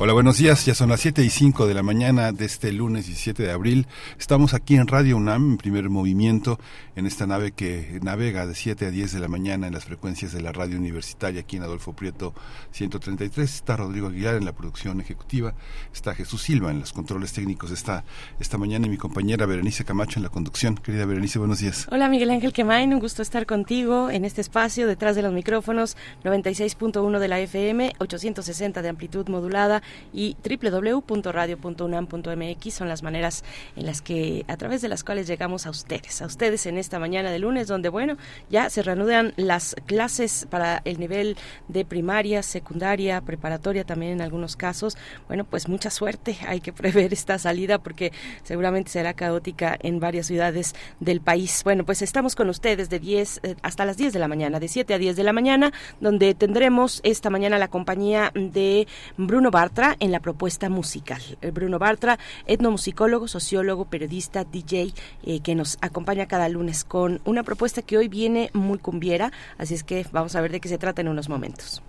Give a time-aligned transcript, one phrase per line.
[0.00, 0.64] Hola, buenos días.
[0.64, 3.88] Ya son las 7 y 5 de la mañana de este lunes 17 de abril.
[4.16, 6.60] Estamos aquí en Radio UNAM, en primer movimiento,
[6.94, 10.30] en esta nave que navega de 7 a 10 de la mañana en las frecuencias
[10.30, 12.32] de la radio universitaria aquí en Adolfo Prieto
[12.70, 13.52] 133.
[13.52, 15.54] Está Rodrigo Aguilar en la producción ejecutiva.
[15.92, 18.04] Está Jesús Silva en los controles técnicos esta,
[18.38, 20.76] esta mañana y mi compañera Berenice Camacho en la conducción.
[20.76, 21.88] Querida Berenice, buenos días.
[21.90, 22.94] Hola, Miguel Ángel Quemain.
[22.94, 27.94] Un gusto estar contigo en este espacio detrás de los micrófonos 96.1 de la FM,
[27.98, 29.82] 860 de amplitud modulada
[30.12, 33.44] y www.radio.unam.mx son las maneras
[33.76, 36.98] en las que a través de las cuales llegamos a ustedes, a ustedes en esta
[36.98, 38.16] mañana de lunes donde bueno,
[38.50, 41.36] ya se reanudan las clases para el nivel
[41.68, 44.96] de primaria, secundaria, preparatoria también en algunos casos.
[45.26, 48.12] Bueno, pues mucha suerte, hay que prever esta salida porque
[48.42, 51.62] seguramente será caótica en varias ciudades del país.
[51.64, 54.68] Bueno, pues estamos con ustedes de 10 eh, hasta las 10 de la mañana, de
[54.68, 60.10] 7 a 10 de la mañana, donde tendremos esta mañana la compañía de Bruno En
[60.10, 61.22] la propuesta musical.
[61.40, 67.44] Eh, Bruno Bartra, etnomusicólogo, sociólogo, periodista, DJ, eh, que nos acompaña cada lunes con una
[67.44, 70.78] propuesta que hoy viene muy cumbiera, así es que vamos a ver de qué se
[70.78, 71.80] trata en unos momentos.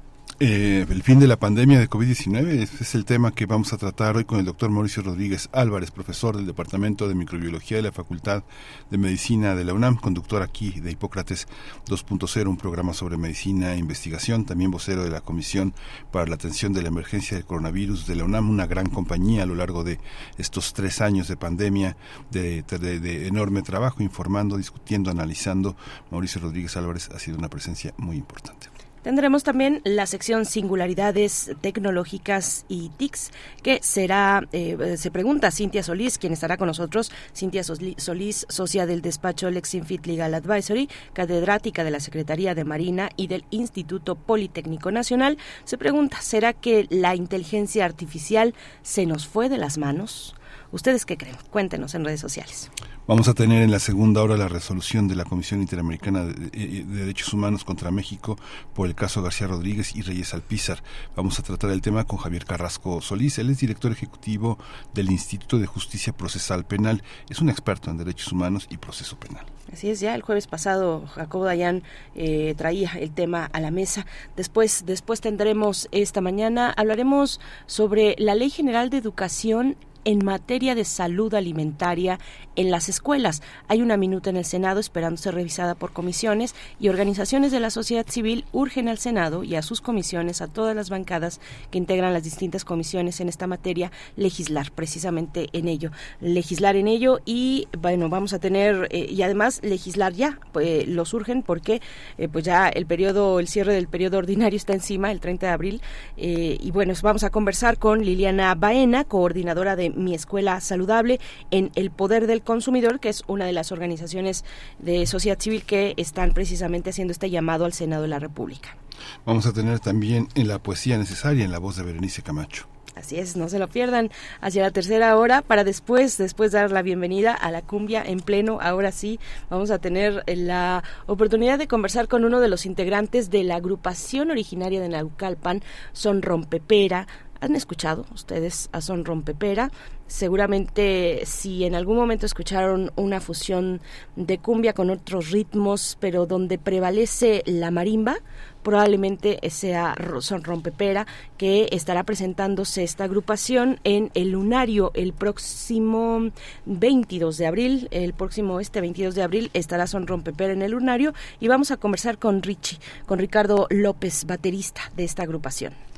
[0.41, 4.15] Eh, el fin de la pandemia de COVID-19 es, el tema que vamos a tratar
[4.15, 8.43] hoy con el doctor Mauricio Rodríguez Álvarez, profesor del Departamento de Microbiología de la Facultad
[8.89, 11.49] de Medicina de la UNAM, conductor aquí de Hipócrates
[11.87, 15.73] 2.0, un programa sobre medicina e investigación, también vocero de la Comisión
[16.09, 19.45] para la Atención de la Emergencia del Coronavirus de la UNAM, una gran compañía a
[19.45, 19.99] lo largo de
[20.37, 21.97] estos tres años de pandemia,
[22.31, 25.75] de, de enorme trabajo, informando, discutiendo, analizando.
[26.11, 28.69] Mauricio Rodríguez Álvarez ha sido una presencia muy importante.
[29.09, 33.31] Tendremos también la sección Singularidades Tecnológicas y TICs,
[33.63, 37.11] que será, eh, se pregunta Cintia Solís, quien estará con nosotros.
[37.35, 43.25] Cintia Solís, socia del despacho Lexinfit Legal Advisory, catedrática de la Secretaría de Marina y
[43.25, 49.57] del Instituto Politécnico Nacional, se pregunta, ¿será que la inteligencia artificial se nos fue de
[49.57, 50.35] las manos?
[50.71, 51.35] ¿Ustedes qué creen?
[51.49, 52.69] Cuéntenos en redes sociales.
[53.07, 57.33] Vamos a tener en la segunda hora la resolución de la Comisión Interamericana de, Derechos
[57.33, 58.37] Humanos contra México
[58.75, 60.83] por el caso García Rodríguez y Reyes Alpizar.
[61.15, 63.39] Vamos a tratar el tema con Javier Carrasco Solís.
[63.39, 64.59] Él es director ejecutivo
[64.93, 67.01] del Instituto de Justicia Procesal Penal.
[67.29, 69.47] Es un experto en derechos humanos y proceso penal.
[69.73, 71.83] Así es, ya el jueves pasado Jacobo Dayan
[72.15, 74.05] eh, traía el tema a la mesa.
[74.35, 80.85] Después, después tendremos esta mañana, hablaremos sobre la Ley General de Educación en materia de
[80.85, 82.19] salud alimentaria
[82.55, 83.41] en las escuelas.
[83.67, 87.69] Hay una minuta en el Senado esperando ser revisada por comisiones y organizaciones de la
[87.69, 91.39] sociedad civil urgen al Senado y a sus comisiones, a todas las bancadas
[91.71, 95.91] que integran las distintas comisiones en esta materia, legislar precisamente en ello.
[96.19, 101.13] Legislar en ello y, bueno, vamos a tener, eh, y además legislar ya, pues, los
[101.13, 101.81] urgen porque
[102.17, 105.51] eh, pues ya el periodo, el cierre del periodo ordinario está encima, el 30 de
[105.53, 105.81] abril,
[106.17, 111.19] eh, y bueno, vamos a conversar con Liliana Baena, coordinadora de mi Escuela Saludable
[111.51, 114.45] en El Poder del Consumidor, que es una de las organizaciones
[114.79, 118.77] de sociedad civil que están precisamente haciendo este llamado al Senado de la República.
[119.25, 122.67] Vamos a tener también en la poesía necesaria en la voz de Berenice Camacho.
[122.95, 124.09] Así es, no se lo pierdan
[124.41, 128.59] hacia la tercera hora para después, después dar la bienvenida a la cumbia en pleno.
[128.61, 133.45] Ahora sí, vamos a tener la oportunidad de conversar con uno de los integrantes de
[133.45, 135.61] la agrupación originaria de Naucalpan,
[135.93, 137.07] Son Rompepera,
[137.41, 139.71] ¿Han escuchado ustedes a Son Rompepera?
[140.07, 143.79] Seguramente si en algún momento escucharon una fusión
[144.17, 148.17] de cumbia con otros ritmos, pero donde prevalece la marimba,
[148.61, 151.07] probablemente sea Son Rompepera,
[151.37, 156.31] que estará presentándose esta agrupación en el Lunario el próximo
[156.65, 157.87] 22 de abril.
[157.91, 161.77] El próximo este 22 de abril estará Son Rompepera en el Lunario y vamos a
[161.77, 165.88] conversar con Richie, con Ricardo López, baterista de esta agrupación.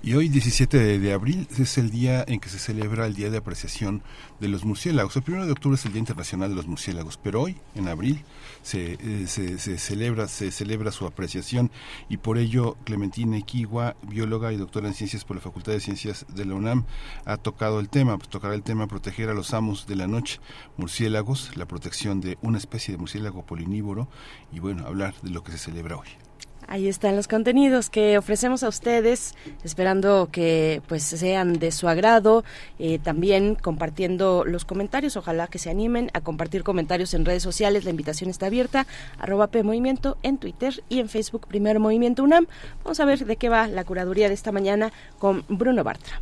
[0.00, 3.38] Y hoy, 17 de, abril, es el día en que se celebra el Día de
[3.38, 4.02] Apreciación
[4.38, 5.16] de los Murciélagos.
[5.16, 8.24] El 1 de octubre es el Día Internacional de los Murciélagos, pero hoy, en abril,
[8.62, 11.72] se, eh, se, celebra, se celebra su apreciación
[12.08, 16.26] y por ello Clementina Equigua, bióloga y doctora en ciencias por la Facultad de Ciencias
[16.28, 16.84] de la UNAM,
[17.24, 20.38] ha tocado el tema, pues, tocará el tema proteger a los amos de la noche,
[20.76, 24.08] murciélagos, la protección de una especie de murciélago polinívoro
[24.52, 26.27] y bueno, hablar de lo que se celebra hoy.
[26.70, 29.34] Ahí están los contenidos que ofrecemos a ustedes,
[29.64, 32.44] esperando que pues sean de su agrado,
[32.78, 37.84] eh, también compartiendo los comentarios, ojalá que se animen a compartir comentarios en redes sociales,
[37.84, 38.86] la invitación está abierta,
[39.18, 42.46] arroba P Movimiento en Twitter y en Facebook Primer Movimiento UNAM.
[42.84, 46.20] Vamos a ver de qué va la curaduría de esta mañana con Bruno Bartra.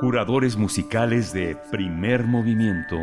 [0.00, 2.96] Curadores musicales de Primer Movimiento.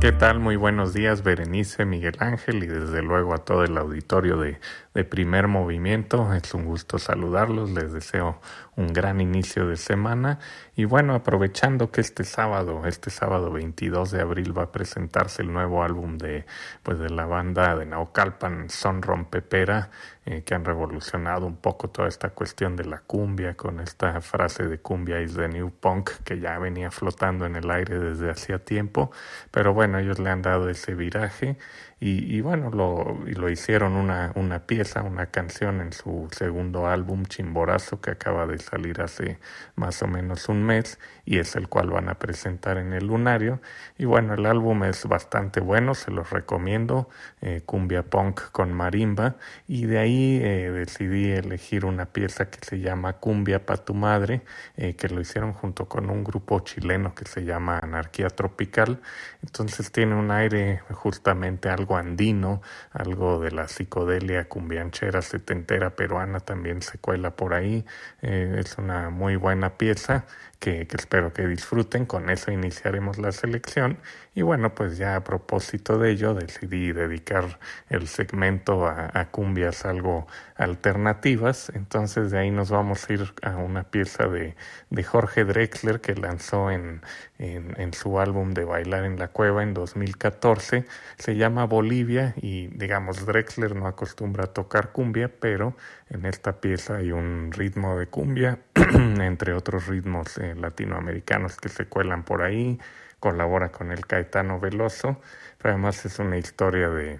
[0.00, 0.38] ¿Qué tal?
[0.38, 4.60] Muy buenos días, Berenice, Miguel Ángel y desde luego a todo el auditorio de,
[4.94, 6.32] de, Primer Movimiento.
[6.34, 8.40] Es un gusto saludarlos, les deseo
[8.76, 10.38] un gran inicio de semana
[10.76, 15.52] y bueno, aprovechando que este sábado, este sábado 22 de abril va a presentarse el
[15.52, 16.46] nuevo álbum de
[16.84, 19.90] pues de la banda de Naucalpan Son Rompepera
[20.30, 24.68] eh, que han revolucionado un poco toda esta cuestión de la cumbia con esta frase
[24.68, 28.58] de cumbia is the new punk que ya venía flotando en el aire desde hacía
[28.58, 29.10] tiempo,
[29.50, 31.56] pero bueno, ellos le han dado ese viraje
[32.00, 36.86] y, y bueno, lo, y lo hicieron una, una pieza, una canción en su segundo
[36.86, 39.38] álbum Chimborazo que acaba de salir hace
[39.76, 43.60] más o menos un mes y es el cual van a presentar en el lunario.
[43.98, 47.08] Y bueno, el álbum es bastante bueno, se los recomiendo,
[47.40, 49.36] eh, cumbia punk con marimba
[49.66, 54.42] y de ahí eh, decidí elegir una pieza que se llama Cumbia pa' tu madre,
[54.76, 59.00] eh, que lo hicieron junto con un grupo chileno que se llama Anarquía Tropical.
[59.42, 62.60] Entonces tiene un aire justamente algo andino,
[62.92, 67.84] algo de la psicodelia cumbianchera setentera peruana también se cuela por ahí.
[68.22, 70.26] Eh, es una muy buena pieza
[70.58, 72.06] que, espero que disfruten.
[72.06, 73.98] Con eso iniciaremos la selección.
[74.34, 77.58] Y bueno, pues ya a propósito de ello decidí dedicar
[77.88, 80.26] el segmento a, cumbias algo
[80.56, 81.70] alternativas.
[81.74, 84.54] Entonces de ahí nos vamos a ir a una pieza de,
[84.90, 87.02] de Jorge Drexler que lanzó en,
[87.38, 90.84] en, en, su álbum de Bailar en la Cueva en 2014.
[91.18, 95.76] Se llama Bolivia y digamos Drexler no acostumbra a tocar cumbia, pero
[96.10, 101.86] en esta pieza hay un ritmo de cumbia, entre otros ritmos eh, latinoamericanos que se
[101.86, 102.78] cuelan por ahí.
[103.20, 105.20] Colabora con el Caetano Veloso,
[105.58, 107.18] pero además es una historia de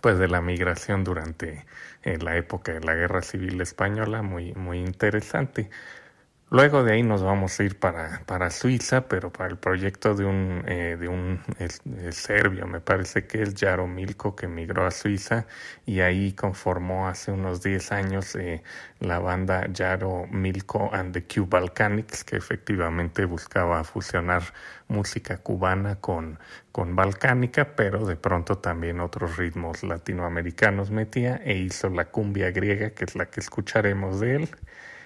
[0.00, 1.66] pues de la migración durante
[2.02, 5.68] eh, la época de la Guerra Civil Española, muy, muy interesante.
[6.52, 10.24] Luego de ahí nos vamos a ir para, para Suiza, pero para el proyecto de
[10.24, 11.40] un, eh, de un
[12.10, 15.46] serbio, me parece que es Jaro Milko, que migró a Suiza
[15.86, 18.64] y ahí conformó hace unos 10 años eh,
[18.98, 24.42] la banda Jaro Milko and the Q Balkanics, que efectivamente buscaba fusionar
[24.88, 26.40] música cubana con,
[26.72, 32.90] con balcánica, pero de pronto también otros ritmos latinoamericanos metía e hizo la cumbia griega,
[32.90, 34.48] que es la que escucharemos de él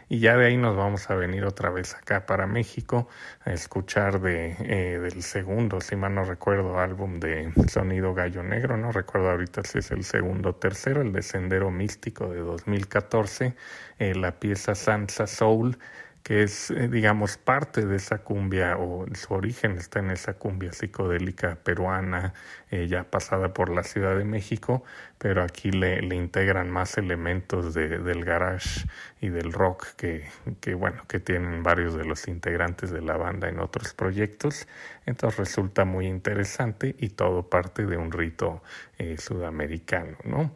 [0.08, 3.08] y ya de ahí nos vamos a venir otra vez acá para México
[3.44, 8.76] a escuchar de eh, del segundo, si mal no recuerdo, álbum de Sonido Gallo Negro,
[8.76, 13.54] no recuerdo ahorita si es el segundo o tercero, el de Sendero Místico de 2014,
[13.98, 15.78] eh, la pieza Sansa Soul
[16.24, 20.72] que es, eh, digamos, parte de esa cumbia o su origen está en esa cumbia
[20.72, 22.32] psicodélica peruana,
[22.70, 24.82] eh, ya pasada por la Ciudad de México,
[25.18, 28.86] pero aquí le, le integran más elementos de, del garage
[29.20, 30.24] y del rock que,
[30.62, 34.66] que, bueno, que tienen varios de los integrantes de la banda en otros proyectos.
[35.04, 38.62] Entonces resulta muy interesante y todo parte de un rito
[38.96, 40.52] eh, sudamericano, ¿no?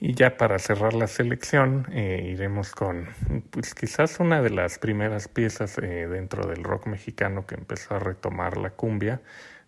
[0.00, 3.08] Y ya para cerrar la selección eh, iremos con
[3.50, 7.98] pues quizás una de las primeras piezas eh, dentro del rock mexicano que empezó a
[7.98, 9.20] retomar la cumbia.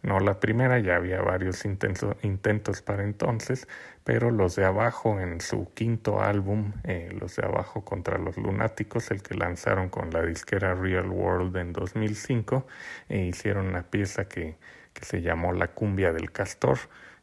[0.02, 3.66] No la primera, ya había varios intentos, intentos para entonces,
[4.04, 9.10] pero los de abajo en su quinto álbum, eh, los de abajo contra los lunáticos,
[9.10, 12.66] el que lanzaron con la disquera Real World en 2005,
[13.10, 14.56] hicieron una pieza que,
[14.94, 16.78] que se llamó La cumbia del castor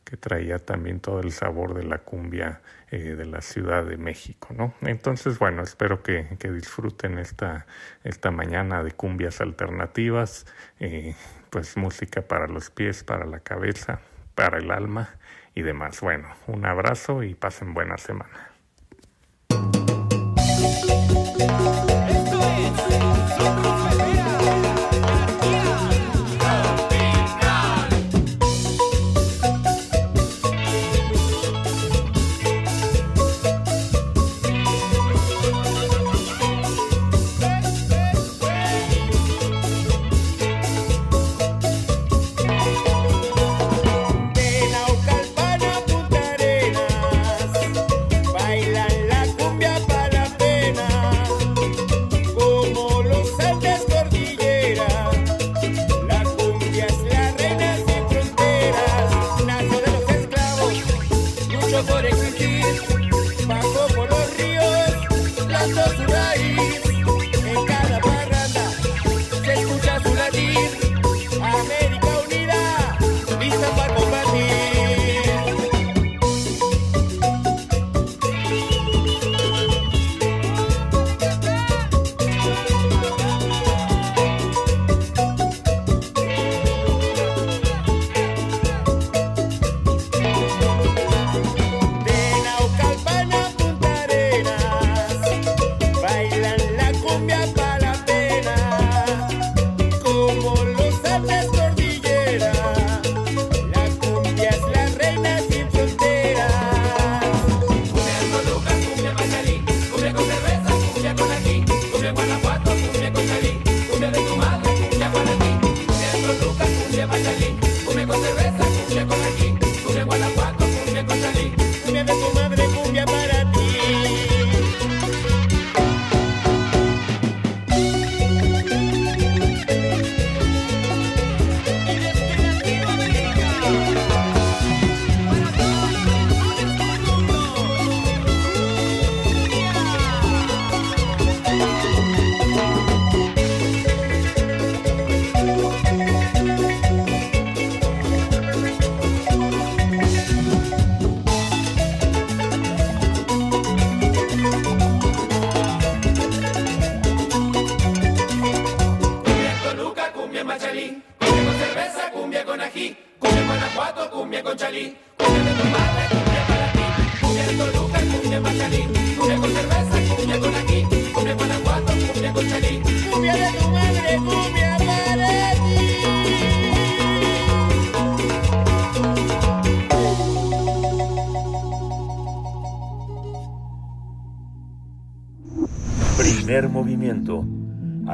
[0.08, 4.50] que traía también todo el sabor de la cumbia eh, de la Ciudad de México,
[4.56, 4.74] ¿no?
[4.82, 7.66] Entonces, bueno, espero que, que disfruten esta,
[8.04, 10.46] esta mañana de cumbias alternativas,
[10.80, 11.16] eh,
[11.50, 14.00] pues música para los pies, para la cabeza,
[14.36, 15.10] para el alma
[15.54, 16.00] y demás.
[16.02, 18.47] Bueno, un abrazo y pasen buena semana.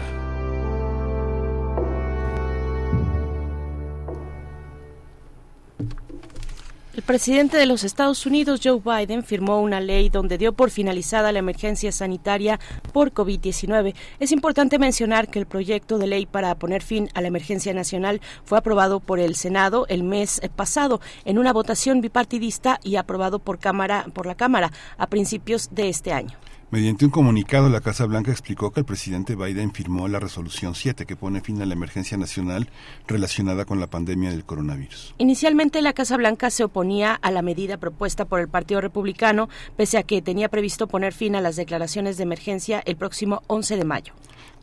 [7.06, 11.40] Presidente de los Estados Unidos, Joe Biden, firmó una ley donde dio por finalizada la
[11.40, 12.60] emergencia sanitaria
[12.94, 13.94] por COVID-19.
[14.20, 18.22] Es importante mencionar que el proyecto de ley para poner fin a la emergencia nacional
[18.44, 23.60] fue aprobado por el Senado el mes pasado en una votación bipartidista y aprobado por
[23.60, 26.36] Cámara por la Cámara a principios de este año.
[26.72, 31.06] Mediante un comunicado, la Casa Blanca explicó que el presidente Biden firmó la resolución 7
[31.06, 32.70] que pone fin a la emergencia nacional
[33.08, 35.14] relacionada con la pandemia del coronavirus.
[35.20, 40.00] Inicialmente, la Casa Blanca se oponía a la medida propuesta por el Partido Republicano, pese
[40.00, 43.86] a que tenía previsto poner fin a las declaraciones de emergencia el próximo 11 de
[43.86, 44.14] mayo.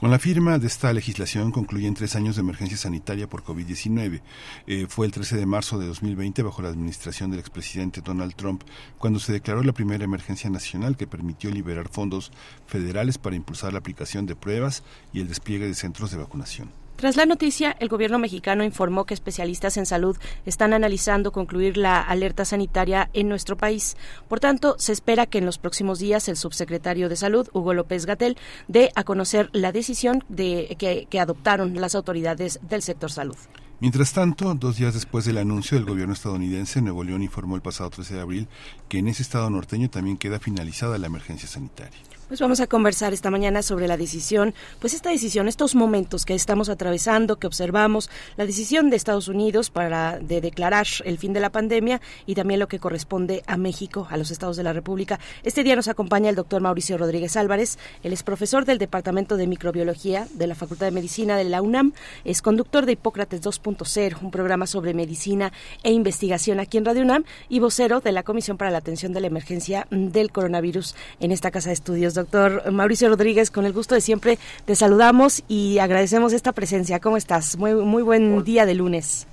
[0.03, 4.21] Con la firma de esta legislación concluyen tres años de emergencia sanitaria por COVID-19.
[4.67, 8.65] Eh, fue el 13 de marzo de 2020, bajo la administración del expresidente Donald Trump,
[8.99, 12.33] cuando se declaró la primera emergencia nacional que permitió liberar fondos
[12.67, 14.83] federales para impulsar la aplicación de pruebas
[15.13, 16.82] y el despliegue de centros de vacunación.
[17.03, 20.17] Tras la noticia, el gobierno mexicano informó que especialistas en salud
[20.47, 23.97] están analizando concluir la alerta sanitaria en nuestro país.
[24.29, 28.07] Por tanto, se espera que en los próximos días el subsecretario de Salud, Hugo López
[28.07, 28.37] Gatel,
[28.69, 33.37] dé a conocer la decisión de, que, que adoptaron las autoridades del sector salud.
[33.81, 37.91] Mientras tanto, dos días después del anuncio del gobierno estadounidense, Nuevo León informó el pasado
[37.91, 38.49] 13 de abril
[38.89, 41.99] que en ese estado norteño también queda finalizada la emergencia sanitaria.
[42.33, 46.33] Pues vamos a conversar esta mañana sobre la decisión, pues esta decisión, estos momentos que
[46.33, 48.09] estamos atravesando, que observamos,
[48.39, 52.59] la decisión de Estados Unidos para de declarar el fin de la pandemia y también
[52.59, 55.21] lo que corresponde a México, a los estados de la República.
[55.43, 59.47] Este día nos acompaña el doctor Mauricio Rodríguez Álvarez, él es profesor del Departamento de
[59.47, 61.93] Microbiología de la Facultad de Medicina de la UNAM,
[62.25, 67.25] es conductor de Hipócrates 2.0, un programa sobre medicina e investigación aquí en Radio UNAM
[67.51, 71.51] y vocero de la Comisión para la Atención de la Emergencia del Coronavirus en esta
[71.51, 73.51] casa de estudios doctor Mauricio Rodríguez.
[73.51, 77.01] Con el gusto de siempre te saludamos y agradecemos esta presencia.
[77.01, 77.57] ¿Cómo estás?
[77.57, 79.27] Muy, muy buen día de lunes.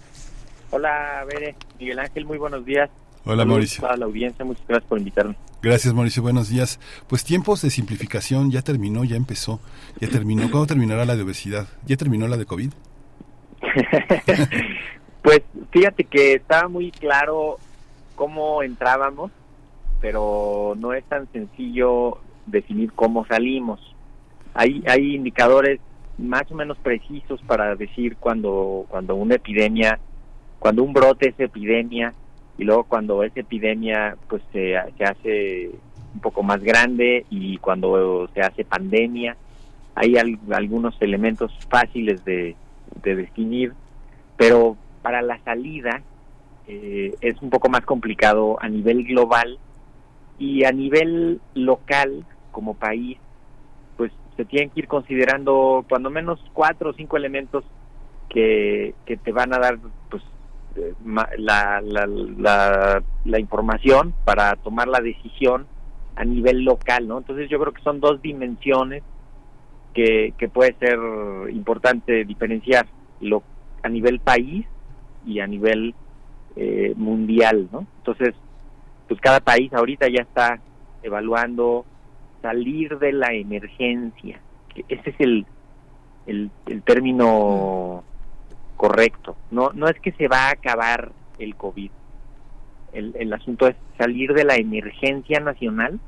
[0.71, 2.89] Hola, Bere, Miguel Ángel, muy buenos días.
[3.25, 3.83] Hola, Mauricio.
[3.83, 5.35] Hola, la audiencia, muchas gracias por invitarme.
[5.61, 6.23] Gracias, Mauricio.
[6.23, 6.79] Buenos días.
[7.07, 9.59] Pues tiempos de simplificación ya terminó, ya empezó,
[9.99, 10.49] ya terminó.
[10.49, 11.67] ¿Cuándo terminará la de obesidad?
[11.85, 12.71] ¿Ya terminó la de COVID?
[15.21, 15.41] pues
[15.71, 17.57] fíjate que estaba muy claro
[18.15, 19.31] cómo entrábamos,
[19.99, 23.79] pero no es tan sencillo definir cómo salimos.
[24.53, 25.79] Hay, hay indicadores
[26.17, 29.99] más o menos precisos para decir cuando, cuando una epidemia,
[30.59, 32.13] cuando un brote es epidemia
[32.57, 35.71] y luego cuando esa epidemia pues se, se hace
[36.13, 39.37] un poco más grande y cuando se hace pandemia.
[39.95, 42.55] Hay algunos elementos fáciles de,
[43.03, 43.73] de, definir,
[44.37, 46.01] pero para la salida
[46.67, 49.57] eh, es un poco más complicado a nivel global
[50.37, 53.17] y a nivel local como país,
[53.97, 57.63] pues se tienen que ir considerando cuando menos cuatro o cinco elementos
[58.29, 59.77] que, que te van a dar
[60.09, 60.23] pues
[60.75, 60.93] eh,
[61.37, 65.67] la, la, la, la información para tomar la decisión
[66.15, 67.17] a nivel local, ¿no?
[67.17, 69.03] Entonces yo creo que son dos dimensiones
[69.93, 70.99] que, que puede ser
[71.49, 72.87] importante diferenciar
[73.21, 73.43] lo,
[73.83, 74.65] a nivel país
[75.25, 75.95] y a nivel
[76.55, 77.85] eh, mundial, ¿no?
[77.97, 78.35] Entonces,
[79.07, 80.59] pues cada país ahorita ya está
[81.03, 81.85] evaluando
[82.41, 84.39] salir de la emergencia.
[84.87, 85.45] Ese es el,
[86.25, 86.51] el,
[86.83, 88.03] término
[88.77, 89.35] correcto.
[89.51, 91.91] No, no es que se va a acabar el COVID.
[92.93, 95.99] El, el asunto es salir de la emergencia nacional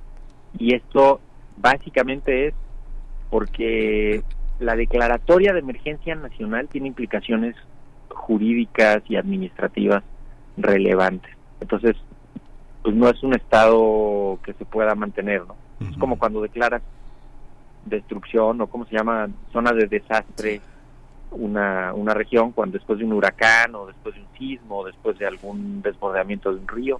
[0.57, 1.19] y esto
[1.57, 2.53] básicamente es
[3.29, 4.23] porque
[4.59, 7.55] la declaratoria de emergencia nacional tiene implicaciones
[8.09, 10.03] jurídicas y administrativas
[10.57, 11.31] relevantes.
[11.59, 11.95] Entonces,
[12.83, 15.55] pues no es un estado que se pueda mantener, ¿no?
[15.89, 16.81] Es como cuando declaras
[17.85, 20.61] destrucción o cómo se llama, zona de desastre
[21.31, 25.17] una, una región cuando después de un huracán o después de un sismo o después
[25.17, 26.99] de algún desbordamiento de un río,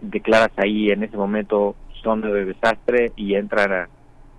[0.00, 3.88] declaras ahí en ese momento zona de desastre y entran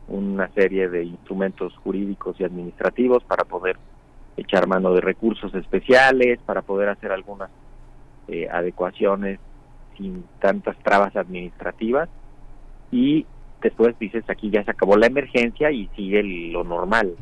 [0.08, 3.78] una serie de instrumentos jurídicos y administrativos para poder
[4.38, 7.50] echar mano de recursos especiales, para poder hacer algunas
[8.28, 9.40] eh, adecuaciones
[9.98, 12.08] sin tantas trabas administrativas
[12.92, 13.26] y
[13.62, 17.16] después dices aquí ya se acabó la emergencia y sigue lo normal.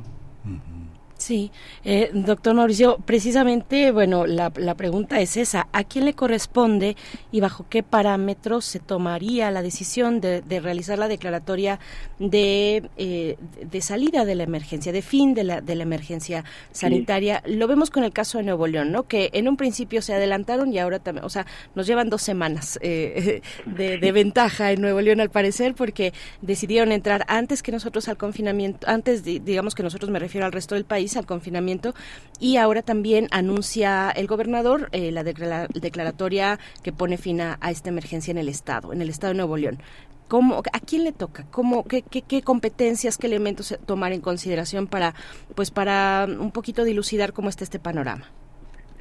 [1.25, 1.51] Sí,
[1.84, 6.96] eh, doctor Mauricio, precisamente, bueno, la, la, pregunta es esa, ¿a quién le corresponde
[7.32, 11.79] y bajo qué parámetros se tomaría la decisión de, realizar la declaratoria
[12.20, 17.41] de, eh, de, salida de la emergencia, de fin de la, de la emergencia sanitaria?
[17.47, 19.08] Lo vemos con el caso de Nuevo León, ¿no?
[19.08, 22.78] Que en un principio se adelantaron y ahora también, o sea, nos llevan dos semanas
[22.84, 28.10] eh, de, de ventaja en Nuevo León al parecer porque decidieron entrar antes que nosotros
[28.10, 31.93] al confinamiento, antes, digamos que nosotros me refiero al resto del país, al confinamiento
[32.39, 38.32] y ahora también anuncia el gobernador eh, la, declaratoria que pone fin a, esta emergencia
[38.32, 39.80] en el estado, en el estado de Nuevo León.
[40.28, 41.45] ¿Cómo, ¿A quién le toca?
[41.51, 45.13] ¿Cómo, qué, qué, competencias, qué elementos tomar en consideración para,
[45.54, 48.25] pues, para un poquito dilucidar cómo está este panorama?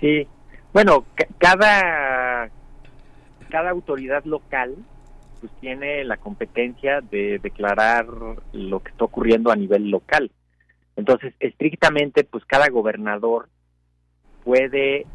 [0.00, 0.28] Sí,
[0.74, 1.04] bueno,
[1.38, 2.50] cada,
[3.48, 4.74] cada autoridad local
[5.40, 8.06] pues tiene la competencia de declarar
[8.52, 10.30] lo que está ocurriendo a nivel local.
[10.96, 13.48] Entonces, estrictamente, pues cada gobernador
[14.44, 15.06] puede,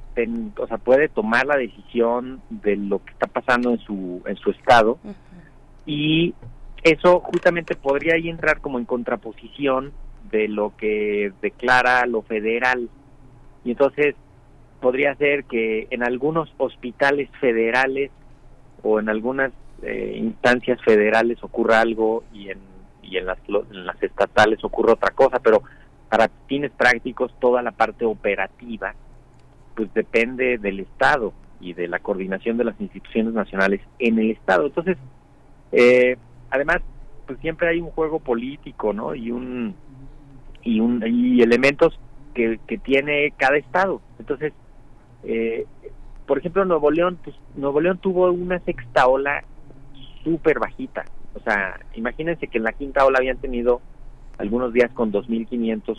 [0.58, 4.52] o sea, puede tomar la decisión de lo que está pasando en su, en su
[4.52, 4.98] estado
[5.86, 6.34] y
[6.84, 9.92] eso justamente podría ahí entrar como en contraposición
[10.32, 12.90] de lo que declara lo federal.
[13.64, 14.16] Y entonces
[14.80, 18.12] podría ser que en algunos hospitales federales
[18.84, 22.60] o en algunas eh, instancias federales ocurra algo y en
[23.02, 25.62] y en las, en las estatales ocurre otra cosa, pero
[26.10, 28.94] para fines prácticos toda la parte operativa
[29.80, 31.32] pues depende del Estado
[31.62, 34.66] y de la coordinación de las instituciones nacionales en el Estado.
[34.66, 34.98] Entonces,
[35.72, 36.18] eh,
[36.50, 36.82] además,
[37.26, 39.16] pues siempre hay un juego político, ¿no?
[39.16, 39.74] Y un
[40.64, 41.98] y un y elementos
[42.34, 44.02] que, que tiene cada estado.
[44.20, 44.52] Entonces,
[45.24, 45.66] eh,
[46.28, 49.46] por ejemplo, Nuevo León, pues Nuevo León tuvo una sexta ola
[50.26, 51.06] súper bajita.
[51.34, 53.82] O sea, imagínense que en la quinta ola habían tenido
[54.38, 55.98] algunos días con 2.500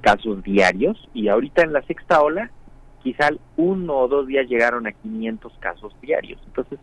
[0.00, 2.50] casos diarios y ahorita en la sexta ola
[3.02, 6.40] quizá uno o dos días llegaron a 500 casos diarios.
[6.46, 6.78] Entonces,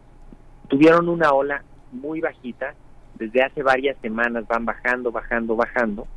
[0.68, 2.76] tuvieron una ola muy bajita,
[3.16, 6.08] desde hace varias semanas van bajando, bajando, bajando.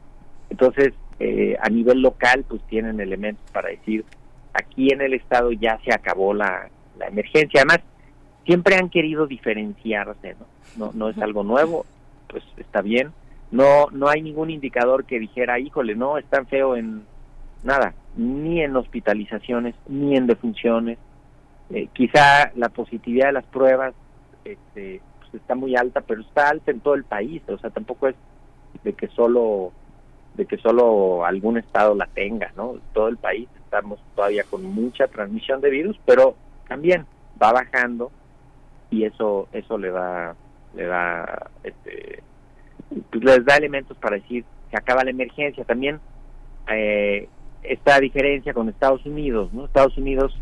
[0.50, 4.04] Entonces, eh, a nivel local, pues tienen elementos para decir,
[4.54, 7.62] aquí en el estado ya se acabó la, la emergencia.
[7.62, 7.80] Además,
[8.44, 10.51] siempre han querido diferenciarse, ¿no?
[10.76, 11.86] No, no es algo nuevo,
[12.28, 13.12] pues está bien.
[13.50, 17.04] No, no hay ningún indicador que dijera, híjole, no, es tan feo en
[17.62, 20.98] nada, ni en hospitalizaciones, ni en defunciones.
[21.70, 23.94] Eh, quizá la positividad de las pruebas
[24.44, 28.08] este, pues está muy alta, pero está alta en todo el país, o sea, tampoco
[28.08, 28.16] es
[28.84, 29.72] de que solo
[30.34, 32.76] de que solo algún estado la tenga, ¿no?
[32.94, 37.04] Todo el país estamos todavía con mucha transmisión de virus, pero también
[37.42, 38.10] va bajando
[38.90, 40.34] y eso eso le da
[40.74, 42.22] le da este
[43.10, 45.64] pues les da elementos para decir que acaba la emergencia.
[45.64, 46.00] También
[46.68, 47.28] eh,
[47.62, 50.36] esta diferencia con Estados Unidos no Estados Unidos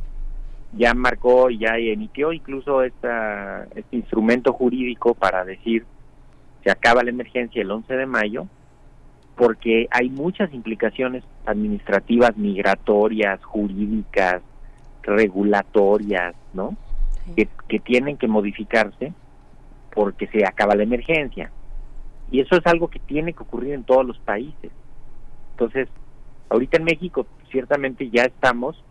[0.73, 5.85] ya marcó y ya emitió incluso esta, este instrumento jurídico para decir
[6.63, 8.47] se acaba la emergencia el 11 de mayo
[9.37, 14.43] porque hay muchas implicaciones administrativas migratorias jurídicas
[15.03, 16.77] regulatorias no
[17.69, 19.13] que, tienen que modificarse
[19.95, 21.51] porque se acaba la emergencia.
[22.31, 24.71] Y eso es algo que tiene que ocurrir en todos los países.
[25.53, 25.89] Entonces,
[26.49, 28.83] ahorita en México ciertamente ya estamos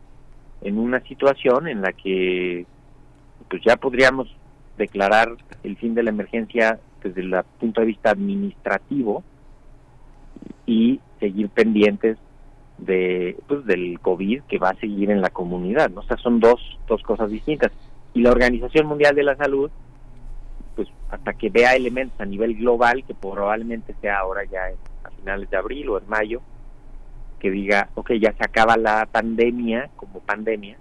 [0.61, 2.65] en una situación en la que
[3.49, 4.27] pues ya podríamos
[4.77, 5.29] declarar
[5.63, 9.23] el fin de la emergencia desde el punto de vista administrativo
[10.65, 12.17] y seguir pendientes
[12.77, 16.01] de pues del COVID que va a seguir en la comunidad, ¿no?
[16.01, 17.71] O sea, son dos dos cosas distintas
[18.13, 19.69] y la Organización Mundial de la Salud,
[20.79, 24.61] pues hasta que vea elementos a nivel global, que probablemente sea ahora ya
[25.03, 26.41] a finales de abril o en mayo,
[27.37, 30.77] que diga, ok, ya se acaba la pandemia como pandemia,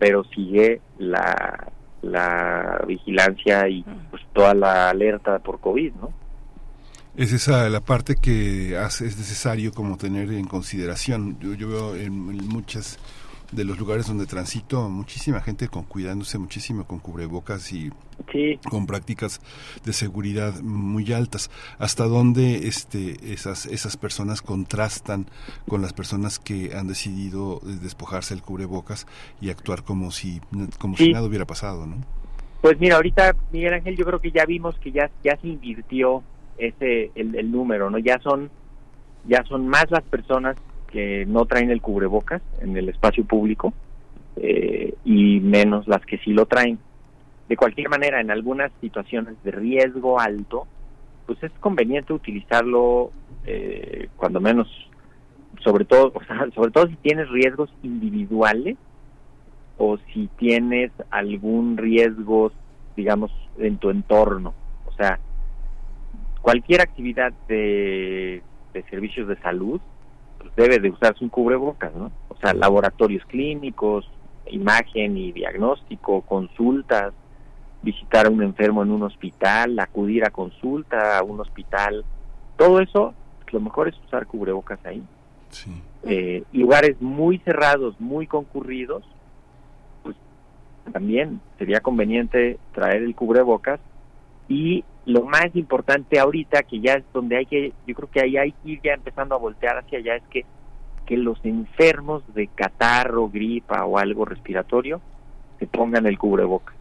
[0.00, 1.68] pero sigue la,
[2.02, 6.12] la vigilancia y pues toda la alerta por COVID, ¿no?
[7.16, 11.38] Es esa la parte que hace, es necesario como tener en consideración.
[11.38, 12.98] Yo, yo veo en muchas
[13.52, 17.90] de los lugares donde transito, muchísima gente con cuidándose muchísimo con cubrebocas y
[18.68, 19.40] con prácticas
[19.84, 21.50] de seguridad muy altas.
[21.78, 25.26] ¿Hasta dónde este, esas, esas personas contrastan
[25.68, 29.06] con las personas que han decidido despojarse el cubrebocas
[29.40, 30.40] y actuar como si,
[30.78, 31.86] como si nada hubiera pasado?
[31.86, 31.96] ¿no?
[32.60, 36.22] Pues mira, ahorita Miguel Ángel, yo creo que ya vimos que ya, ya se invirtió
[36.58, 37.98] ese el, el número, ¿no?
[37.98, 38.50] Ya son
[39.28, 43.72] ya son más las personas que no traen el cubrebocas en el espacio público
[44.36, 46.78] eh, y menos las que sí lo traen.
[47.48, 50.66] De cualquier manera, en algunas situaciones de riesgo alto,
[51.26, 53.12] pues es conveniente utilizarlo
[53.44, 54.68] eh, cuando menos,
[55.62, 58.76] sobre todo, o sea, sobre todo si tienes riesgos individuales
[59.78, 62.52] o si tienes algún riesgo,
[62.96, 64.54] digamos, en tu entorno.
[64.86, 65.18] O sea,
[66.40, 69.80] cualquier actividad de, de servicios de salud
[70.38, 72.10] pues debe de usarse un cubrebocas, ¿no?
[72.28, 74.08] O sea, laboratorios clínicos,
[74.50, 77.12] imagen y diagnóstico, consultas,
[77.82, 82.04] visitar a un enfermo en un hospital, acudir a consulta a un hospital,
[82.56, 83.14] todo eso,
[83.52, 85.02] lo mejor es usar cubrebocas ahí.
[86.02, 89.04] Eh, lugares muy cerrados, muy concurridos,
[90.02, 90.16] pues
[90.92, 93.80] también sería conveniente traer el cubrebocas
[94.48, 98.36] y lo más importante ahorita que ya es donde hay que yo creo que ahí
[98.36, 100.44] hay que ir ya empezando a voltear hacia allá es que
[101.06, 105.00] que los enfermos de catarro, gripa o algo respiratorio
[105.58, 106.74] se pongan el cubrebocas.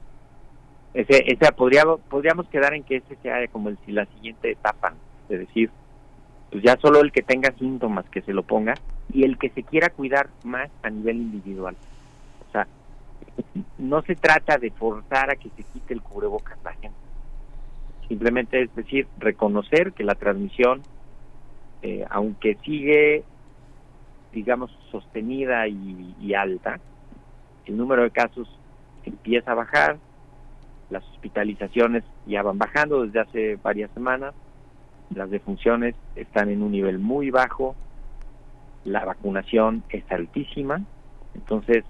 [0.93, 1.23] Ese,
[1.55, 4.93] podría, podríamos quedar en que ese sea como el, la siguiente etapa,
[5.29, 5.69] es decir,
[6.49, 8.73] pues ya solo el que tenga síntomas que se lo ponga
[9.13, 11.75] y el que se quiera cuidar más a nivel individual.
[12.47, 12.67] O sea,
[13.77, 17.04] no se trata de forzar a que se quite el cubrebocas la gente.
[18.07, 20.81] Simplemente es decir, reconocer que la transmisión,
[21.81, 23.23] eh, aunque sigue
[24.35, 26.79] digamos, sostenida y, alta,
[27.65, 28.47] el número de casos
[29.05, 29.97] empieza a bajar,
[30.89, 34.35] las hospitalizaciones ya van bajando desde hace varias semanas,
[35.15, 37.75] las defunciones están en un nivel muy bajo,
[38.83, 40.81] la vacunación es altísima,
[41.33, 41.85] entonces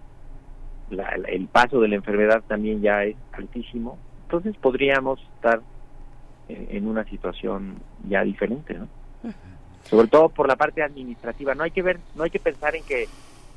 [1.27, 5.61] el paso de la enfermedad también ya es altísimo, entonces podríamos estar
[6.47, 7.77] en, una situación
[8.07, 8.87] ya diferente, ¿no?
[9.83, 11.55] sobre todo por la parte administrativa.
[11.55, 13.07] No hay que ver, no hay que pensar en que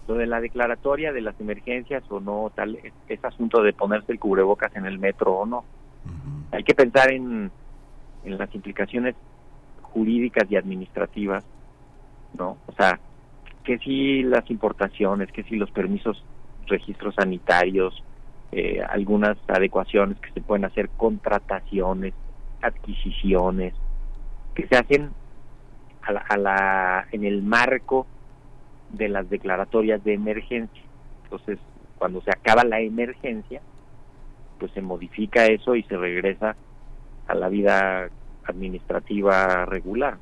[0.07, 4.19] lo de la declaratoria de las emergencias o no, tal, es, asunto de ponerse el
[4.19, 5.65] cubrebocas en el metro o no.
[6.51, 7.51] Hay que pensar en,
[8.25, 9.15] en las implicaciones
[9.83, 11.45] jurídicas y administrativas,
[12.39, 12.57] ¿no?
[12.67, 12.99] O sea,
[13.65, 16.25] que si las importaciones, que si los permisos,
[16.67, 18.03] registros sanitarios,
[18.51, 22.15] eh, algunas adecuaciones que se pueden hacer, contrataciones,
[22.63, 23.75] adquisiciones,
[24.55, 25.11] que se hacen
[26.03, 28.07] a la, en el marco
[28.91, 30.83] de las declaratorias de emergencia.
[31.25, 31.59] Entonces,
[31.99, 33.61] cuando se acaba la emergencia,
[34.59, 36.57] pues se modifica eso y se regresa
[37.27, 38.09] a la vida
[38.45, 40.17] administrativa regular.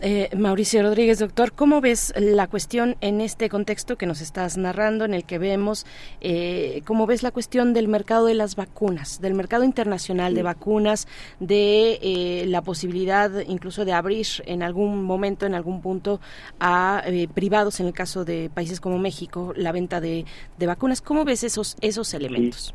[0.00, 5.04] Eh, Mauricio Rodríguez, doctor, ¿cómo ves la cuestión en este contexto que nos estás narrando,
[5.04, 5.86] en el que vemos,
[6.20, 11.06] eh, cómo ves la cuestión del mercado de las vacunas, del mercado internacional de vacunas,
[11.38, 16.20] de eh, la posibilidad incluso de abrir en algún momento, en algún punto,
[16.58, 20.24] a privados, en el caso de países como México, la venta de,
[20.58, 21.00] vacunas?
[21.00, 22.74] ¿Cómo ves esos, esos elementos?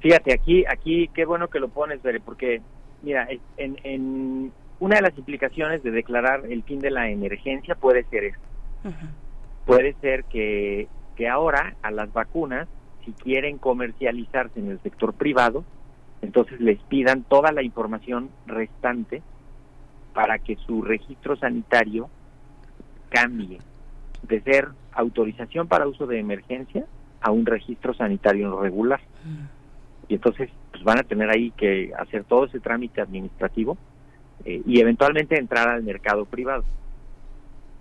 [0.00, 2.60] Fíjate, aquí, aquí, qué bueno que lo pones, Bere, porque,
[3.02, 4.52] mira, en, en
[4.82, 8.42] una de las implicaciones de declarar el fin de la emergencia puede ser esto.
[9.64, 12.66] Puede ser que, que ahora a las vacunas,
[13.04, 15.62] si quieren comercializarse en el sector privado,
[16.20, 19.22] entonces les pidan toda la información restante
[20.14, 22.10] para que su registro sanitario
[23.08, 23.58] cambie
[24.24, 26.86] de ser autorización para uso de emergencia
[27.20, 29.00] a un registro sanitario regular.
[30.08, 33.78] Y entonces pues van a tener ahí que hacer todo ese trámite administrativo
[34.44, 36.64] eh, y eventualmente entrar al mercado privado.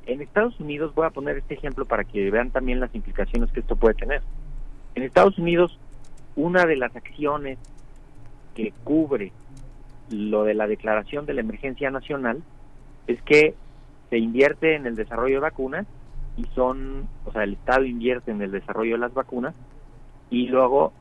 [0.05, 3.59] En Estados Unidos, voy a poner este ejemplo para que vean también las implicaciones que
[3.59, 4.21] esto puede tener.
[4.95, 5.77] En Estados Unidos,
[6.35, 7.59] una de las acciones
[8.55, 9.31] que cubre
[10.09, 12.43] lo de la declaración de la emergencia nacional
[13.07, 13.55] es que
[14.09, 15.87] se invierte en el desarrollo de vacunas
[16.37, 19.53] y son, o sea, el Estado invierte en el desarrollo de las vacunas
[20.29, 20.91] y luego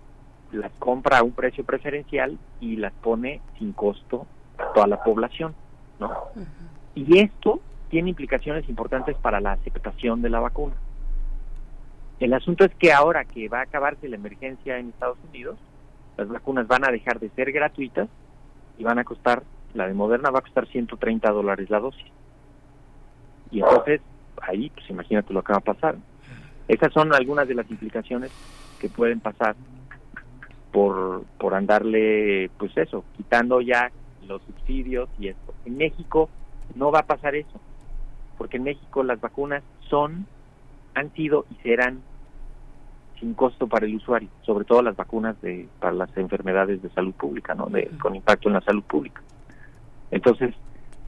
[0.53, 4.27] las compra a un precio preferencial y las pone sin costo
[4.75, 5.55] toda la población,
[5.99, 6.11] ¿no?
[6.95, 10.75] Y esto tiene implicaciones importantes para la aceptación de la vacuna.
[12.21, 15.59] El asunto es que ahora que va a acabarse la emergencia en Estados Unidos,
[16.17, 18.09] las vacunas van a dejar de ser gratuitas
[18.79, 19.43] y van a costar,
[19.75, 22.07] la de Moderna va a costar 130 dólares la dosis.
[23.51, 24.01] Y entonces,
[24.43, 25.97] ahí, pues imagínate lo que va a pasar.
[26.69, 28.31] Esas son algunas de las implicaciones
[28.79, 29.57] que pueden pasar
[30.73, 33.91] por, por andarle, pues eso, quitando ya
[34.31, 35.55] los subsidios y esto.
[35.67, 36.31] En México
[36.75, 37.61] no va a pasar eso,
[38.39, 40.27] porque en México las vacunas son,
[40.95, 42.01] han sido y serán
[43.19, 47.13] sin costo para el usuario, sobre todo las vacunas de para las enfermedades de salud
[47.13, 47.67] pública, ¿no?
[47.67, 49.21] De, con impacto en la salud pública.
[50.11, 50.55] Entonces,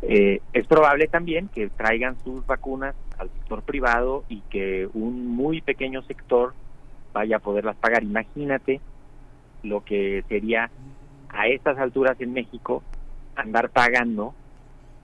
[0.02, 5.62] eh, es probable también que traigan sus vacunas al sector privado y que un muy
[5.62, 6.52] pequeño sector
[7.14, 8.02] vaya a poderlas pagar.
[8.02, 8.80] Imagínate
[9.62, 10.70] lo que sería
[11.30, 12.82] a estas alturas en México
[13.36, 14.34] andar pagando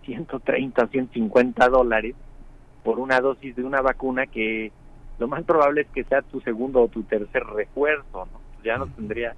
[0.05, 2.15] 130, 150 dólares
[2.83, 4.73] por una dosis de una vacuna que
[5.19, 8.41] lo más probable es que sea tu segundo o tu tercer refuerzo, ¿no?
[8.65, 9.35] Ya no tendría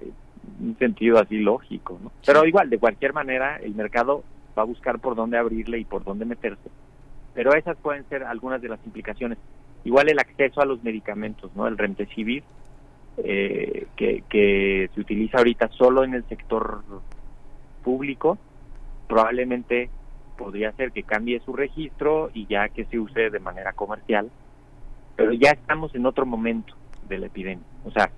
[0.00, 0.10] eh,
[0.60, 2.10] un sentido así lógico, ¿no?
[2.24, 4.24] Pero igual, de cualquier manera, el mercado
[4.58, 6.70] va a buscar por dónde abrirle y por dónde meterse.
[7.34, 9.38] Pero esas pueden ser algunas de las implicaciones.
[9.84, 11.68] Igual el acceso a los medicamentos, ¿no?
[11.68, 12.42] El remdesivir,
[13.18, 16.82] eh, que, que se utiliza ahorita solo en el sector
[17.86, 18.36] público,
[19.06, 19.88] probablemente
[20.36, 24.28] podría ser que cambie su registro y ya que se use de manera comercial,
[25.14, 26.74] pero ya estamos en otro momento
[27.08, 28.10] de la epidemia, o sea,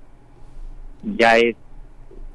[1.05, 1.55] ya es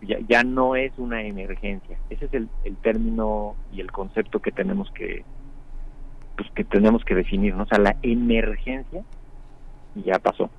[0.04, 4.52] ya, ya no es una emergencia, ese es el, el término y el concepto que
[4.52, 5.26] tenemos que
[6.38, 7.64] pues que tenemos que definir, ¿no?
[7.64, 9.04] o sea, la emergencia
[9.96, 10.52] ya pasó.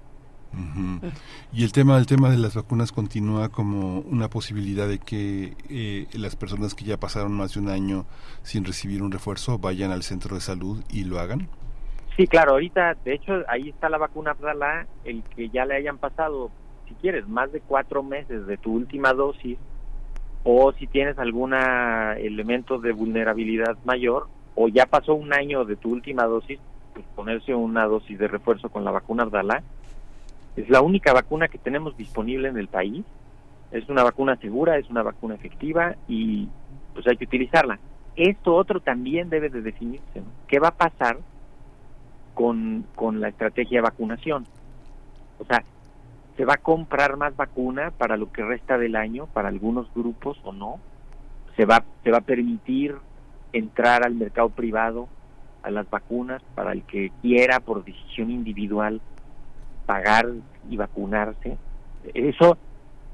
[1.53, 6.07] Y el tema, el tema de las vacunas continúa como una posibilidad de que eh,
[6.15, 8.07] las personas que ya pasaron más de un año
[8.43, 11.49] sin recibir un refuerzo vayan al centro de salud y lo hagan.
[12.17, 15.99] Sí, claro, ahorita, de hecho, ahí está la vacuna Abdala, el que ya le hayan
[15.99, 16.51] pasado,
[16.89, 19.59] si quieres, más de cuatro meses de tu última dosis,
[20.45, 25.91] o si tienes algún elemento de vulnerabilidad mayor, o ya pasó un año de tu
[25.91, 26.61] última dosis,
[26.93, 29.65] pues ponerse una dosis de refuerzo con la vacuna Abdala
[30.57, 33.05] es la única vacuna que tenemos disponible en el país.
[33.71, 36.49] Es una vacuna segura, es una vacuna efectiva y
[36.93, 37.79] pues hay que utilizarla.
[38.15, 40.23] Esto otro también debe de definirse.
[40.47, 41.19] ¿Qué va a pasar
[42.35, 44.47] con, con la estrategia de vacunación?
[45.41, 45.65] O sea,
[46.37, 50.39] ¿se va a comprar más vacuna para lo que resta del año, para algunos grupos
[50.45, 50.79] o no?
[51.57, 52.95] ¿Se va, se va a permitir
[53.53, 55.09] entrar al mercado privado
[55.65, 59.01] a las vacunas para el que quiera por decisión individual
[59.87, 60.27] pagar
[60.69, 61.57] y vacunarse.
[62.13, 62.59] Eso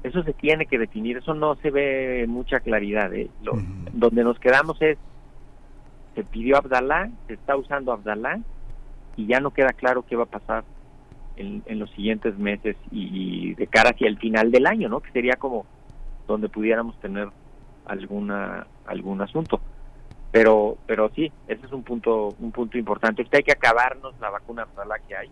[0.03, 3.13] eso se tiene que definir, eso no se ve mucha claridad.
[3.13, 3.29] ¿eh?
[3.43, 3.53] Lo,
[3.93, 4.97] Donde nos quedamos es,
[6.15, 8.39] se pidió Abdalá, se está usando Abdalá
[9.15, 10.63] y ya no queda claro qué va a pasar
[11.35, 15.01] en, en los siguientes meses y, de cara hacia el final del año, ¿no?
[15.01, 15.65] Que sería como
[16.27, 17.29] donde pudiéramos tener
[17.85, 19.61] alguna algún asunto.
[20.31, 23.25] Pero pero sí, ese es un punto un punto importante.
[23.31, 25.29] hay que acabarnos la vacuna Abdalá que hay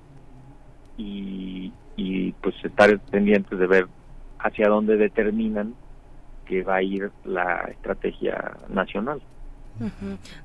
[1.02, 3.88] y, pues estar pendientes de ver
[4.40, 5.76] hacia dónde determinan
[6.46, 9.22] que va a ir la estrategia nacional.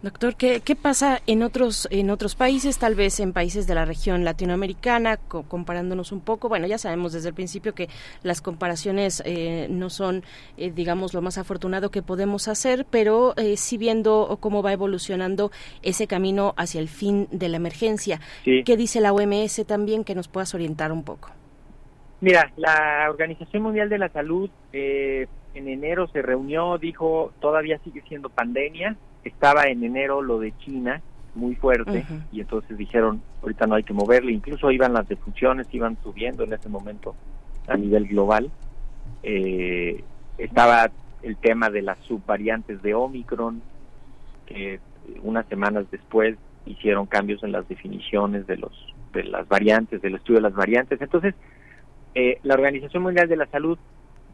[0.03, 3.85] Doctor, ¿qué, ¿qué, pasa en otros en otros países, tal vez en países de la
[3.85, 6.49] región latinoamericana, comparándonos un poco?
[6.49, 7.89] Bueno, ya sabemos desde el principio que
[8.23, 10.23] las comparaciones eh, no son,
[10.57, 15.51] eh, digamos, lo más afortunado que podemos hacer, pero eh, sí viendo cómo va evolucionando
[15.83, 18.21] ese camino hacia el fin de la emergencia.
[18.45, 21.31] ¿Qué dice la OMS también que nos puedas orientar un poco?
[22.21, 28.29] Mira, la Organización Mundial de la Salud en enero se reunió, dijo, todavía sigue siendo
[28.29, 31.03] pandemia, estaba en enero lo de China
[31.35, 35.97] muy fuerte y entonces dijeron ahorita no hay que moverle incluso iban las defunciones iban
[36.03, 37.15] subiendo en ese momento
[37.67, 38.51] a nivel global.
[39.23, 40.05] Eh,
[40.39, 40.91] estaba
[41.23, 43.63] el tema de las subvariantes de Omicron
[44.47, 44.81] que
[45.23, 50.39] unas semanas después hicieron cambios en las definiciones de los de las variantes del estudio
[50.39, 51.01] de las variantes.
[51.01, 51.35] Entonces
[52.15, 53.79] eh, la Organización Mundial de la Salud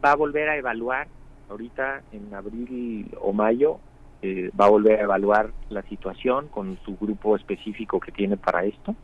[0.04, 1.06] va a volver a evaluar
[1.48, 3.78] ahorita en abril o mayo
[4.22, 8.64] eh, va a volver a evaluar la situación con su grupo específico que tiene para
[8.64, 8.94] esto.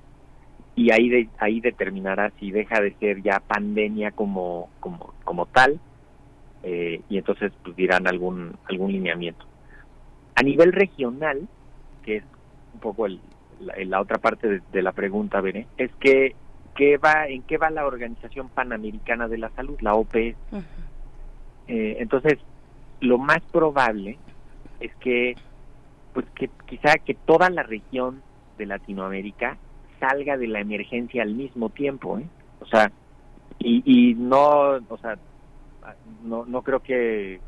[0.74, 5.80] Y ahí de, ahí determinará si deja de ser ya pandemia como como como tal
[6.62, 9.46] eh, y entonces pues dirán algún algún lineamiento.
[10.34, 11.48] A nivel regional
[12.04, 12.24] que es
[12.74, 13.18] un poco el,
[13.60, 16.34] la, otra parte de, la pregunta veré es que
[16.74, 20.36] ¿qué va en qué va la organización panamericana de la salud la OPS
[21.68, 22.38] eh, entonces
[23.00, 24.18] lo más probable
[24.80, 25.34] es que
[26.12, 28.22] pues que quizá que toda la región
[28.56, 29.58] de Latinoamérica
[30.00, 32.26] salga de la emergencia al mismo tiempo, ¿eh?
[32.60, 32.90] O sea,
[33.58, 35.18] y, y no, o sea,
[36.22, 37.40] no, no creo que,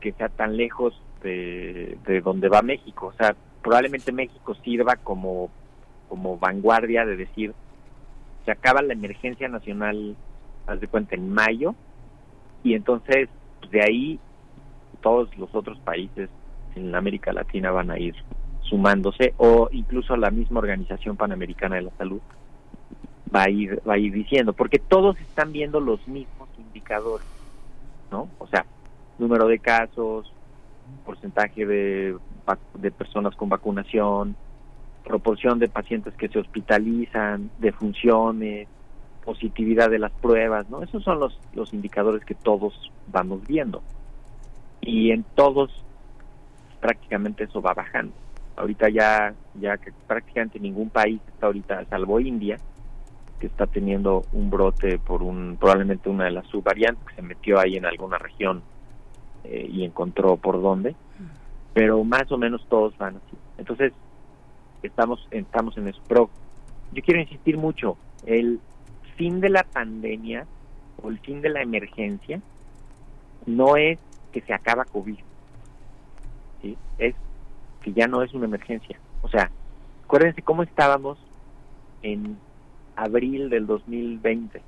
[0.00, 3.06] que sea tan lejos de, de donde va México.
[3.06, 5.50] O sea, probablemente México sirva como,
[6.08, 7.54] como vanguardia de decir,
[8.44, 10.16] se acaba la emergencia nacional,
[10.66, 11.74] haz de cuenta, en mayo,
[12.62, 13.28] y entonces
[13.70, 14.20] de ahí
[15.00, 16.28] todos los otros países
[16.74, 18.14] en América Latina van a ir
[18.62, 22.20] sumándose o incluso la misma Organización Panamericana de la Salud
[23.34, 27.26] va a ir va a ir diciendo porque todos están viendo los mismos indicadores,
[28.10, 28.28] ¿no?
[28.38, 28.64] O sea,
[29.18, 30.32] número de casos,
[31.04, 32.16] porcentaje de
[32.74, 34.34] de personas con vacunación,
[35.04, 38.68] proporción de pacientes que se hospitalizan, de funciones,
[39.22, 40.82] positividad de las pruebas, ¿no?
[40.82, 43.82] Esos son los los indicadores que todos vamos viendo
[44.80, 45.70] y en todos
[46.80, 48.12] prácticamente eso va bajando.
[48.56, 52.58] Ahorita ya, ya que prácticamente ningún país está ahorita, salvo India,
[53.38, 57.58] que está teniendo un brote por un probablemente una de las subvariantes que se metió
[57.58, 58.62] ahí en alguna región
[59.44, 60.96] eh, y encontró por dónde,
[61.72, 63.36] pero más o menos todos van así.
[63.58, 63.92] Entonces,
[64.82, 66.00] estamos, estamos en eso.
[66.08, 66.30] Pero
[66.92, 68.60] yo quiero insistir mucho, el
[69.16, 70.46] fin de la pandemia
[71.02, 72.40] o el fin de la emergencia
[73.46, 73.98] no es
[74.32, 75.18] que se acaba COVID,
[76.62, 76.76] ¿sí?
[76.98, 77.14] es
[77.82, 78.98] que ya no es una emergencia.
[79.22, 79.50] O sea,
[80.04, 81.18] acuérdense cómo estábamos
[82.02, 82.36] en
[82.96, 84.60] abril del 2020.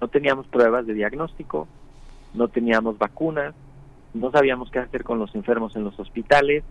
[0.00, 1.68] No teníamos pruebas de diagnóstico,
[2.32, 3.54] no teníamos vacunas,
[4.12, 6.64] no sabíamos qué hacer con los enfermos en los hospitales,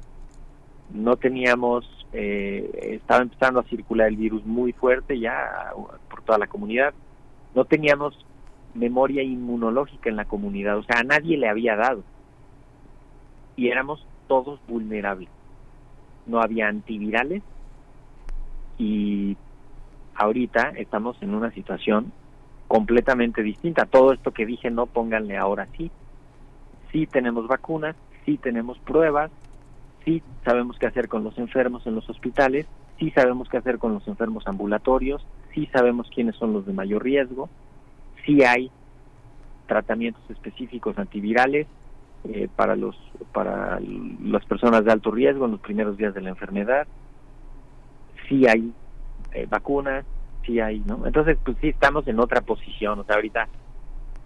[0.93, 5.71] no teníamos, eh, estaba empezando a circular el virus muy fuerte ya
[6.09, 6.93] por toda la comunidad,
[7.55, 8.25] no teníamos
[8.73, 12.03] memoria inmunológica en la comunidad, o sea, a nadie le había dado.
[13.55, 15.29] Y éramos todos vulnerables.
[16.25, 17.43] No había antivirales
[18.77, 19.37] y
[20.15, 22.11] ahorita estamos en una situación
[22.67, 23.85] completamente distinta.
[23.85, 25.91] Todo esto que dije, no pónganle ahora sí.
[26.91, 29.31] Sí tenemos vacunas, sí tenemos pruebas,
[30.05, 32.67] sí sabemos qué hacer con los enfermos en los hospitales,
[32.99, 37.03] sí sabemos qué hacer con los enfermos ambulatorios, sí sabemos quiénes son los de mayor
[37.03, 37.49] riesgo,
[38.25, 38.71] sí hay
[39.67, 41.67] tratamientos específicos antivirales
[42.25, 42.95] eh, para los
[43.31, 46.87] para las personas de alto riesgo en los primeros días de la enfermedad,
[48.29, 48.71] sí hay
[49.33, 50.05] eh, vacunas,
[50.45, 51.05] sí hay, ¿no?
[51.05, 53.47] Entonces, pues sí estamos en otra posición, o sea, ahorita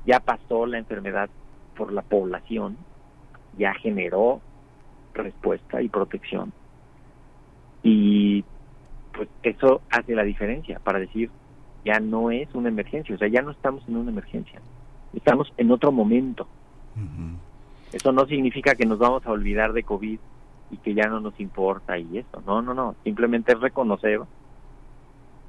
[0.05, 1.29] ya pasó la enfermedad
[1.75, 2.77] por la población,
[3.57, 4.41] ya generó
[5.13, 6.51] respuesta y protección.
[7.83, 8.43] Y
[9.13, 11.29] pues eso hace la diferencia para decir,
[11.87, 14.59] ya no es una emergencia, o sea, ya no estamos en una emergencia,
[15.13, 16.45] estamos en otro momento.
[17.93, 20.19] Eso no significa que nos vamos a olvidar de COVID
[20.71, 24.19] y que ya no nos importa y eso, no, no, no, simplemente es reconocer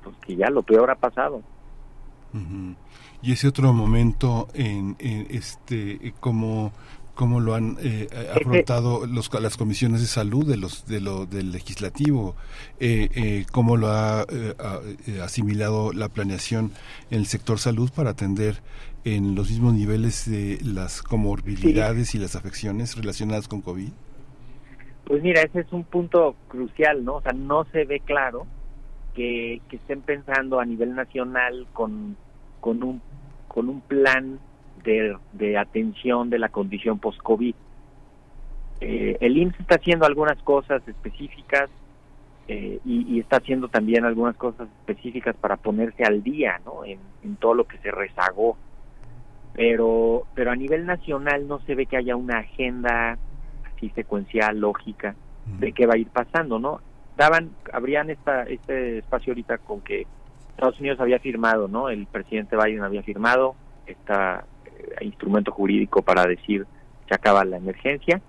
[0.05, 1.43] pues que ya lo peor ha pasado.
[3.21, 6.71] Y ese otro momento en, este como
[7.19, 11.51] cómo lo han eh, afrontado los, las comisiones de salud de los de lo del
[11.51, 12.37] legislativo
[12.79, 16.71] eh, eh, cómo lo ha eh, asimilado la planeación
[17.11, 18.63] en el sector salud para atender
[19.05, 23.91] en los mismos niveles de las comorbilidades y las afecciones relacionadas con covid
[25.05, 28.47] pues mira ese es un punto crucial no o sea no se ve claro
[29.17, 32.17] que, que estén pensando a nivel nacional con
[32.61, 33.03] con un
[33.49, 34.39] con un plan
[35.33, 37.55] de, atención de la condición post-COVID.
[38.81, 41.69] Eh, el IMSS está haciendo algunas cosas específicas
[42.47, 46.85] eh, y, está haciendo también algunas cosas específicas para ponerse al día ¿no?
[46.85, 46.99] en,
[47.37, 48.57] todo lo que se rezagó.
[49.53, 53.19] Pero, pero a nivel nacional no se ve que haya una agenda
[53.75, 55.17] así secuencial, lógica,
[55.59, 56.81] de qué va a ir pasando, ¿no?
[57.17, 60.07] Daban, habrían esta, este espacio ahorita con que
[60.51, 61.89] Estados Unidos había firmado, ¿no?
[61.89, 64.45] El presidente Biden había firmado esta
[65.01, 66.67] instrumento jurídico para decir
[67.07, 68.21] que acaba la emergencia,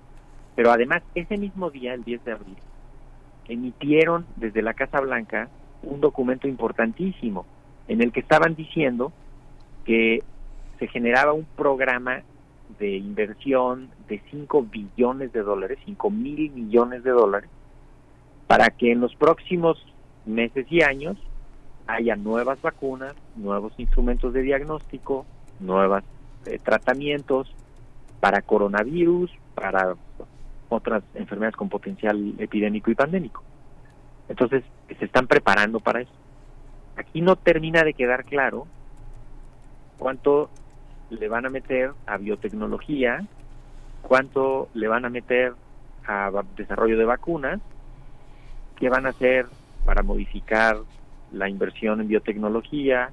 [0.55, 2.57] pero además ese mismo día, el 10 de abril,
[3.47, 5.49] emitieron desde la Casa Blanca
[5.83, 7.45] un documento importantísimo
[7.87, 9.11] en el que estaban diciendo
[9.85, 10.23] que
[10.77, 12.21] se generaba un programa
[12.77, 17.49] de inversión de 5 billones de dólares, 5 mil millones de dólares,
[18.47, 19.83] para que en los próximos
[20.25, 21.17] meses y años
[21.87, 25.25] haya nuevas vacunas, nuevos instrumentos de diagnóstico,
[25.59, 26.03] nuevas
[26.45, 27.53] eh, tratamientos
[28.19, 29.95] para coronavirus, para
[30.69, 33.43] otras enfermedades con potencial epidémico y pandémico.
[34.27, 36.11] Entonces, se están preparando para eso.
[36.95, 38.67] Aquí no termina de quedar claro
[39.97, 40.49] cuánto
[41.09, 43.25] le van a meter a biotecnología,
[44.01, 45.53] cuánto le van a meter
[46.05, 47.59] a desarrollo de vacunas,
[48.77, 49.47] qué van a hacer
[49.85, 50.77] para modificar
[51.31, 53.11] la inversión en biotecnología,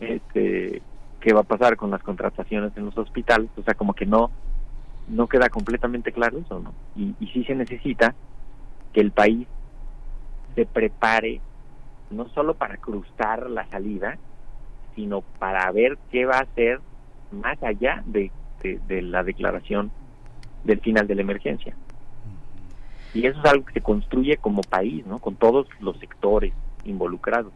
[0.00, 0.82] este,
[1.20, 4.30] qué va a pasar con las contrataciones en los hospitales, o sea, como que no
[5.08, 6.74] no queda completamente claro eso, ¿no?
[6.96, 8.12] Y, y sí se necesita
[8.92, 9.46] que el país
[10.56, 11.40] se prepare
[12.10, 14.18] no solo para cruzar la salida,
[14.94, 16.80] sino para ver qué va a hacer
[17.30, 18.30] más allá de,
[18.62, 19.90] de, la declaración
[20.64, 21.76] del final de la emergencia.
[23.14, 25.18] Y eso es algo que se construye como país, ¿no?
[25.18, 26.52] Con todos los sectores
[26.84, 27.52] involucrados.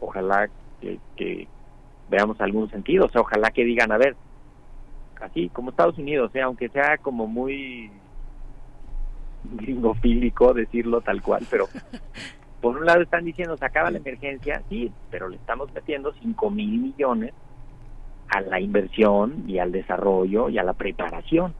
[0.00, 0.48] Ojalá
[0.80, 1.48] que,
[2.08, 3.06] veamos algún sentido.
[3.06, 4.16] O sea, ojalá que digan, a ver,
[5.20, 7.90] así como Estados Unidos, sea, aunque sea como muy
[9.44, 11.66] gringofílico decirlo tal cual, pero
[12.60, 16.50] por un lado están diciendo se acaba la emergencia, sí, pero le estamos metiendo 5
[16.50, 17.32] mil millones
[18.28, 21.54] a la inversión y al desarrollo y a la preparación.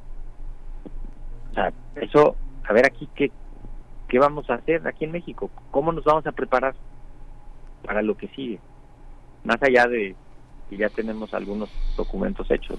[1.51, 2.37] O sea, eso
[2.69, 3.31] a ver aquí qué,
[4.09, 6.75] qué vamos a hacer aquí en México, cómo nos vamos a preparar
[7.85, 8.59] para lo que sigue,
[9.45, 10.17] más allá de
[10.69, 12.79] que ya tenemos algunos documentos hechos.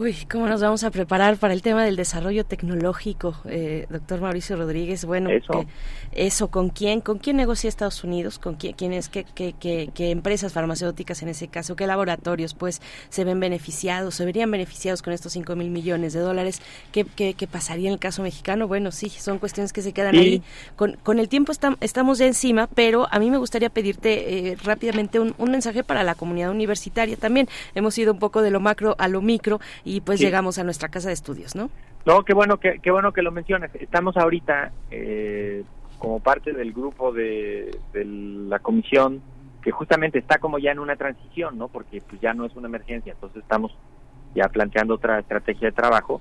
[0.00, 4.54] Uy, ¿cómo nos vamos a preparar para el tema del desarrollo tecnológico, eh, doctor Mauricio
[4.54, 5.04] Rodríguez?
[5.04, 5.64] Bueno, eso.
[6.12, 7.00] eso, ¿con quién?
[7.00, 8.38] ¿Con quién negocia Estados Unidos?
[8.38, 11.74] ¿Con quién, quiénes, qué, qué, qué, qué, empresas farmacéuticas en ese caso?
[11.74, 16.20] ¿Qué laboratorios, pues, se ven beneficiados, se verían beneficiados con estos 5 mil millones de
[16.20, 16.62] dólares?
[16.92, 18.68] ¿Qué, ¿Qué, qué, pasaría en el caso mexicano?
[18.68, 20.20] Bueno, sí, son cuestiones que se quedan Sí.
[20.20, 20.42] ahí.
[20.76, 24.56] Con, con el tiempo estam- estamos ya encima, pero a mí me gustaría pedirte eh,
[24.62, 27.48] rápidamente un, un mensaje para la comunidad universitaria también.
[27.74, 29.58] Hemos ido un poco de lo macro a lo micro
[29.88, 30.24] y pues Sí.
[30.26, 31.70] llegamos a nuestra casa de estudios, ¿no?
[32.06, 33.70] No, qué bueno que, qué bueno que lo mencionas.
[33.74, 35.64] Estamos ahorita eh,
[35.98, 39.20] como parte del grupo de, de la comisión
[39.62, 41.68] que justamente está como ya en una transición, ¿no?
[41.68, 43.76] Porque pues ya no es una emergencia, entonces estamos
[44.34, 46.20] ya planteando otra estrategia de trabajo.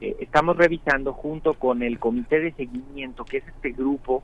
[0.00, 4.22] Eh, estamos revisando junto con el comité de seguimiento, que es este grupo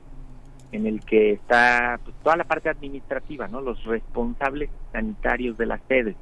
[0.71, 3.61] en el que está pues, toda la parte administrativa, ¿no?
[3.61, 6.15] Los responsables sanitarios de las sedes.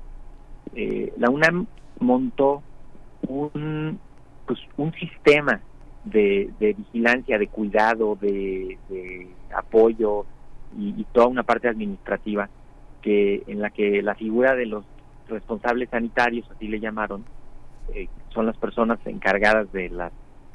[0.75, 1.65] Eh, la UNAM
[1.99, 2.63] montó
[3.27, 3.99] un
[4.45, 5.61] pues un sistema
[6.03, 10.25] de, de vigilancia, de cuidado, de, de apoyo
[10.77, 12.49] y, y toda una parte administrativa
[13.01, 14.85] que en la que la figura de los
[15.27, 17.23] responsables sanitarios, así le llamaron,
[17.93, 20.11] eh, son las personas encargadas de las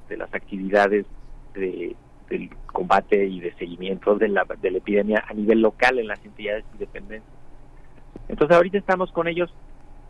[0.09, 1.07] de las actividades
[1.55, 1.97] de,
[2.29, 6.23] del combate y de seguimiento de la, de la epidemia a nivel local en las
[6.25, 7.23] entidades y.
[8.29, 9.53] Entonces ahorita estamos con ellos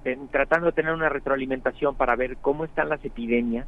[0.05, 3.67] en- tratando de tener una retroalimentación para ver cómo están las epidemias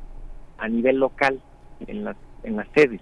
[0.59, 1.41] a nivel local
[1.87, 3.01] en las en las sedes,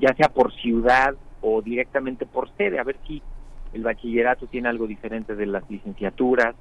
[0.00, 3.22] ya sea por ciudad o directamente por sede, a ver si
[3.72, 6.54] el bachillerato tiene algo diferente de las licenciaturas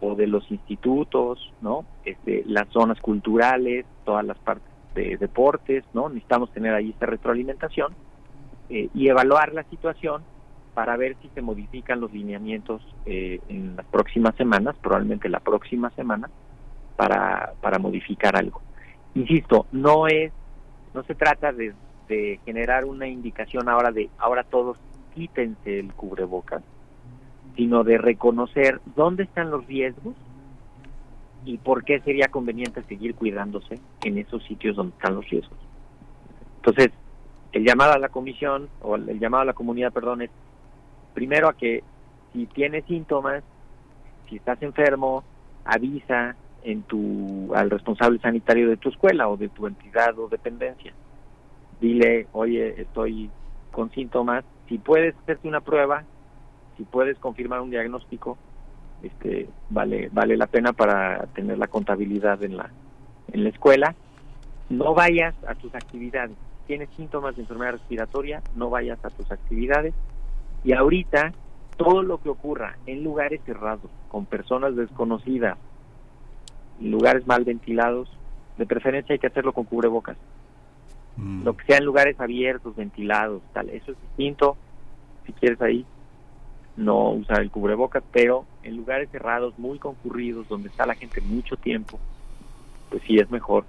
[0.00, 1.84] o de los institutos, ¿no?
[2.04, 6.08] Este, las zonas culturales, todas las partes de deportes, ¿no?
[6.08, 7.94] Necesitamos tener ahí esta retroalimentación
[8.70, 10.24] eh, y evaluar la situación
[10.74, 15.90] para ver si se modifican los lineamientos eh, en las próximas semanas, probablemente la próxima
[15.90, 16.28] semana,
[16.96, 18.60] para, para modificar algo.
[19.14, 20.32] Insisto, no es,
[20.92, 21.74] no se trata de,
[22.08, 24.76] de generar una indicación ahora de ahora todos
[25.14, 26.62] quítense el cubrebocas,
[27.56, 30.14] sino de reconocer dónde están los riesgos
[31.44, 35.58] y por qué sería conveniente seguir cuidándose en esos sitios donde están los riesgos.
[36.56, 36.90] Entonces,
[37.52, 40.30] el llamado a la comisión, o el llamado a la comunidad, perdón, es
[41.14, 41.82] primero a que
[42.32, 43.42] si tienes síntomas,
[44.28, 45.22] si estás enfermo,
[45.64, 50.92] avisa en tu al responsable sanitario de tu escuela o de tu entidad o dependencia.
[51.80, 53.30] Dile, oye, estoy
[53.70, 56.04] con síntomas, si puedes hacerte una prueba,
[56.76, 58.36] si puedes confirmar un diagnóstico,
[59.02, 62.70] este vale vale la pena para tener la contabilidad en la
[63.32, 63.94] en la escuela.
[64.70, 66.36] No vayas a tus actividades.
[66.60, 69.92] Si tienes síntomas de enfermedad respiratoria, no vayas a tus actividades.
[70.64, 71.32] Y ahorita
[71.76, 75.58] todo lo que ocurra en lugares cerrados, con personas desconocidas,
[76.80, 78.08] en lugares mal ventilados,
[78.56, 80.16] de preferencia hay que hacerlo con cubrebocas.
[81.16, 81.44] Mm.
[81.44, 84.56] Lo que sea en lugares abiertos, ventilados, tal, eso es distinto.
[85.26, 85.84] Si quieres ahí,
[86.76, 91.56] no usar el cubrebocas, pero en lugares cerrados, muy concurridos, donde está la gente mucho
[91.56, 91.98] tiempo,
[92.90, 93.64] pues sí es mejor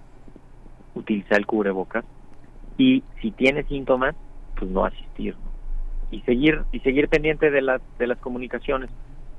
[0.93, 2.05] utilizar el cubrebocas.
[2.77, 4.15] Y si tiene síntomas,
[4.57, 5.35] pues no asistir.
[5.35, 5.54] ¿no?
[6.15, 8.89] Y seguir y seguir pendiente de las de las comunicaciones.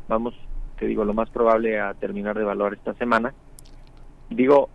[0.08, 0.34] Vamos,
[0.78, 3.32] te digo, lo más probable a terminar de evaluar esta semana.
[4.28, 4.68] Digo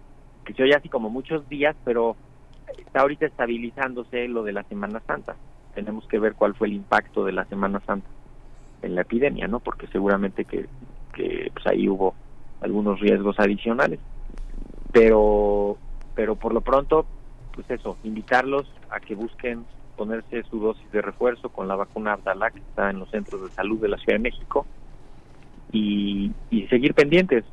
[0.44, 2.16] que se oye así como muchos días, pero
[2.76, 5.36] está ahorita estabilizándose lo de la Semana Santa.
[5.76, 8.08] Tenemos que ver cuál fue el impacto de la Semana Santa
[8.82, 9.60] en la epidemia, ¿no?
[9.60, 10.66] Porque seguramente que,
[11.14, 12.16] que pues ahí hubo
[12.62, 14.00] algunos riesgos adicionales.
[14.92, 15.78] Pero
[16.16, 17.06] pero por lo pronto,
[17.54, 19.66] pues eso, invitarlos a que busquen
[20.02, 23.50] ponerse su dosis de refuerzo con la vacuna Abdala que está en los centros de
[23.52, 24.66] salud de la Ciudad de México
[25.72, 27.46] y, y seguir pendientes.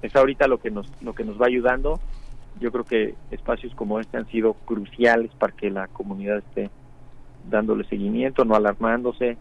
[0.00, 2.00] Es ahorita lo que nos lo que nos va ayudando.
[2.58, 6.70] Yo creo que espacios como este han sido cruciales para que la comunidad esté
[7.50, 9.36] dándole seguimiento, no alarmándose,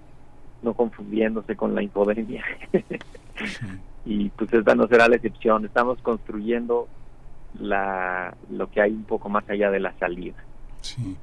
[0.63, 2.43] no confundiéndose con la infodemia.
[4.05, 5.63] y pues esta no será la excepción.
[5.63, 6.89] Estamos construyendo
[7.57, 10.43] la lo que hay un poco más allá de la salida.
[10.81, 11.15] Sí.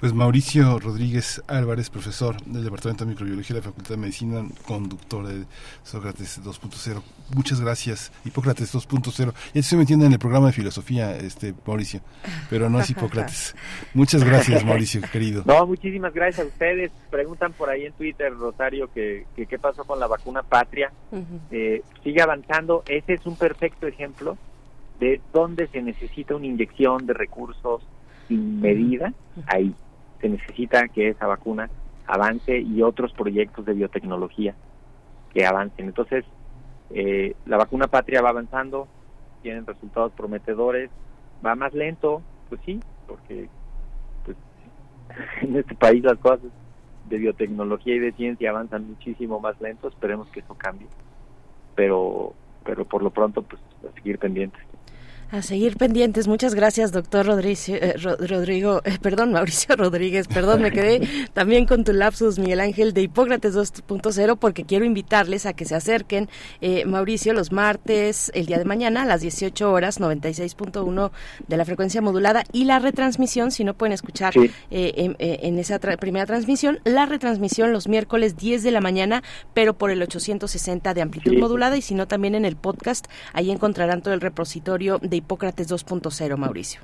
[0.00, 5.26] Pues Mauricio Rodríguez Álvarez, profesor del Departamento de Microbiología de la Facultad de Medicina, conductor
[5.26, 5.44] de
[5.82, 7.02] Sócrates 2.0.
[7.34, 8.12] Muchas gracias.
[8.24, 9.32] Hipócrates 2.0.
[9.54, 12.00] Ya estoy metiendo en el programa de filosofía, este Mauricio,
[12.48, 13.56] pero no es Hipócrates.
[13.94, 15.42] Muchas gracias, Mauricio, querido.
[15.44, 16.92] No, muchísimas gracias a ustedes.
[17.10, 20.92] Preguntan por ahí en Twitter, Rosario, que, que qué pasó con la vacuna Patria.
[21.50, 22.84] Eh, sigue avanzando.
[22.86, 24.38] Ese es un perfecto ejemplo
[25.00, 27.82] de dónde se necesita una inyección de recursos
[28.28, 29.12] sin medida
[29.46, 29.74] ahí.
[30.20, 31.70] Se necesita que esa vacuna
[32.06, 34.54] avance y otros proyectos de biotecnología
[35.32, 35.86] que avancen.
[35.86, 36.24] Entonces,
[36.90, 38.88] eh, la vacuna patria va avanzando,
[39.42, 40.90] tienen resultados prometedores,
[41.44, 43.48] va más lento, pues sí, porque
[44.24, 44.36] pues,
[45.42, 46.40] en este país las cosas
[47.08, 50.88] de biotecnología y de ciencia avanzan muchísimo más lento, esperemos que eso cambie.
[51.74, 54.60] Pero pero por lo pronto pues a seguir pendientes.
[55.30, 56.26] A seguir pendientes.
[56.26, 61.84] Muchas gracias, doctor Rodríguez, eh, Rodrigo, eh, perdón, Mauricio Rodríguez, perdón, me quedé también con
[61.84, 66.30] tu lapsus, Miguel Ángel, de Hipócrates 2.0, porque quiero invitarles a que se acerquen,
[66.62, 71.10] eh, Mauricio, los martes, el día de mañana, a las 18 horas, 96.1
[71.46, 74.32] de la frecuencia modulada, y la retransmisión, si no pueden escuchar
[74.70, 79.22] en, esa primera transmisión, la retransmisión los miércoles 10 de la mañana,
[79.52, 83.50] pero por el 860 de amplitud modulada, y si no, también en el podcast, ahí
[83.50, 86.80] encontrarán todo el repositorio de Hipócrates 2.0, Mauricio.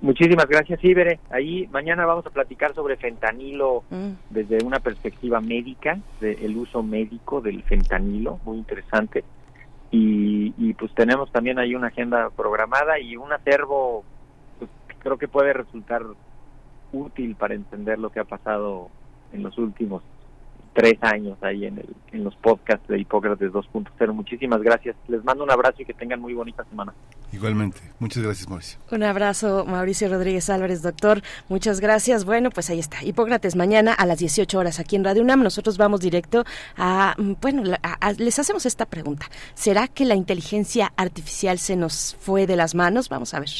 [0.00, 1.20] Muchísimas gracias, Ibere.
[1.30, 4.10] Ahí mañana vamos a platicar sobre fentanilo mm.
[4.30, 9.24] desde una perspectiva médica, del uso médico del fentanilo, muy interesante.
[9.90, 14.04] Y, y, pues tenemos también ahí una agenda programada y un acervo
[14.58, 14.70] pues,
[15.00, 16.02] creo que puede resultar
[16.92, 18.88] útil para entender lo que ha pasado
[19.32, 20.02] en los últimos
[20.72, 24.12] tres años ahí en, el, en los podcasts de Hipócrates 2.0.
[24.12, 24.96] Muchísimas gracias.
[25.08, 26.94] Les mando un abrazo y que tengan muy bonita semana.
[27.32, 27.80] Igualmente.
[27.98, 28.78] Muchas gracias, Mauricio.
[28.90, 31.22] Un abrazo, Mauricio Rodríguez Álvarez, doctor.
[31.48, 32.24] Muchas gracias.
[32.24, 33.02] Bueno, pues ahí está.
[33.02, 35.42] Hipócrates mañana a las 18 horas aquí en Radio UNAM.
[35.42, 36.44] Nosotros vamos directo
[36.76, 37.62] a, bueno,
[38.18, 39.26] les hacemos esta pregunta.
[39.54, 43.08] ¿Será que la inteligencia artificial se nos fue de las manos?
[43.08, 43.50] Vamos a ver.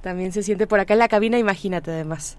[0.00, 2.38] También se siente por acá en la cabina, imagínate además.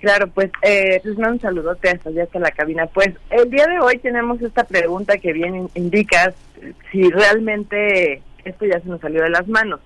[0.00, 2.86] Claro, pues, eh, pues un saludote hasta allá hasta la cabina.
[2.86, 6.34] Pues el día de hoy tenemos esta pregunta que bien indica
[6.92, 9.80] si realmente esto ya se nos salió de las manos.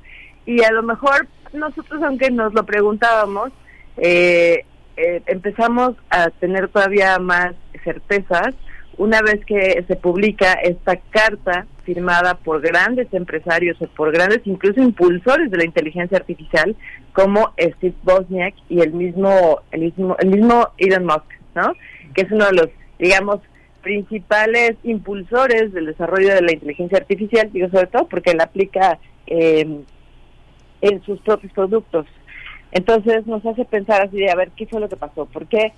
[0.44, 3.52] Y a lo mejor nosotros, aunque nos lo preguntábamos,
[3.96, 4.64] eh,
[5.00, 8.54] eh, empezamos a tener todavía más certezas
[8.98, 14.82] una vez que se publica esta carta firmada por grandes empresarios o por grandes incluso
[14.82, 16.76] impulsores de la inteligencia artificial
[17.14, 21.72] como Steve Bosniak y el mismo el mismo el mismo Elon Musk, ¿no?
[22.14, 23.40] Que es uno de los digamos
[23.80, 29.80] principales impulsores del desarrollo de la inteligencia artificial, digo sobre todo porque la aplica eh,
[30.82, 32.06] en sus propios productos.
[32.72, 35.72] Entonces nos hace pensar así de a ver qué fue lo que pasó, por qué,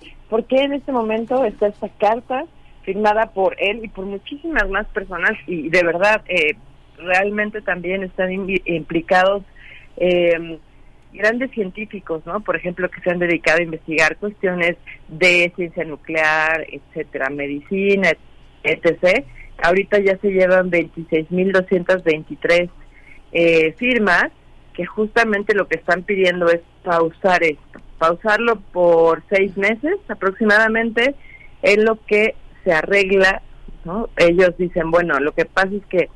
[0.50, 2.44] en este momento está esta carta
[2.82, 6.56] firmada por él y por muchísimas más personas y de verdad eh,
[6.98, 9.44] realmente también están implicados
[9.96, 10.58] eh,
[11.12, 12.40] grandes científicos, ¿no?
[12.40, 14.76] Por ejemplo, que se han dedicado a investigar cuestiones
[15.08, 18.10] de ciencia nuclear, etcétera, medicina,
[18.64, 19.24] etc.
[19.62, 22.70] Ahorita ya se llevan 26.223
[23.32, 24.30] eh, firmas
[24.72, 31.14] que justamente lo que están pidiendo es pausar esto, pausarlo por seis meses aproximadamente,
[31.62, 33.42] en lo que se arregla,
[33.84, 34.08] ¿no?
[34.16, 36.08] Ellos dicen, bueno, lo que pasa es que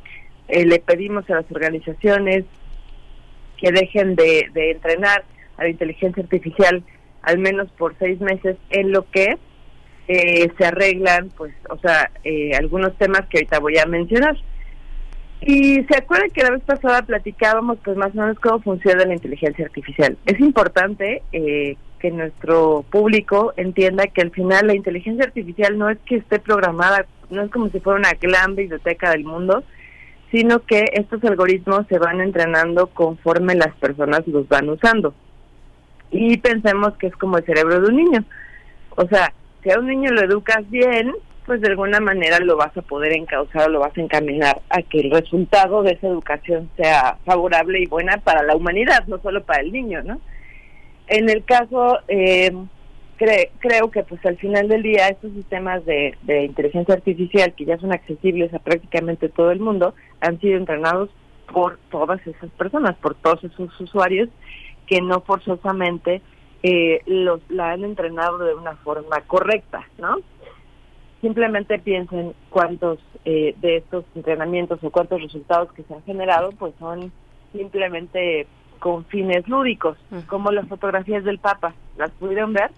[0.48, 2.44] eh, le pedimos a las organizaciones
[3.57, 5.24] que dejen de, entrenar
[5.57, 6.82] a la inteligencia artificial
[7.22, 9.36] al menos por seis meses en lo que
[10.07, 14.36] eh, se arreglan, pues, o sea, eh, algunos temas que ahorita voy a mencionar.
[15.41, 19.14] Y se acuerdan que la vez pasada platicábamos pues más o menos cómo funciona la
[19.14, 20.16] inteligencia artificial.
[20.24, 25.99] Es importante eh, que nuestro público entienda que al final la inteligencia artificial no es
[26.07, 29.62] que esté programada, no es como si fuera una gran biblioteca del mundo,
[30.30, 35.14] sino que estos algoritmos se van entrenando conforme las personas los van usando.
[36.11, 38.24] Y pensemos que es como el cerebro de un niño.
[38.97, 39.32] O sea,
[39.62, 41.12] si a un niño lo educas bien,
[41.47, 44.82] pues de alguna manera lo vas a poder encauzar o lo vas a encaminar a
[44.82, 49.44] que el resultado de esa educación sea favorable y buena para la humanidad, no solo
[49.44, 50.20] para el niño, ¿no?
[51.07, 52.53] En el caso, eh,
[53.16, 57.78] creo que pues al final del día estos sistemas de, de inteligencia artificial que ya
[57.78, 61.11] son accesibles a prácticamente todo el mundo han sido entrenados
[61.53, 64.28] por todas esas personas, por todos esos usuarios
[64.86, 66.20] que no forzosamente
[66.62, 70.16] eh, los la han entrenado de una forma correcta, ¿no?
[71.21, 76.75] Simplemente piensen cuántos eh, de estos entrenamientos o cuántos resultados que se han generado, pues
[76.79, 77.11] son
[77.53, 78.47] simplemente
[78.79, 79.97] con fines lúdicos,
[80.27, 81.75] como las fotografías del Papa.
[81.97, 82.71] ¿Las pudieron ver?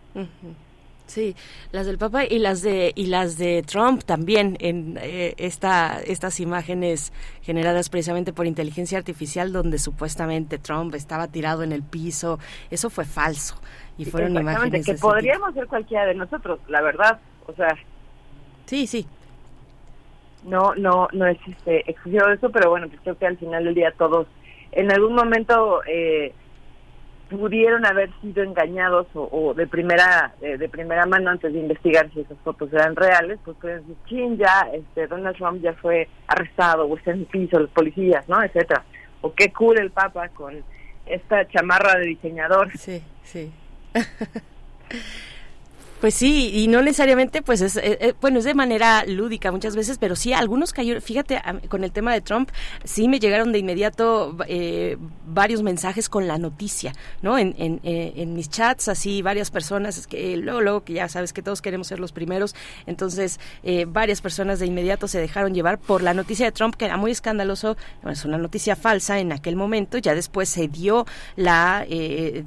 [1.08, 1.34] Sí,
[1.72, 6.38] las del Papa y las de y las de Trump también en eh, esta estas
[6.38, 12.38] imágenes generadas precisamente por inteligencia artificial donde supuestamente Trump estaba tirado en el piso,
[12.70, 13.58] eso fue falso
[13.96, 17.74] y fueron imágenes que podríamos ser cualquiera de nosotros, la verdad, o sea.
[18.68, 19.06] Sí, sí.
[20.44, 23.94] No, no, no exclusivo de eso, pero bueno, pues creo que al final del día
[23.96, 24.26] todos
[24.72, 26.34] en algún momento eh,
[27.30, 32.20] pudieron haber sido engañados o, de primera eh, de primera mano antes de investigar si
[32.20, 36.84] esas fotos eran reales, pues pueden decir, chin, ya este, Donald Trump ya fue arrestado
[36.84, 38.42] o está en el piso, los policías, ¿no?
[38.42, 38.84] etcétera
[39.22, 40.62] O qué cool el Papa con
[41.06, 42.70] esta chamarra de diseñador.
[42.76, 43.50] Sí, sí.
[46.00, 49.74] Pues sí, y no necesariamente, pues es, eh, eh, bueno, es de manera lúdica muchas
[49.74, 52.50] veces, pero sí, algunos cayeron, fíjate, con el tema de Trump,
[52.84, 54.96] sí me llegaron de inmediato eh,
[55.26, 57.36] varios mensajes con la noticia, ¿no?
[57.36, 61.42] En, en, en, mis chats, así, varias personas, que luego, luego, que ya sabes que
[61.42, 62.54] todos queremos ser los primeros,
[62.86, 63.40] entonces,
[63.88, 67.10] varias personas de inmediato se dejaron llevar por la noticia de Trump, que era muy
[67.10, 67.76] escandaloso,
[68.08, 71.84] es una noticia falsa en aquel momento, ya después se dio la,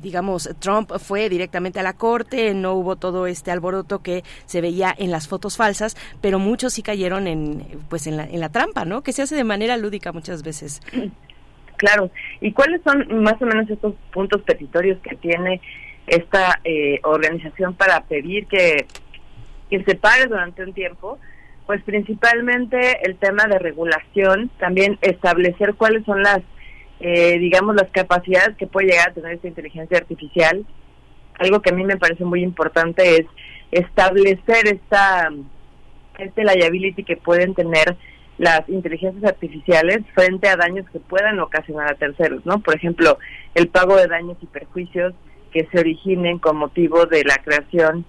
[0.01, 4.61] digamos, Trump fue directamente a la corte, no hubo todo esto este alboroto que se
[4.61, 8.49] veía en las fotos falsas, pero muchos sí cayeron en, pues en la, en la
[8.49, 9.01] trampa, ¿no?
[9.01, 10.81] Que se hace de manera lúdica muchas veces.
[11.77, 12.11] Claro.
[12.41, 15.59] ¿Y cuáles son más o menos estos puntos petitorios que tiene
[16.05, 18.85] esta eh, organización para pedir que,
[19.67, 21.17] que se pare durante un tiempo?
[21.65, 26.41] Pues principalmente el tema de regulación, también establecer cuáles son las,
[26.99, 30.63] eh, digamos, las capacidades que puede llegar a tener esta inteligencia artificial.
[31.41, 33.25] Algo que a mí me parece muy importante es
[33.71, 35.29] establecer esta
[36.19, 37.97] este liability que pueden tener
[38.37, 42.59] las inteligencias artificiales frente a daños que puedan ocasionar a terceros, ¿no?
[42.59, 43.17] Por ejemplo,
[43.55, 45.15] el pago de daños y perjuicios
[45.51, 48.05] que se originen con motivo de la creación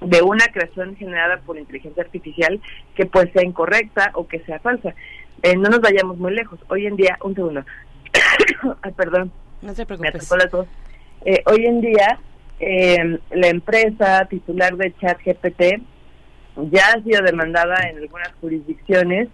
[0.00, 2.60] de una creación generada por inteligencia artificial
[2.96, 4.94] que pues sea incorrecta o que sea falsa.
[5.42, 6.58] Eh, no nos vayamos muy lejos.
[6.68, 7.64] Hoy en día, un segundo.
[8.82, 9.30] Ay, perdón.
[9.62, 10.28] No te preocupes.
[10.32, 12.18] Me eh, hoy en día
[12.60, 15.82] eh, la empresa titular de ChatGPT
[16.70, 19.28] ya ha sido demandada en algunas jurisdicciones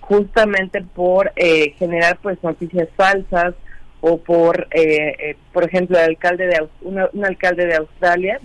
[0.00, 3.54] justamente por eh, generar pues noticias falsas
[4.00, 8.40] o por eh, eh, por ejemplo el alcalde de un alcalde de Australia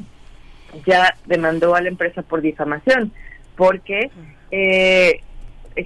[0.85, 3.11] ya demandó a la empresa por difamación
[3.55, 4.11] porque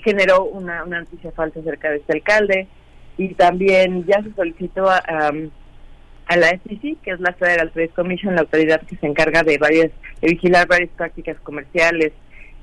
[0.03, 2.67] generó una, una noticia falsa acerca de este alcalde
[3.17, 5.01] y también ya se solicitó a,
[6.29, 9.57] a la FCC, que es la Federal Trade Commission, la autoridad que se encarga de
[9.57, 12.13] varias de vigilar varias prácticas comerciales,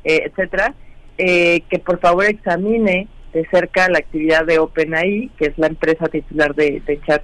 [0.05, 0.73] eh, etcétera,
[1.19, 6.07] eh, que por favor examine de cerca la actividad de OpenAI, que es la empresa
[6.07, 7.23] titular de, de Chat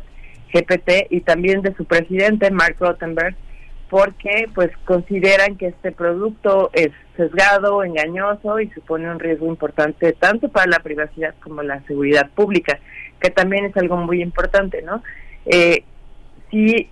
[0.52, 3.36] GPT, y también de su presidente, Mark Rottenberg,
[3.88, 10.48] porque pues consideran que este producto es sesgado, engañoso y supone un riesgo importante tanto
[10.48, 12.80] para la privacidad como la seguridad pública,
[13.20, 15.02] que también es algo muy importante, ¿no?
[15.46, 15.84] Eh,
[16.52, 16.88] sí,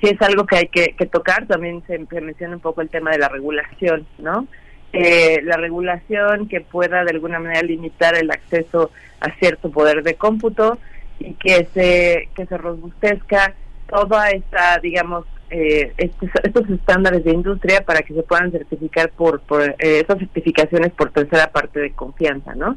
[0.00, 1.46] sí es algo que hay que, tocar.
[1.46, 4.46] También se, menciona un poco el tema de la regulación, ¿no?
[4.92, 8.90] Eh, la regulación que pueda de alguna manera limitar el acceso
[9.20, 10.78] a cierto poder de cómputo
[11.18, 13.54] y que se que se robustezca
[13.88, 19.40] toda esta digamos eh, estos, estos, estándares de industria para que se puedan certificar por,
[19.40, 22.76] por eh, esas certificaciones por tercera parte de confianza no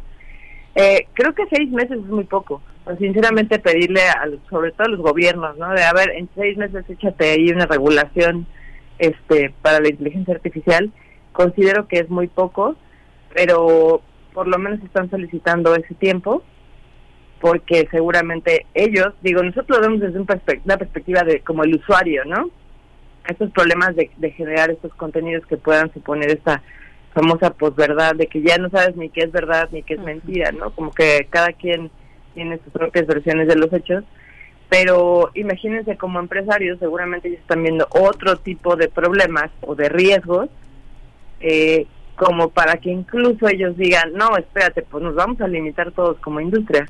[0.75, 4.89] eh, creo que seis meses es muy poco pues, sinceramente pedirle a sobre todo a
[4.91, 5.73] los gobiernos, ¿no?
[5.73, 8.45] De a ver, en seis meses échate ahí una regulación
[8.99, 10.91] este para la inteligencia artificial.
[11.33, 12.75] Considero que es muy poco,
[13.33, 14.01] pero
[14.33, 16.43] por lo menos están solicitando ese tiempo
[17.41, 22.49] porque seguramente ellos, digo, nosotros lo vemos desde una perspectiva de como el usuario, ¿no?
[23.27, 26.61] Estos problemas de, de generar estos contenidos que puedan suponer esta
[27.13, 30.51] famosa posverdad, de que ya no sabes ni qué es verdad ni qué es mentira,
[30.51, 30.71] ¿no?
[30.71, 31.89] Como que cada quien
[32.35, 34.03] tiene sus propias versiones de los hechos,
[34.69, 40.49] pero imagínense como empresarios, seguramente ellos están viendo otro tipo de problemas o de riesgos
[41.39, 46.17] eh, como para que incluso ellos digan, no, espérate, pues nos vamos a limitar todos
[46.19, 46.87] como industria.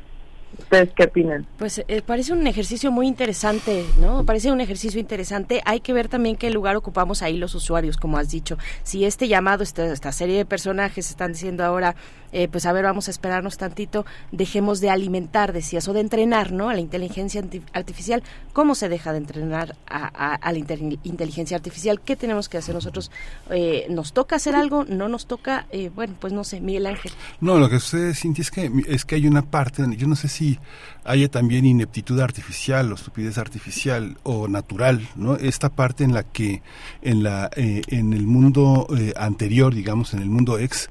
[0.58, 1.45] ¿Ustedes qué opinan?
[1.58, 4.26] Pues eh, parece un ejercicio muy interesante, ¿no?
[4.26, 5.62] Parece un ejercicio interesante.
[5.66, 8.58] Hay que ver también qué lugar ocupamos ahí los usuarios, como has dicho.
[8.84, 11.95] Si este llamado, esta, esta serie de personajes están diciendo ahora,
[12.32, 16.51] eh, pues a ver, vamos a esperarnos tantito, dejemos de alimentar, decías, o de entrenar,
[16.51, 16.70] ¿no?
[16.70, 17.43] A la inteligencia
[17.74, 18.24] artificial.
[18.53, 20.58] ¿Cómo se deja de entrenar a, la
[21.03, 22.01] inteligencia artificial?
[22.01, 23.12] ¿Qué tenemos que hacer nosotros?
[23.49, 24.86] Eh, ¿Nos toca hacer algo?
[24.86, 25.68] ¿No nos toca?
[25.95, 27.12] bueno, pues no sé, Miguel Ángel.
[27.41, 30.28] No, lo que usted siente es que, es que hay una parte, yo no sé
[30.28, 30.60] si die
[31.06, 35.36] haya también ineptitud artificial o estupidez artificial o natural, ¿no?
[35.36, 36.62] Esta parte en la que
[37.01, 40.89] en la eh, en el mundo eh, anterior, digamos, en el mundo ex,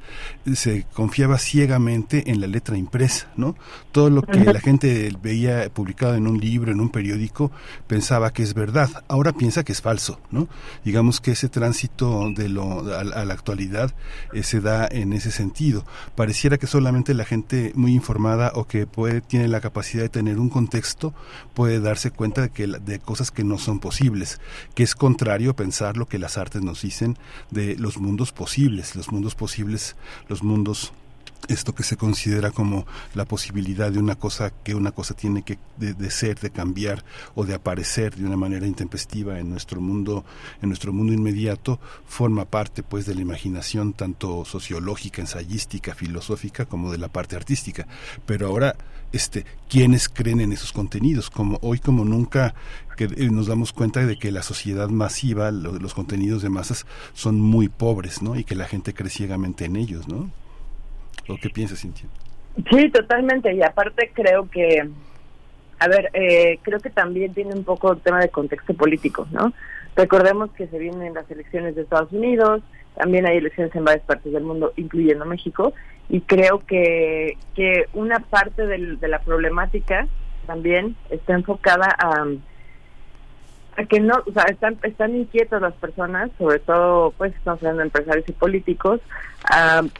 [0.54, 3.56] se confiaba ciegamente en la letra impresa, ¿no?
[3.92, 7.50] Todo lo que la gente veía publicado en un libro, en un periódico,
[7.86, 8.88] pensaba que es verdad.
[9.08, 10.48] Ahora piensa que es falso, ¿no?
[10.84, 13.92] Digamos que ese tránsito de lo a, la actualidad
[14.32, 15.84] eh, se da en ese sentido.
[16.14, 20.38] Pareciera que solamente la gente muy informada o que puede tiene la capacidad de tener
[20.38, 21.14] un contexto,
[21.54, 24.40] puede darse cuenta de, que, de cosas que no son posibles,
[24.74, 27.18] que es contrario a pensar lo que las artes nos dicen
[27.50, 29.96] de los mundos posibles, los mundos posibles,
[30.28, 30.92] los mundos
[31.48, 35.58] esto que se considera como la posibilidad de una cosa que una cosa tiene que
[35.76, 40.24] de, ser de cambiar o de aparecer de una manera intempestiva en nuestro mundo
[40.62, 46.92] en nuestro mundo inmediato forma parte pues de la imaginación tanto sociológica ensayística filosófica como
[46.92, 47.86] de la parte artística.
[48.26, 48.76] Pero ahora
[49.14, 52.54] este quienes creen en esos contenidos como hoy como nunca
[52.98, 57.68] eh, nos damos cuenta de que la sociedad masiva los contenidos de masas son muy
[57.68, 60.30] pobres no y que la gente cree ciegamente en ellos no
[61.28, 62.06] ¿O qué piensas, Cintia?
[62.70, 63.52] Sí, totalmente.
[63.54, 64.88] Y aparte creo que,
[65.78, 69.52] a ver, eh, creo que también tiene un poco el tema de contexto político, ¿no?
[69.96, 72.62] Recordemos que se vienen las elecciones de Estados Unidos,
[72.96, 75.72] también hay elecciones en varias partes del mundo, incluyendo México,
[76.08, 80.06] y creo que, que una parte de la problemática
[80.46, 82.26] también está enfocada a
[83.76, 87.84] a que no, o sea, están, están inquietas las personas, sobre todo, pues, hablando de
[87.84, 89.00] empresarios y políticos,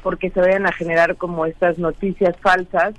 [0.03, 2.95] porque se vayan a generar como estas noticias falsas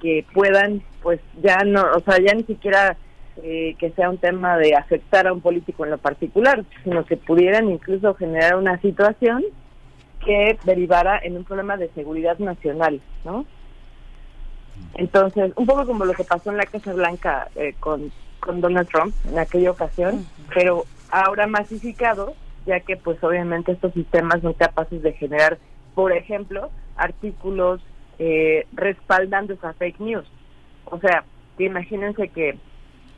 [0.00, 2.96] que puedan, pues, ya no, o sea, ya ni siquiera
[3.42, 7.16] eh, que sea un tema de afectar a un político en lo particular, sino que
[7.16, 9.44] pudieran incluso generar una situación
[10.24, 13.46] que derivara en un problema de seguridad nacional, ¿no?
[14.94, 18.88] Entonces, un poco como lo que pasó en la Casa Blanca eh, con con Donald
[18.88, 22.34] Trump en aquella ocasión, pero ahora masificado,
[22.66, 25.58] ya que pues obviamente estos sistemas son capaces de generar,
[25.94, 27.80] por ejemplo, artículos
[28.18, 30.26] eh, respaldando esa fake news.
[30.86, 31.24] O sea,
[31.58, 32.58] imagínense que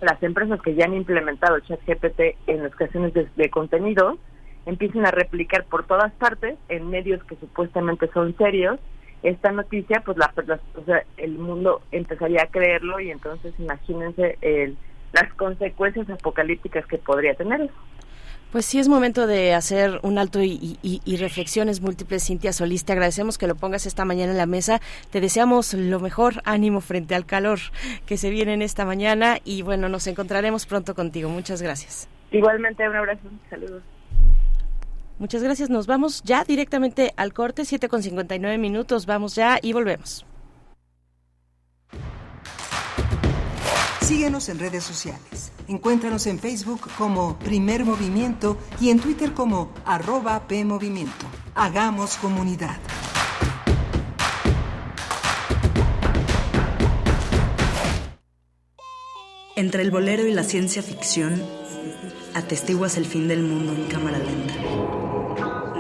[0.02, 4.18] las empresas que ya han implementado el chat GPT en las creaciones de, contenido
[4.66, 8.78] empiecen a replicar por todas partes en medios que supuestamente son serios.
[9.22, 10.32] Esta noticia, pues la,
[10.74, 14.76] o sea, el mundo empezaría a creerlo y entonces imagínense el
[15.12, 17.70] las consecuencias apocalípticas que podría tener
[18.52, 22.84] Pues sí es momento de hacer un alto y, reflexiones múltiples, Cintia Solís.
[22.84, 24.82] Te agradecemos que lo pongas esta mañana en la mesa.
[25.10, 27.58] Te deseamos lo mejor, ánimo frente al calor
[28.04, 31.30] que se viene en esta mañana y bueno, nos encontraremos pronto contigo.
[31.30, 32.08] Muchas gracias.
[32.30, 33.22] Igualmente, un abrazo.
[33.48, 33.82] Saludos.
[35.18, 35.70] Muchas gracias.
[35.70, 39.06] Nos vamos ya directamente al corte, 7 con 59 minutos.
[39.06, 40.26] Vamos ya y volvemos.
[44.02, 45.51] Síguenos en redes sociales.
[45.68, 51.26] Encuéntranos en Facebook como Primer Movimiento y en Twitter como arroba PMovimiento.
[51.54, 52.78] Hagamos comunidad.
[59.54, 61.40] Entre el bolero y la ciencia ficción,
[62.34, 64.54] atestiguas el fin del mundo en cámara lenta.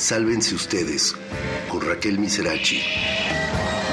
[0.00, 1.14] Sálvense ustedes
[1.68, 2.80] con Raquel Miserachi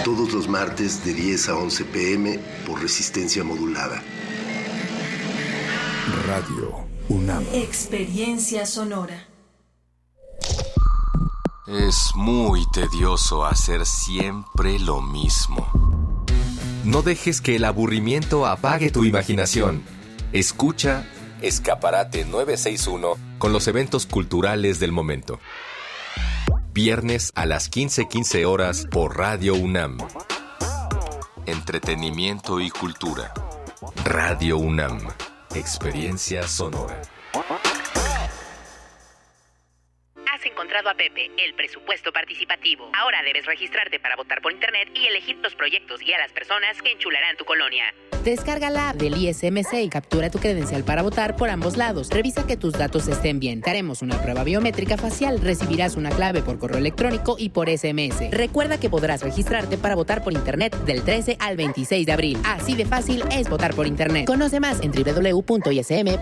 [0.06, 4.02] todos los martes de 10 a 11 pm por resistencia modulada.
[6.26, 7.44] Radio UNAM.
[7.52, 9.28] Experiencia sonora.
[11.68, 16.24] Es muy tedioso hacer siempre lo mismo.
[16.86, 19.84] No dejes que el aburrimiento apague tu imaginación.
[20.32, 21.06] Escucha
[21.42, 25.40] Escaparate 961 con los eventos culturales del momento.
[26.78, 29.98] Viernes a las 15:15 horas por Radio UNAM.
[31.48, 33.34] Entretenimiento y cultura.
[34.06, 35.00] Radio UNAM.
[35.56, 37.02] Experiencia sonora.
[40.58, 42.90] Encontrado a Pepe, el presupuesto participativo.
[42.92, 46.82] Ahora debes registrarte para votar por internet y elegir los proyectos y a las personas
[46.82, 47.94] que enchularán tu colonia.
[48.24, 52.10] Descarga la del ISMC y captura tu credencial para votar por ambos lados.
[52.10, 53.62] Revisa que tus datos estén bien.
[53.62, 55.40] Te haremos una prueba biométrica facial.
[55.40, 58.32] Recibirás una clave por correo electrónico y por SMS.
[58.32, 62.40] Recuerda que podrás registrarte para votar por internet del 13 al 26 de abril.
[62.44, 64.26] Así de fácil es votar por internet.
[64.26, 66.16] Conoce más en www.ism.mx.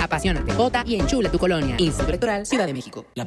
[0.00, 1.76] Apasionate, vota y enchula tu colonia.
[1.78, 3.06] Instituto Electoral Ciudad de México.
[3.14, 3.26] La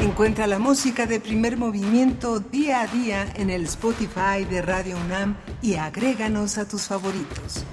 [0.01, 5.37] Encuentra la música de primer movimiento día a día en el Spotify de Radio UNAM
[5.61, 7.67] y agréganos a tus favoritos.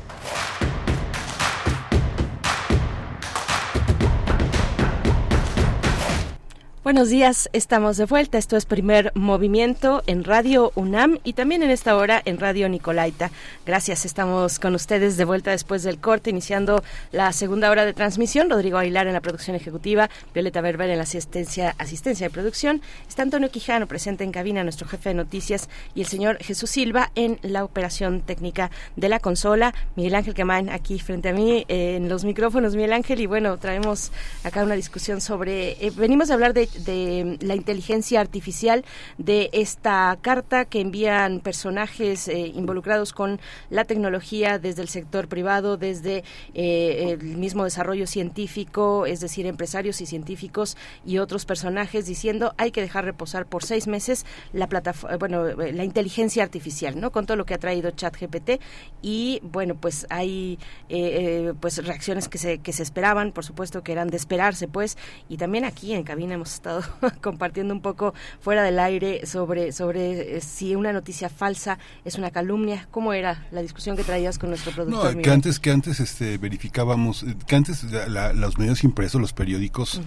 [6.83, 8.37] Buenos días, estamos de vuelta.
[8.37, 13.31] Esto es primer movimiento en Radio UNAM y también en esta hora en Radio Nicolaita.
[13.65, 18.49] Gracias, estamos con ustedes de vuelta después del corte, iniciando la segunda hora de transmisión.
[18.49, 22.81] Rodrigo Aguilar en la producción ejecutiva, Violeta Berber en la asistencia, asistencia de producción.
[23.07, 27.11] Está Antonio Quijano presente en cabina, nuestro jefe de noticias, y el señor Jesús Silva
[27.15, 29.73] en la operación técnica de la consola.
[29.95, 33.57] Miguel Ángel Quemán aquí frente a mí eh, en los micrófonos, Miguel Ángel, y bueno,
[33.57, 34.11] traemos
[34.43, 35.77] acá una discusión sobre.
[35.79, 38.85] Eh, venimos a hablar de de la inteligencia artificial,
[39.17, 45.77] de esta carta que envían personajes eh, involucrados con la tecnología desde el sector privado,
[45.77, 52.53] desde eh, el mismo desarrollo científico, es decir, empresarios y científicos y otros personajes diciendo
[52.57, 57.11] hay que dejar reposar por seis meses la plataforma, bueno, la inteligencia artificial, ¿no?
[57.11, 58.61] Con todo lo que ha traído ChatGPT
[59.01, 60.59] y bueno, pues hay
[60.89, 64.97] eh, pues reacciones que se que se esperaban, por supuesto que eran de esperarse, pues,
[65.29, 66.81] y también aquí en cabina hemos estado
[67.21, 72.31] compartiendo un poco fuera del aire sobre, sobre eh, si una noticia falsa es una
[72.31, 72.87] calumnia.
[72.91, 75.15] ¿Cómo era la discusión que traías con nuestro productor?
[75.15, 80.01] No, que antes, que antes este, verificábamos, eh, que antes los medios impresos, los periódicos,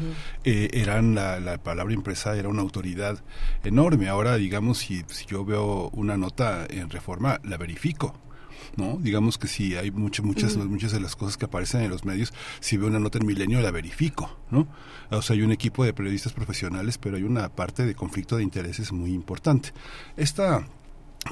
[0.45, 3.19] eh, eran la, la, palabra impresa era una autoridad
[3.65, 4.09] enorme.
[4.09, 8.15] Ahora, digamos, si, si yo veo una nota en reforma, la verifico
[8.77, 8.99] ¿no?
[9.01, 12.33] Digamos que si hay muchas, muchas, muchas de las cosas que aparecen en los medios,
[12.61, 14.67] si veo una nota en Milenio la verifico, ¿no?
[15.11, 18.43] O sea, hay un equipo de periodistas profesionales, pero hay una parte de conflicto de
[18.43, 19.73] intereses muy importante.
[20.17, 20.67] Esta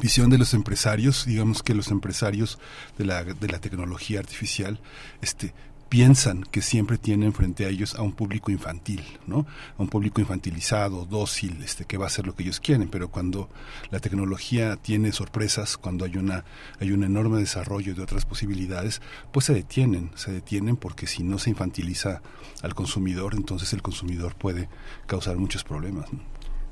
[0.01, 2.59] visión de los empresarios, digamos que los empresarios
[2.99, 4.81] de la, de la tecnología artificial,
[5.21, 5.55] este,
[5.89, 9.47] piensan que siempre tienen frente a ellos a un público infantil, ¿no?
[9.79, 13.09] A un público infantilizado, dócil, este, que va a hacer lo que ellos quieren, pero
[13.11, 13.49] cuando
[13.91, 16.45] la tecnología tiene sorpresas, cuando hay una,
[16.81, 21.39] hay un enorme desarrollo de otras posibilidades, pues se detienen, se detienen porque si no
[21.39, 22.23] se infantiliza
[22.63, 24.69] al consumidor, entonces el consumidor puede
[25.07, 26.07] causar muchos problemas.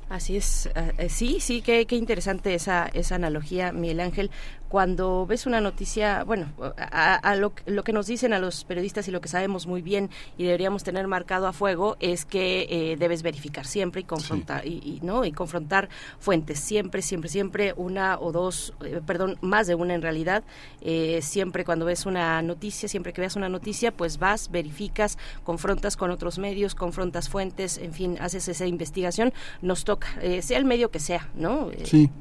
[0.09, 4.31] Así es, eh, sí, sí, qué, qué interesante esa, esa analogía, Miguel Ángel
[4.73, 6.47] cuando ves una noticia, bueno,
[6.79, 10.45] a, lo, que nos dicen a los periodistas y lo que sabemos muy bien y
[10.45, 15.25] deberíamos tener marcado a fuego es que eh, debes verificar siempre y confrontar y, no
[15.25, 20.01] y confrontar fuentes siempre, siempre, siempre una o dos, eh, perdón, más de una en
[20.01, 20.43] realidad.
[20.81, 25.95] Eh, siempre cuando ves una noticia, siempre que veas una noticia, pues vas, verificas, confrontas
[25.95, 29.33] con otros medios, confrontas fuentes, en fin, haces esa investigación.
[29.61, 30.07] Nos toca,
[30.41, 31.69] sea el medio que sea, ¿no?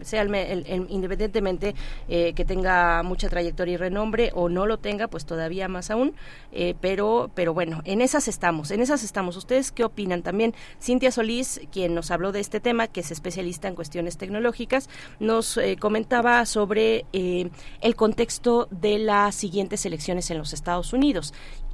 [0.03, 1.75] sea el, independientemente
[2.07, 6.15] que tenga mucha trayectoria y renombre o no lo tenga, pues todavía más aún.
[6.53, 9.37] Eh, pero, pero bueno, en esas estamos, en esas estamos.
[9.37, 10.23] ¿Ustedes qué opinan?
[10.23, 14.89] También Cintia Solís, quien nos habló de este tema, que es especialista en cuestiones tecnológicas,
[15.21, 21.33] nos eh, comentaba sobre eh, el contexto de las siguientes elecciones en los Estados Unidos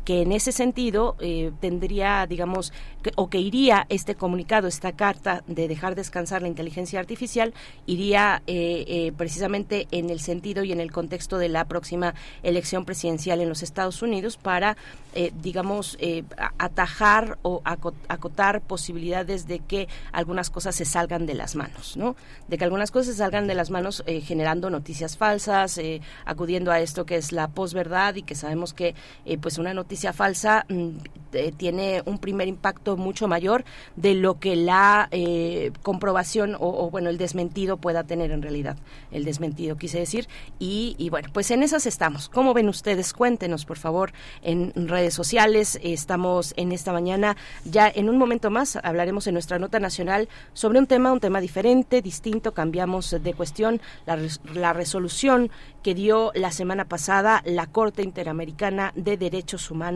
[0.08, 2.72] que en ese sentido eh, tendría, digamos,
[3.16, 7.52] o que iría este comunicado, esta carta de dejar descansar la inteligencia artificial,
[7.84, 12.86] iría eh, eh, precisamente en el sentido y en el contexto de la próxima elección
[12.86, 14.78] presidencial en los Estados Unidos para,
[15.42, 15.98] digamos,
[16.58, 22.14] atajar o acotar posibilidades de que algunas cosas se salgan de las manos, ¿no?
[22.46, 25.80] De que algunas cosas se salgan de las manos generando noticias falsas,
[26.24, 28.94] acudiendo a esto que es la posverdad y que sabemos que,
[29.40, 30.90] pues, una noticia falsa mm,
[31.32, 33.64] eh, tiene un primer impacto mucho mayor
[33.96, 38.78] de lo que la eh, comprobación o, bueno el desmentido pueda tener en realidad
[39.10, 40.26] el desmentido quise decir.
[40.58, 42.28] Y, bueno pues en esas estamos.
[42.28, 45.78] Cómo ven ustedes cuéntenos por favor en redes sociales.
[45.82, 47.36] Estamos en esta mañana.
[47.64, 51.40] Ya en un momento más hablaremos en nuestra nota nacional sobre un tema un tema
[51.40, 52.52] diferente distinto.
[52.52, 53.80] Cambiamos de cuestión.
[54.06, 54.18] La,
[54.54, 55.50] la resolución
[55.82, 59.87] que dio la semana pasada la Corte Interamericana de Derechos Humanos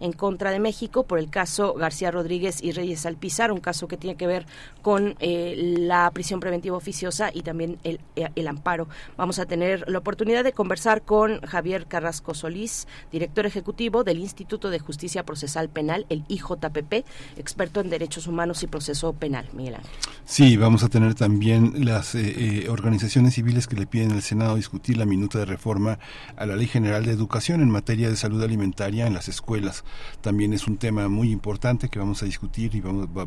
[0.00, 3.96] en contra de México por el caso García Rodríguez y Reyes Alpizar, un caso que
[3.96, 4.46] tiene que ver
[4.82, 8.88] con eh, la prisión preventiva oficiosa y también el, el, amparo.
[9.16, 14.70] Vamos a tener la oportunidad de conversar con Javier Carrasco Solís, director ejecutivo del Instituto
[14.70, 19.48] de Justicia Procesal Penal, el IJPP, experto en derechos humanos y proceso penal.
[19.52, 19.90] Miguel Ángel.
[20.24, 24.56] Sí, vamos a tener también las eh, eh, organizaciones civiles que le piden al Senado
[24.56, 25.98] discutir la minuta de reforma
[26.36, 29.84] a la Ley General de Educación en materia de salud alimentaria en las escuelas.
[30.20, 33.26] También es un tema muy importante que vamos a discutir y vamos a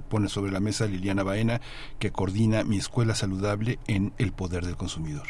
[0.00, 1.60] poner sobre la mesa Liliana Baena,
[1.98, 5.26] que coordina Mi Escuela Saludable en el Poder del Consumidor.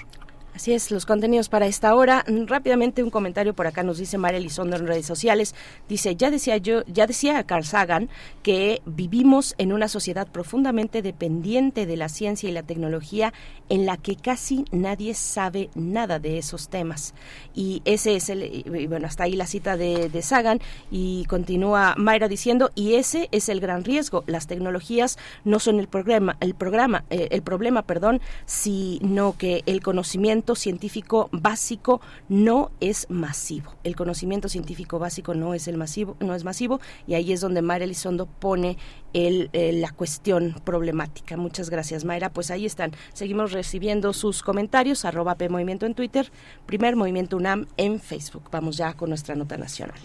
[0.57, 2.25] Así es, los contenidos para esta hora.
[2.27, 5.55] Mm, rápidamente un comentario por acá nos dice María Elizondo en redes sociales.
[5.87, 8.09] Dice, ya decía yo, ya decía Carl Sagan
[8.43, 13.35] que vivimos en una sociedad profundamente dependiente de la ciencia y la tecnología
[13.69, 17.13] en la que casi nadie sabe nada de esos temas.
[17.55, 22.71] Y ese es el, bueno, hasta ahí la cita de, Sagan y continúa Mayra diciendo,
[22.75, 24.25] y ese es el gran riesgo.
[24.27, 29.83] Las tecnologías no son el programa, el programa, eh, el problema, perdón, sino que el
[29.83, 33.75] conocimiento científico básico no es masivo.
[33.85, 37.63] El conocimiento científico básico no es el masivo, no es masivo y ahí es donde
[37.63, 38.77] Mayra Elizondo pone
[39.13, 41.37] eh, la cuestión problemática.
[41.37, 42.31] Muchas gracias, Mayra.
[42.31, 42.93] Pues ahí están.
[43.13, 46.31] Seguimos recibiendo sus comentarios, arroba P en Twitter,
[46.67, 48.49] Primer Movimiento UNAM en Facebook.
[48.53, 49.99] Vamos ya con nuestra nota nacional.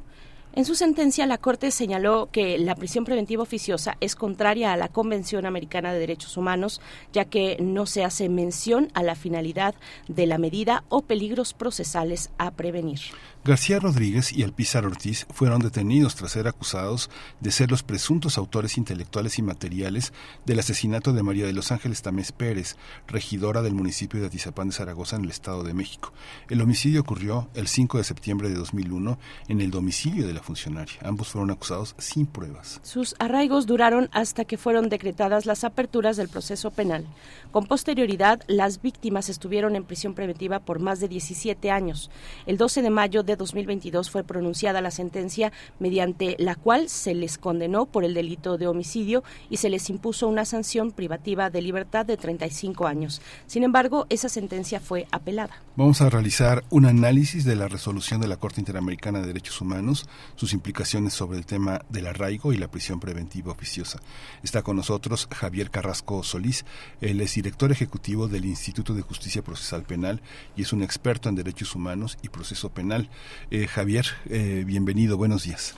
[0.54, 4.88] En su sentencia, la Corte señaló que la prisión preventiva oficiosa es contraria a la
[4.88, 9.74] Convención Americana de Derechos Humanos, ya que no se hace mención a la finalidad
[10.08, 13.00] de la medida o peligros procesales a prevenir.
[13.44, 18.78] García Rodríguez y Alpizar Ortiz fueron detenidos tras ser acusados de ser los presuntos autores
[18.78, 20.12] intelectuales y materiales
[20.46, 22.76] del asesinato de María de los Ángeles Tamés Pérez,
[23.08, 26.12] regidora del municipio de Atizapán de Zaragoza en el Estado de México.
[26.50, 30.94] El homicidio ocurrió el 5 de septiembre de 2001 en el domicilio de la funcionaria.
[31.02, 32.80] Ambos fueron acusados sin pruebas.
[32.82, 37.06] Sus arraigos duraron hasta que fueron decretadas las aperturas del proceso penal.
[37.50, 42.10] Con posterioridad, las víctimas estuvieron en prisión preventiva por más de 17 años.
[42.46, 47.38] El 12 de mayo de 2022 fue pronunciada la sentencia mediante la cual se les
[47.38, 52.06] condenó por el delito de homicidio y se les impuso una sanción privativa de libertad
[52.06, 53.20] de 35 años.
[53.46, 55.62] Sin embargo, esa sentencia fue apelada.
[55.76, 60.08] Vamos a realizar un análisis de la resolución de la Corte Interamericana de Derechos Humanos,
[60.36, 64.00] sus implicaciones sobre el tema del arraigo y la prisión preventiva oficiosa.
[64.42, 66.64] Está con nosotros Javier Carrasco Solís,
[67.00, 70.20] él es director ejecutivo del Instituto de Justicia Procesal Penal
[70.56, 73.08] y es un experto en derechos humanos y proceso penal.
[73.50, 75.74] Eh, Javier, eh, bienvenido, buenos días.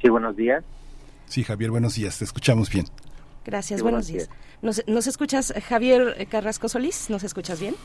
[0.00, 0.64] Sí, buenos días.
[1.26, 2.86] Sí, Javier, buenos días, te escuchamos bien.
[3.44, 4.28] Gracias, buenos, días.
[4.60, 7.10] ¿Nos, escuchas, Javier Carrasco Solís?
[7.10, 7.76] ¿Nos escuchas bien?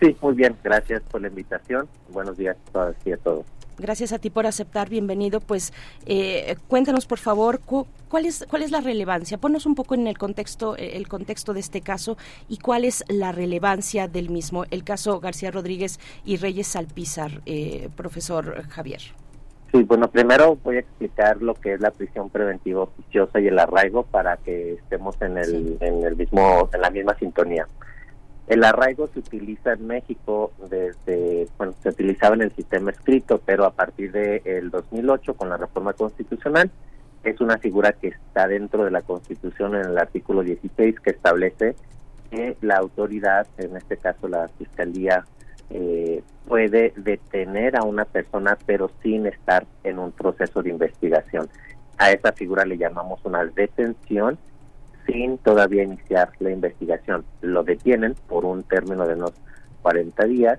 [0.00, 1.88] Sí, muy bien, gracias por la invitación.
[2.10, 3.44] Buenos días a todas y a todos.
[3.78, 5.40] Gracias a ti por aceptar, bienvenido.
[5.40, 5.72] Pues
[6.06, 9.38] eh, cuéntanos, por favor, cuál es cuál es la relevancia.
[9.38, 12.16] Ponnos un poco en el contexto el contexto de este caso
[12.48, 17.88] y cuál es la relevancia del mismo, el caso García Rodríguez y Reyes Salpizar, eh,
[17.96, 19.00] profesor Javier.
[19.70, 23.58] Sí, bueno, primero voy a explicar lo que es la prisión preventiva oficiosa y el
[23.58, 27.66] arraigo para que estemos en el, en el mismo en la misma sintonía.
[28.48, 33.66] El arraigo se utiliza en México desde, bueno, se utilizaba en el sistema escrito, pero
[33.66, 36.70] a partir del el 2008 con la reforma constitucional
[37.24, 41.76] es una figura que está dentro de la Constitución en el artículo 16 que establece
[42.30, 45.26] que la autoridad, en este caso la Fiscalía,
[45.68, 51.50] eh, puede detener a una persona pero sin estar en un proceso de investigación.
[51.98, 54.38] A esa figura le llamamos una detención
[55.08, 57.24] sin todavía iniciar la investigación.
[57.40, 59.32] Lo detienen por un término de unos
[59.82, 60.58] 40 días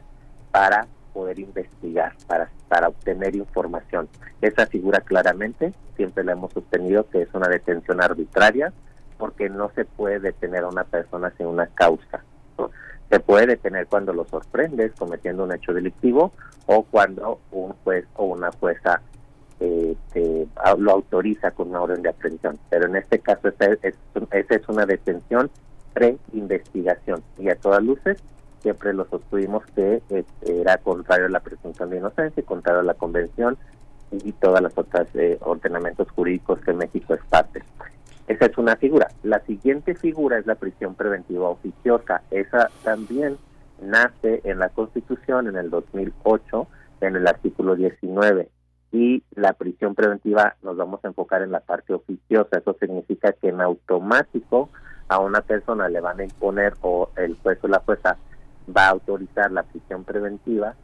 [0.52, 4.10] para poder investigar, para, para obtener información.
[4.42, 8.74] Esa figura claramente siempre la hemos sostenido que es una detención arbitraria
[9.18, 12.24] porque no se puede detener a una persona sin una causa.
[13.10, 16.32] Se puede detener cuando lo sorprendes cometiendo un hecho delictivo
[16.68, 19.02] o cuando un juez o una jueza
[19.60, 19.95] eh,
[20.77, 22.57] lo autoriza con una orden de aprehensión.
[22.69, 23.95] Pero en este caso, esa es,
[24.49, 25.49] es una detención
[25.94, 28.22] pre-investigación y a todas luces
[28.61, 32.94] siempre lo sostuvimos que eh, era contrario a la presunción de inocencia, contrario a la
[32.94, 33.57] convención
[34.11, 37.64] y todas las otras eh, ordenamientos jurídicos que México es parte.
[38.27, 39.07] Esa es una figura.
[39.23, 42.22] La siguiente figura es la prisión preventiva oficiosa.
[42.31, 43.38] Esa también
[43.81, 46.68] nace en la Constitución en el 2008,
[47.02, 48.49] en el artículo 19
[48.91, 52.57] y la prisión preventiva nos vamos a enfocar en la parte oficiosa.
[52.57, 54.70] Eso significa que en automático
[55.07, 58.18] a una persona le van a imponer o el juez o la jueza
[58.76, 60.76] va a autorizar la prisión preventiva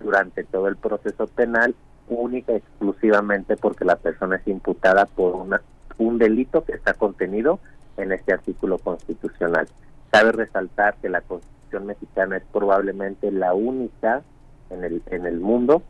[0.00, 1.74] durante todo el proceso penal
[2.08, 5.60] única y exclusivamente porque la persona es imputada por una,
[5.98, 7.58] un delito que está contenido
[7.96, 9.66] en este artículo constitucional.
[10.10, 14.22] Cabe resaltar que la Constitución mexicana es probablemente la única
[14.70, 15.82] en el, en el mundo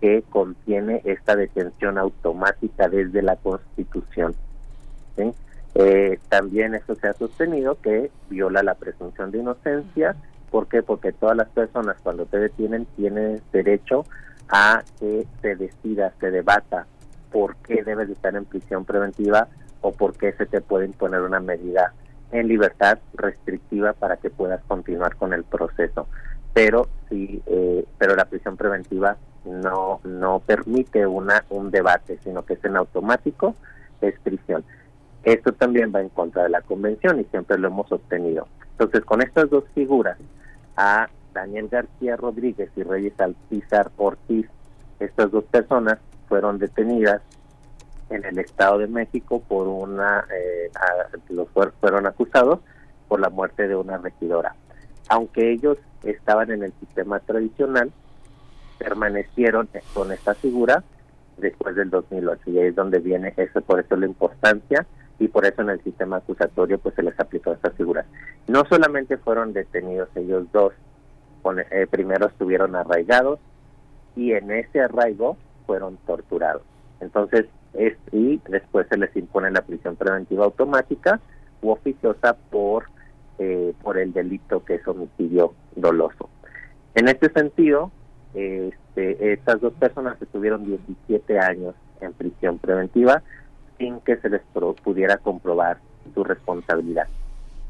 [0.00, 4.34] que contiene esta detención automática desde la Constitución.
[5.74, 10.16] Eh, también eso se ha sostenido que viola la presunción de inocencia.
[10.50, 10.82] ¿Por qué?
[10.82, 14.04] Porque todas las personas cuando te detienen tienen derecho
[14.48, 16.86] a que se decida, se debata
[17.30, 19.48] por qué debes estar en prisión preventiva
[19.82, 21.92] o por qué se te puede imponer una medida
[22.32, 26.08] en libertad restrictiva para que puedas continuar con el proceso.
[26.58, 32.54] Pero sí, eh, pero la prisión preventiva no no permite una un debate, sino que
[32.54, 33.54] es en automático
[34.00, 34.64] es prisión.
[35.22, 38.48] Esto también va en contra de la convención y siempre lo hemos obtenido.
[38.72, 40.18] Entonces, con estas dos figuras,
[40.76, 44.48] a Daniel García Rodríguez y Reyes Alpizar Ortiz,
[44.98, 47.22] estas dos personas fueron detenidas
[48.10, 50.72] en el Estado de México por una, eh,
[51.28, 51.46] los
[51.80, 52.58] fueron acusados
[53.06, 54.56] por la muerte de una regidora.
[55.08, 57.92] Aunque ellos estaban en el sistema tradicional,
[58.78, 60.84] permanecieron con esta figura
[61.36, 64.86] después del 2008 y ahí es donde viene eso, por eso la importancia
[65.18, 68.04] y por eso en el sistema acusatorio pues se les aplicó esta figura.
[68.46, 70.72] No solamente fueron detenidos ellos dos,
[71.70, 73.38] eh, primero estuvieron arraigados
[74.16, 76.62] y en ese arraigo fueron torturados.
[77.00, 81.20] Entonces, es, y después se les impone la prisión preventiva automática
[81.62, 82.84] u oficiosa por,
[83.38, 86.28] eh, por el delito que es homicidio doloso.
[86.94, 87.90] En este sentido,
[88.34, 93.22] este, estas dos personas estuvieron 17 años en prisión preventiva
[93.78, 94.42] sin que se les
[94.82, 95.78] pudiera comprobar
[96.14, 97.06] su responsabilidad.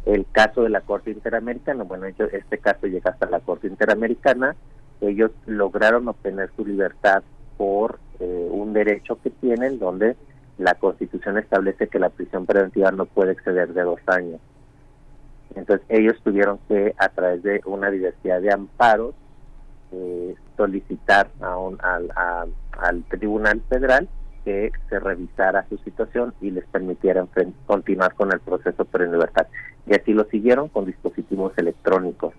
[0.07, 4.57] El caso de la Corte Interamericana, bueno, este caso llega hasta la Corte Interamericana,
[5.01, 7.23] ellos lograron obtener su libertad
[7.57, 10.17] por eh, un derecho que tienen donde
[10.57, 14.41] la Constitución establece que la prisión preventiva no puede exceder de dos años.
[15.55, 19.15] Entonces ellos tuvieron que, a través de una diversidad de amparos,
[19.93, 22.11] eh, solicitar a un, al,
[22.73, 24.09] al Tribunal Federal
[24.45, 27.27] que se revisara su situación y les permitiera
[27.67, 29.47] continuar con el proceso en libertad.
[29.87, 32.35] Y así lo siguieron con dispositivos electrónicos.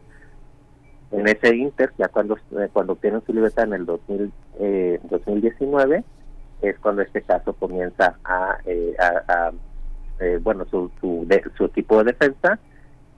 [1.12, 4.32] En ese inter, ya cuando, eh, cuando obtienen su libertad en el 2000,
[5.10, 6.04] 2019, eh,
[6.62, 8.96] es cuando este caso comienza a, eh,
[10.42, 11.28] bueno, su, su,
[11.58, 12.60] su equipo de defensa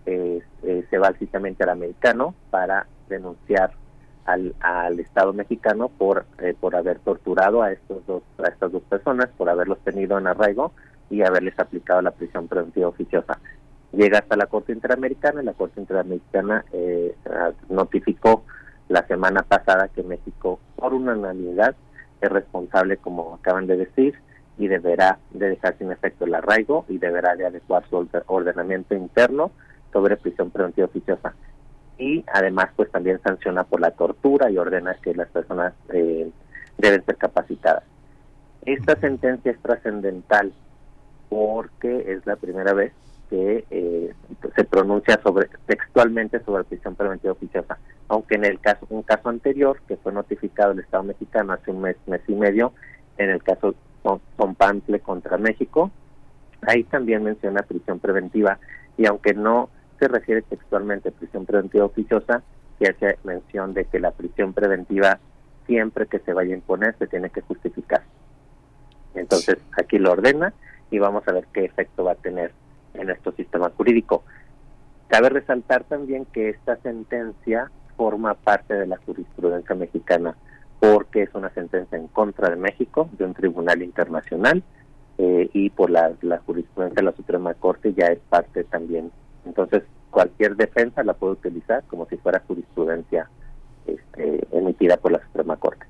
[0.06, 3.72] se va al sistema interamericano para denunciar
[4.26, 6.26] al, al Estado mexicano por,
[6.60, 10.72] por haber torturado a, estos dos, a estas dos personas, por haberlos tenido en arraigo
[11.10, 13.40] y haberles aplicado la prisión preventiva oficiosa.
[13.92, 17.16] Llega hasta la Corte Interamericana y la Corte Interamericana eh,
[17.70, 18.46] notificó
[18.88, 21.76] la semana pasada que México, por unanimidad,
[22.22, 24.16] es responsable, como acaban de decir,
[24.58, 29.52] y deberá de dejar sin efecto el arraigo y deberá de adecuar su ordenamiento interno
[29.92, 31.34] sobre prisión preventiva oficiosa.
[31.98, 36.32] Y además, pues también sanciona por la tortura y ordena que las personas eh,
[36.78, 37.84] deben ser capacitadas.
[38.66, 40.54] Esta sentencia es trascendental
[41.30, 42.94] porque es la primera vez
[43.30, 44.14] que eh,
[44.56, 47.78] se pronuncia sobre textualmente sobre prisión preventiva oficiosa,
[48.10, 51.82] aunque en el caso un caso anterior que fue notificado el Estado mexicano hace un
[51.82, 52.74] mes mes y medio,
[53.18, 53.74] en el caso
[54.36, 55.92] Zompample contra México,
[56.68, 58.60] ahí también menciona prisión preventiva
[58.98, 59.70] y aunque no
[60.02, 62.42] se refiere textualmente a prisión preventiva oficiosa,
[62.80, 65.20] se hace mención de que la prisión preventiva
[65.68, 68.02] siempre que se vaya a imponer se tiene que justificar.
[69.14, 70.56] Entonces aquí lo ordena
[70.90, 72.52] y vamos a ver qué efecto va a tener
[72.96, 74.24] en nuestro sistema jurídico.
[75.08, 80.36] Cabe resaltar también que esta sentencia forma parte de la jurisprudencia mexicana
[80.80, 84.64] porque es una sentencia en contra de México, de un tribunal internacional,
[85.20, 86.12] eh, y por la,
[86.44, 89.12] jurisprudencia de la Suprema Corte ya es parte también.
[89.46, 93.30] Entonces, cualquier defensa la puede utilizar como si fuera jurisprudencia
[93.86, 95.86] este, emitida por la Suprema Corte.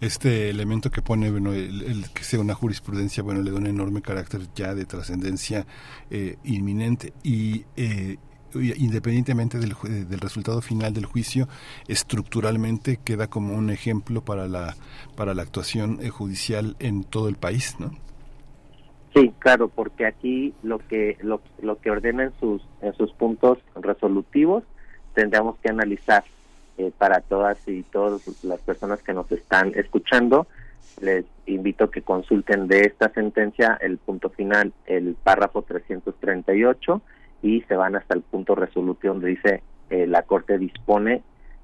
[0.00, 4.02] Este elemento que pone, bueno, el, que sea una jurisprudencia, bueno, le da un enorme
[4.02, 5.66] carácter ya de trascendencia
[6.10, 7.14] eh, inminente.
[7.22, 8.18] Y eh,
[8.54, 9.74] independientemente del,
[10.08, 11.48] del, resultado final del juicio,
[11.88, 14.76] estructuralmente queda como un ejemplo para la
[15.16, 17.92] para la actuación eh, judicial en todo el país, ¿no?
[19.16, 23.56] Sí, claro, porque aquí lo que lo, lo que ordena en sus en sus puntos
[23.74, 24.62] resolutivos
[25.14, 26.22] tendríamos que analizar
[26.76, 30.46] eh, para todas y todas las personas que nos están escuchando.
[31.00, 37.00] Les invito a que consulten de esta sentencia el punto final, el párrafo 338,
[37.40, 41.22] y se van hasta el punto resolutivo donde dice eh, la Corte dispone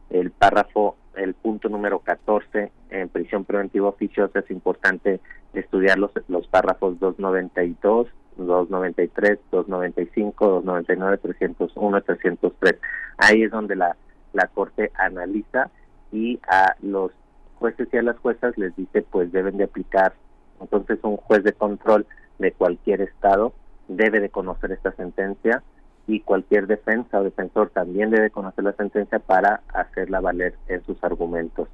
[0.08, 4.40] el párrafo, el punto número 14 en prisión preventiva oficiosa.
[4.40, 5.20] Es importante
[5.54, 12.78] estudiar los, los párrafos 292, 293, 295, 299, 301, 303.
[13.18, 13.96] Ahí es donde la
[14.32, 15.70] la Corte analiza
[16.10, 17.12] y a los
[17.56, 20.14] jueces y a las juezas les dice pues deben de aplicar.
[20.60, 22.06] Entonces un juez de control
[22.38, 23.52] de cualquier estado
[23.88, 25.62] debe de conocer esta sentencia
[26.06, 31.02] y cualquier defensa o defensor también debe conocer la sentencia para hacerla valer en sus
[31.04, 31.68] argumentos.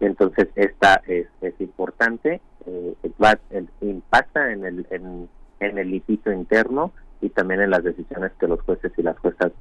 [0.00, 1.26] Entonces esta es,
[1.58, 3.38] importante, eh, va,
[3.80, 5.28] impacta en el, en,
[5.60, 9.52] en el litigio interno y también en las decisiones que los jueces y las juezas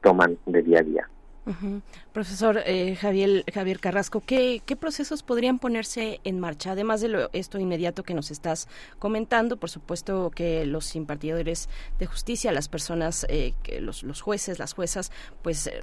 [0.00, 1.08] toman de día a día.
[2.12, 6.72] Profesor eh, Javier, Javier Carrasco, ¿qué, procesos podrían ponerse en marcha?
[6.72, 8.68] Además de lo, esto inmediato que nos estás
[9.00, 14.72] comentando, por supuesto que los impartidores de justicia, las personas, eh, que los, jueces, las
[14.72, 15.10] juezas,
[15.42, 15.82] pues eh,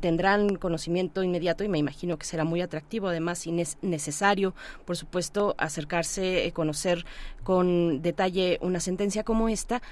[0.00, 4.54] tendrán conocimiento inmediato y me imagino que será muy atractivo, además, y es necesario,
[4.84, 7.04] por supuesto, acercarse, conocer
[7.42, 9.82] con detalle una sentencia como esta,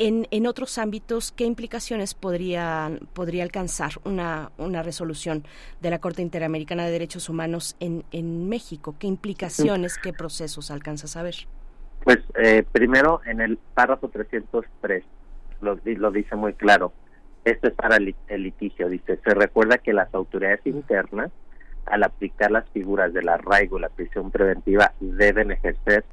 [0.00, 5.44] en, en otros ámbitos, ¿qué implicaciones podría, podría alcanzar una, una resolución
[5.82, 8.96] de la Corte Interamericana de Derechos Humanos en, México?
[8.98, 11.34] ¿Qué implicaciones, qué procesos alcanzas a ver?
[12.02, 15.04] Pues eh, primero, en el párrafo 303
[15.60, 16.94] lo, lo dice muy claro.
[17.44, 18.88] Esto es para el, litigio.
[18.88, 21.30] Dice, se recuerda que las autoridades internas
[21.84, 26.04] al aplicar las figuras del arraigo y la prisión preventiva, deben ejercer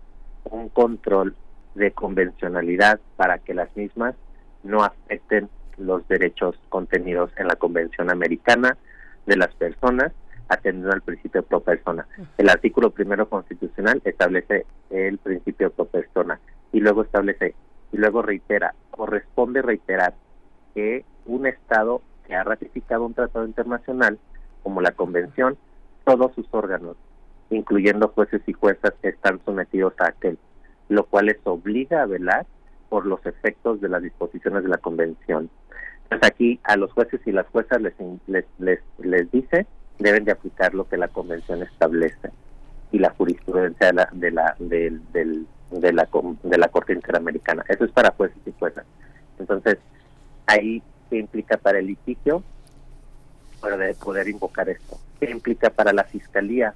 [0.46, 1.36] un control
[1.78, 4.16] de convencionalidad para que las mismas
[4.64, 8.78] no afecten los derechos contenidos en la Convención Americana
[9.26, 10.12] de las personas,
[10.50, 12.08] atendiendo al principio pro persona.
[12.38, 16.40] El artículo primero constitucional establece el principio pro persona
[16.72, 17.54] y luego establece
[17.92, 20.14] y luego reitera, corresponde reiterar
[20.74, 24.18] que un Estado que ha ratificado un tratado internacional
[24.64, 25.58] como la Convención,
[26.04, 26.98] todos sus órganos,
[27.50, 30.38] incluyendo jueces y juezas, están sometidos a aquel,
[30.90, 32.46] lo cual les obliga a velar
[32.90, 35.50] por los efectos de las disposiciones de la Convención.
[36.04, 37.94] Entonces aquí a los jueces y las juezas les,
[38.28, 39.68] les, les, dice
[40.00, 42.32] deben de aplicar lo que la Convención establece
[42.92, 46.08] y la jurisprudencia de la, de la, del, de, la,
[46.44, 47.66] de la Corte Interamericana.
[47.68, 48.86] Eso es para jueces y juezas.
[49.40, 49.78] Entonces,
[50.46, 52.44] ahí, ¿qué implica para el litigio?
[53.60, 54.98] Para poder invocar esto.
[55.20, 56.74] ¿Qué implica para la Fiscalía?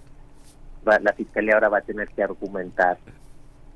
[0.84, 2.98] la Fiscalía ahora va a tener que argumentar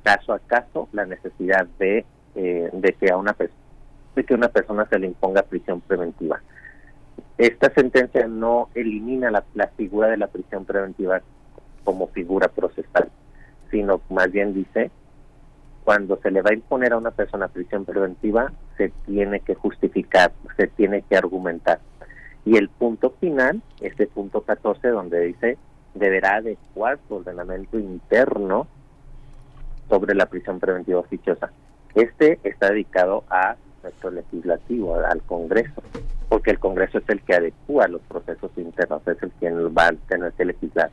[0.06, 2.06] caso a caso la necesidad de,
[2.36, 3.36] eh, de que a una
[4.16, 6.42] de que una persona se le imponga prisión preventiva.
[7.38, 11.22] Esta sentencia no elimina la, la figura de la prisión preventiva
[11.84, 13.10] como figura procesal,
[13.72, 14.92] sino más bien dice
[15.84, 20.32] cuando se le va a imponer a una persona prisión preventiva, se tiene que justificar,
[20.58, 21.80] se tiene que argumentar.
[22.44, 25.58] Y el punto final, este punto 14, donde dice,
[25.94, 28.68] deberá adecuar su ordenamiento interno
[29.90, 31.52] sobre la prisión preventiva oficiosa.
[31.94, 35.82] Este está dedicado a nuestro legislativo, al Congreso,
[36.28, 39.94] porque el Congreso es el que adecua los procesos internos, es el quien va a
[40.08, 40.92] tener que legislar.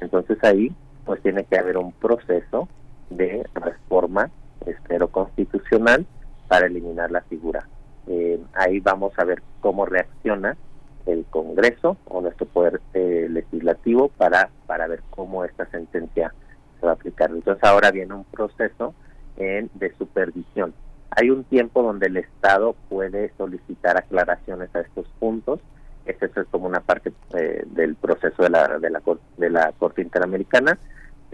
[0.00, 0.72] Entonces ahí,
[1.04, 2.68] pues tiene que haber un proceso
[3.10, 4.30] de reforma,
[4.66, 6.06] espero, constitucional
[6.48, 7.66] para eliminar la figura.
[8.06, 10.56] Eh, ahí vamos a ver cómo reacciona
[11.06, 16.34] el Congreso o nuestro poder eh, legislativo para, para ver cómo esta sentencia
[16.78, 17.30] se va a aplicar.
[17.30, 18.94] Entonces ahora viene un proceso
[19.36, 20.74] en, de supervisión.
[21.10, 25.60] Hay un tiempo donde el Estado puede solicitar aclaraciones a estos puntos.
[26.06, 29.00] Eso es como una parte eh, del proceso de la, de, la,
[29.38, 30.78] de la Corte Interamericana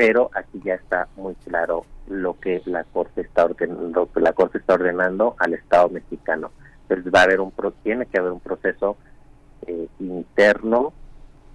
[0.01, 4.73] pero aquí ya está muy claro lo que la corte está ordenando, la corte está
[4.73, 6.53] ordenando al Estado mexicano.
[6.89, 7.53] Entonces va a haber un
[7.83, 8.97] tiene que haber un proceso
[9.67, 10.95] eh, interno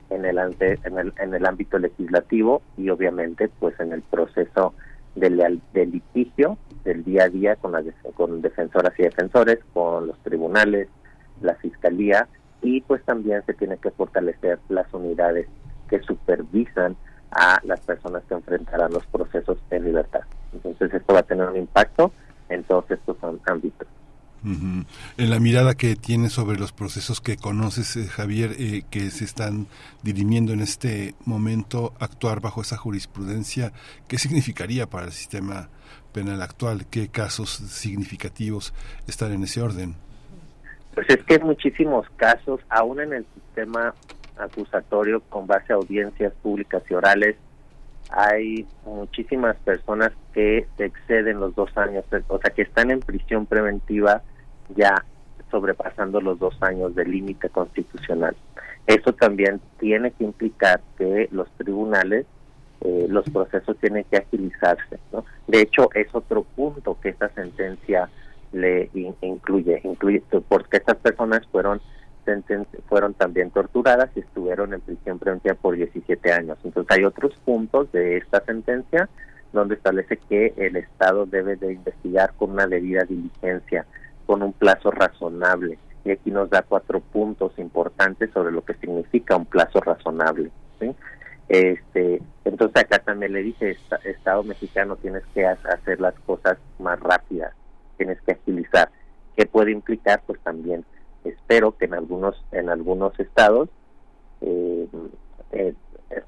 [0.09, 4.73] en el, en el en el ámbito legislativo y obviamente pues en el proceso
[5.15, 10.17] del, del litigio del día a día con las con defensoras y defensores, con los
[10.19, 10.87] tribunales,
[11.41, 12.27] la fiscalía
[12.61, 15.47] y pues también se tiene que fortalecer las unidades
[15.89, 16.95] que supervisan
[17.31, 20.21] a las personas que enfrentarán los procesos en libertad.
[20.53, 22.11] Entonces esto va a tener un impacto
[22.49, 23.87] en todos estos ámbitos.
[24.43, 29.25] En la mirada que tienes sobre los procesos que conoces, eh, Javier, eh, que se
[29.25, 29.67] están
[30.03, 33.73] dirimiendo en este momento, actuar bajo esa jurisprudencia,
[34.07, 35.69] ¿qué significaría para el sistema
[36.13, 36.85] penal actual?
[36.91, 38.73] ¿Qué casos significativos
[39.07, 39.95] están en ese orden?
[40.93, 43.95] Pues es que en muchísimos casos, aún en el sistema
[44.37, 47.35] acusatorio con base a audiencias públicas y orales.
[48.11, 53.45] Hay muchísimas personas que se exceden los dos años, o sea, que están en prisión
[53.45, 54.21] preventiva
[54.75, 55.03] ya
[55.51, 58.35] sobrepasando los dos años del límite constitucional.
[58.87, 62.25] Eso también tiene que implicar que los tribunales,
[62.81, 64.99] eh, los procesos tienen que agilizarse.
[65.47, 68.09] De hecho, es otro punto que esta sentencia
[68.51, 68.89] le
[69.21, 71.81] incluye, incluye porque estas personas fueron
[72.87, 76.57] fueron también torturadas y estuvieron en prisión preventiva por 17 años.
[76.63, 79.09] Entonces hay otros puntos de esta sentencia
[79.53, 83.85] donde establece que el Estado debe de investigar con una debida diligencia,
[84.25, 85.77] con un plazo razonable.
[86.03, 90.51] Y aquí nos da cuatro puntos importantes sobre lo que significa un plazo razonable.
[91.47, 97.53] Este, entonces acá también le dice, Estado mexicano, tienes que hacer las cosas más rápidas,
[97.97, 98.89] tienes que agilizar.
[99.35, 100.21] ¿Qué puede implicar?
[100.25, 100.85] Pues también
[101.25, 103.69] espero que en algunos en algunos estados
[104.41, 104.87] eh,
[105.51, 105.73] eh,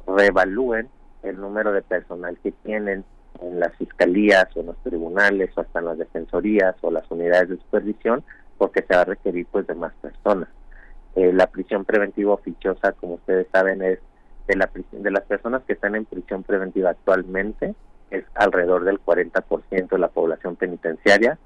[0.07, 0.89] reevalúen
[1.23, 3.03] el número de personal que tienen
[3.41, 7.49] en las fiscalías o en los tribunales o hasta en las defensorías o las unidades
[7.49, 8.23] de supervisión
[8.57, 10.49] porque se va a requerir pues de más personas.
[11.15, 13.99] Eh, la prisión preventiva oficiosa, como ustedes saben, es
[14.47, 17.75] de, la, de las personas que están en prisión preventiva actualmente,
[18.09, 21.37] es alrededor del 40% de la población penitenciaria,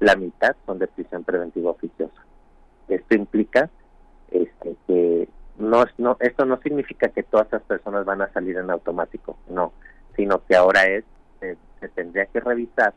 [0.00, 2.22] la mitad son de prisión preventiva oficiosa.
[2.88, 3.70] Esto implica
[4.30, 5.28] este, que
[5.58, 9.72] no, no, esto no significa que todas esas personas van a salir en automático, no,
[10.16, 11.04] sino que ahora es,
[11.40, 12.94] se tendría que revisar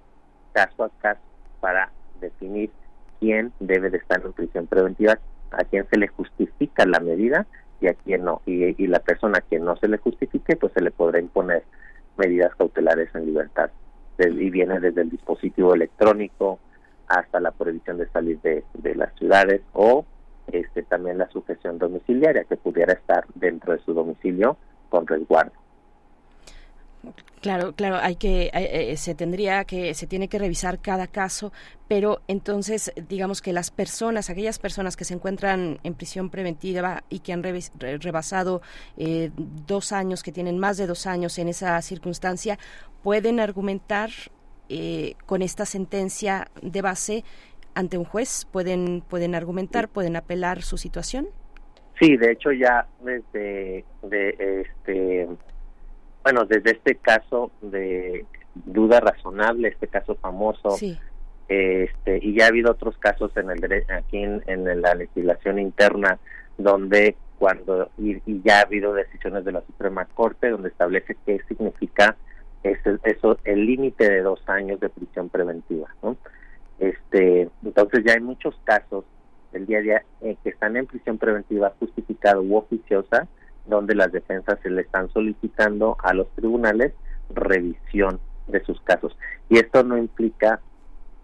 [0.54, 1.22] caso a caso
[1.60, 2.72] para definir
[3.20, 5.20] quién debe de estar en prisión preventiva,
[5.52, 7.46] a quién se le justifica la medida
[7.80, 8.42] y a quien no.
[8.46, 11.64] Y, y la persona a quien no se le justifique, pues se le podrá imponer
[12.18, 13.70] medidas cautelares en libertad.
[14.20, 16.60] Y viene desde el dispositivo electrónico
[17.12, 20.06] hasta la prohibición de salir de, de las ciudades o
[20.52, 24.58] este también la sujeción domiciliaria que pudiera estar dentro de su domicilio
[24.90, 25.54] con resguardo.
[27.42, 31.52] Claro, claro, hay que eh, se tendría que se tiene que revisar cada caso,
[31.88, 37.20] pero entonces digamos que las personas, aquellas personas que se encuentran en prisión preventiva y
[37.20, 38.62] que han rebasado
[38.96, 42.60] eh, dos años, que tienen más de dos años en esa circunstancia,
[43.02, 44.12] pueden argumentar
[44.74, 47.26] eh, con esta sentencia de base
[47.76, 51.28] ante un juez, pueden pueden argumentar, pueden apelar su situación.
[52.00, 55.28] Sí, de hecho ya desde de este
[56.24, 60.78] bueno, desde este caso de duda razonable, este caso famoso,
[61.50, 66.18] este, y ya ha habido otros casos en el aquí en, la legislación interna
[66.58, 72.16] donde cuando y, ya ha habido decisiones de la Suprema Corte donde establece qué significa
[72.64, 76.18] ese, eso el límite de dos años de prisión preventiva, ¿no?
[76.80, 79.06] Este, entonces ya hay muchos casos
[79.52, 83.28] del día a día eh, que están en prisión preventiva justificada u oficiosa
[83.66, 86.94] donde las defensas se le están solicitando a los tribunales
[87.34, 89.16] revisión de sus casos.
[89.50, 90.60] Y esto no implica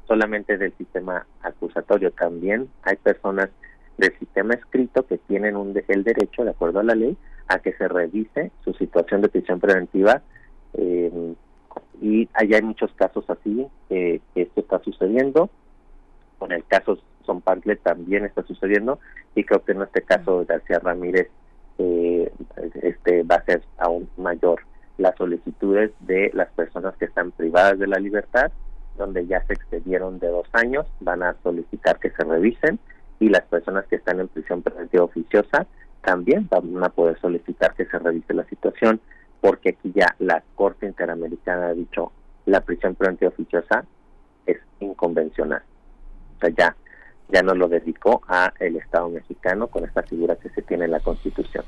[0.08, 3.50] solamente del sistema acusatorio, también hay personas
[3.98, 7.74] del sistema escrito que tienen un el derecho, de acuerdo a la ley, a que
[7.74, 10.22] se revise su situación de prisión preventiva.
[10.78, 11.34] Eh,
[12.02, 15.50] y allá hay muchos casos así, que esto está sucediendo.
[16.40, 17.42] Con el caso Son
[17.84, 19.00] también está sucediendo,
[19.36, 21.28] y creo que en este caso García Ramírez
[21.78, 22.32] eh,
[22.82, 24.62] este va a ser aún mayor.
[24.98, 28.52] Las solicitudes de las personas que están privadas de la libertad,
[28.98, 32.80] donde ya se excedieron de dos años, van a solicitar que se revisen
[33.20, 35.68] y las personas que están en prisión preventiva oficiosa
[36.04, 39.00] también van a poder solicitar que se revise la situación,
[39.42, 42.12] porque aquí ya la Corte Interamericana ha dicho
[42.46, 43.86] la prisión preventiva oficiosa
[44.46, 45.62] es inconvencional.
[46.38, 46.76] O sea, ya
[47.30, 50.92] ya no lo dedicó a el Estado mexicano con esta figura que se tiene en
[50.92, 51.66] la Constitución.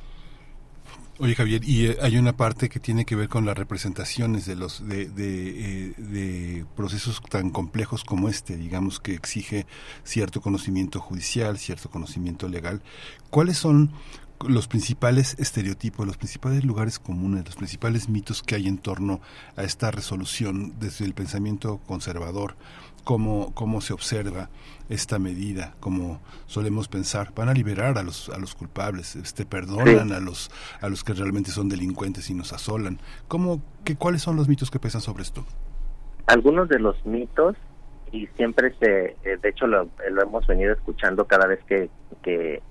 [1.21, 4.55] Oye Javier, y eh, hay una parte que tiene que ver con las representaciones de
[4.55, 9.65] los de, de, eh, de, procesos tan complejos como este, digamos que exige
[10.03, 12.81] cierto conocimiento judicial, cierto conocimiento legal.
[13.29, 13.91] ¿Cuáles son
[14.47, 19.21] los principales estereotipos, los principales lugares comunes, los principales mitos que hay en torno
[19.55, 22.55] a esta resolución desde el pensamiento conservador?
[23.03, 24.49] cómo, cómo se observa
[24.87, 30.11] esta medida, como solemos pensar, van a liberar a los, a los culpables, este, perdonan
[30.11, 30.51] a los
[30.81, 32.99] a los que realmente son delincuentes y nos asolan.
[33.27, 35.43] ¿Cómo, que, ¿Cuáles son los mitos que pesan sobre esto?
[36.27, 37.55] Algunos de los mitos,
[38.11, 39.89] y siempre se, eh, de hecho lo,
[40.21, 41.89] hemos venido escuchando cada vez que,
[42.23, 42.61] que,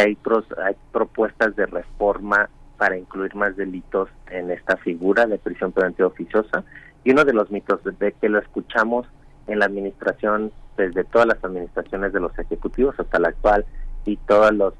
[0.00, 5.72] hay, pros, hay propuestas de reforma para incluir más delitos en esta figura de prisión
[5.72, 6.64] preventiva oficiosa,
[7.04, 9.06] y uno de los mitos de que lo escuchamos
[9.46, 13.64] en la administración, desde todas las administraciones de los ejecutivos hasta la actual
[14.04, 14.74] y todos los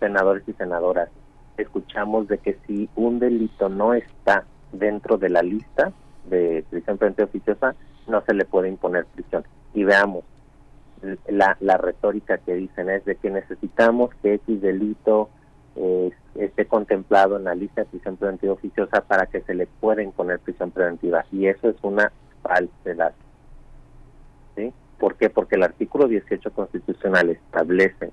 [0.00, 1.10] senadores y senadoras,
[1.56, 5.92] escuchamos de que si un delito no está dentro de la lista
[6.28, 7.74] de prisión preventiva oficiosa,
[8.06, 9.44] no se le puede imponer prisión.
[9.74, 10.24] Y veamos,
[11.28, 15.30] la, la retórica que dicen es de que necesitamos que X delito
[15.76, 20.02] eh, esté contemplado en la lista de prisión preventiva oficiosa para que se le pueda
[20.02, 21.24] imponer prisión preventiva.
[21.30, 22.12] Y eso es una
[22.42, 23.12] falsedad.
[24.98, 25.30] ¿Por qué?
[25.30, 28.10] Porque el artículo 18 constitucional establece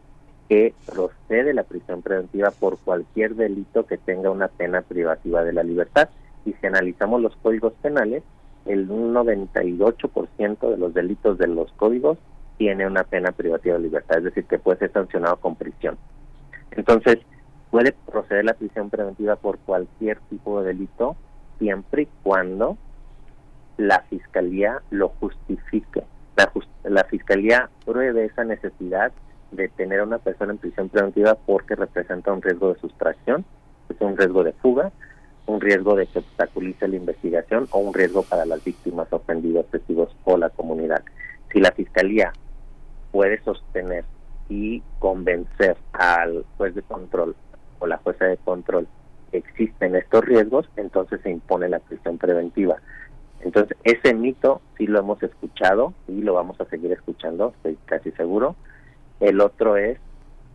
[0.47, 5.63] que procede la prisión preventiva por cualquier delito que tenga una pena privativa de la
[5.63, 6.09] libertad.
[6.45, 8.21] Y si analizamos los códigos penales,
[8.65, 12.19] el 98% de los delitos de los códigos
[12.57, 15.97] tiene una pena privativa de libertad, es decir, que puede ser sancionado con prisión.
[16.71, 17.19] Entonces,
[17.71, 21.15] puede proceder la prisión preventiva por cualquier tipo de delito,
[21.59, 22.77] siempre y cuando
[23.77, 26.03] la fiscalía lo justifique
[26.83, 29.11] la, Fiscalía pruebe esa necesidad
[29.51, 33.45] de tener a una persona en prisión preventiva porque representa un riesgo de sustracción,
[33.89, 34.91] es un riesgo de fuga,
[35.45, 40.15] un riesgo de que obstaculice la investigación o un riesgo para las víctimas ofendidas, testigos
[40.25, 41.03] o la comunidad.
[41.53, 42.33] Si la Fiscalía
[43.15, 44.03] puede sostener
[44.49, 47.33] y convencer al juez de control
[47.79, 48.89] o la jueza de control
[49.31, 52.75] que existen estos riesgos, entonces se impone la prisión preventiva.
[53.39, 58.11] Entonces, ese mito sí lo hemos escuchado y lo vamos a seguir escuchando, estoy casi
[58.11, 58.57] seguro.
[59.21, 59.97] El otro es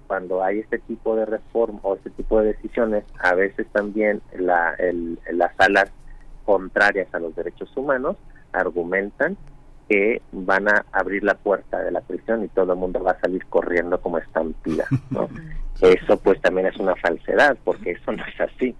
[0.06, 4.76] cuando hay este tipo de reforma o este tipo de decisiones, a veces también la,
[5.32, 5.90] las salas
[6.44, 8.18] contrarias a los derechos humanos
[8.52, 9.38] argumentan
[9.90, 13.20] que van a abrir la puerta de la prisión y todo el mundo va a
[13.20, 15.28] salir corriendo como estampida, ¿no?
[15.80, 18.76] Eso pues también es una falsedad, porque eso no es así.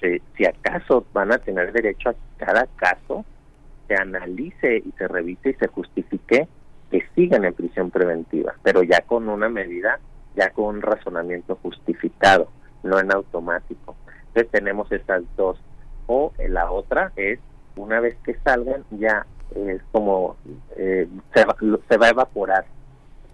[0.00, 3.24] Si, acaso van a tener derecho a cada caso
[3.86, 6.48] se analice y se revise y se justifique
[6.90, 10.00] que sigan en prisión preventiva, pero ya con una medida,
[10.34, 12.48] ya con un razonamiento justificado,
[12.82, 13.94] no en automático.
[14.28, 15.58] Entonces tenemos esas dos.
[16.06, 17.38] O la otra es,
[17.76, 20.36] una vez que salgan, ya es como
[20.76, 21.44] eh, se,
[21.88, 22.64] se va a evaporar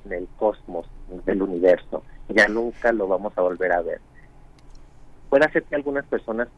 [0.05, 0.87] en el cosmos
[1.25, 4.01] del universo ya nunca lo vamos a volver a ver.
[5.29, 6.49] Puede ser que algunas personas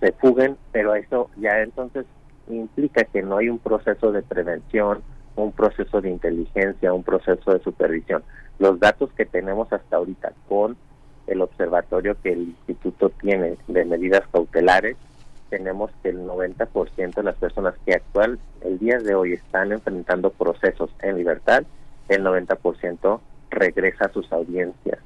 [0.00, 2.04] se fuguen, pero eso ya entonces
[2.48, 5.02] implica que no hay un proceso de prevención,
[5.34, 8.22] un proceso de inteligencia, un proceso de supervisión.
[8.58, 10.76] Los datos que tenemos hasta ahorita con
[11.26, 14.96] el observatorio que el instituto tiene de medidas cautelares,
[15.50, 20.30] tenemos que el 90% de las personas que actual el día de hoy están enfrentando
[20.30, 21.64] procesos en libertad,
[22.08, 23.20] el 90%
[23.50, 24.98] regresa a sus audiencias,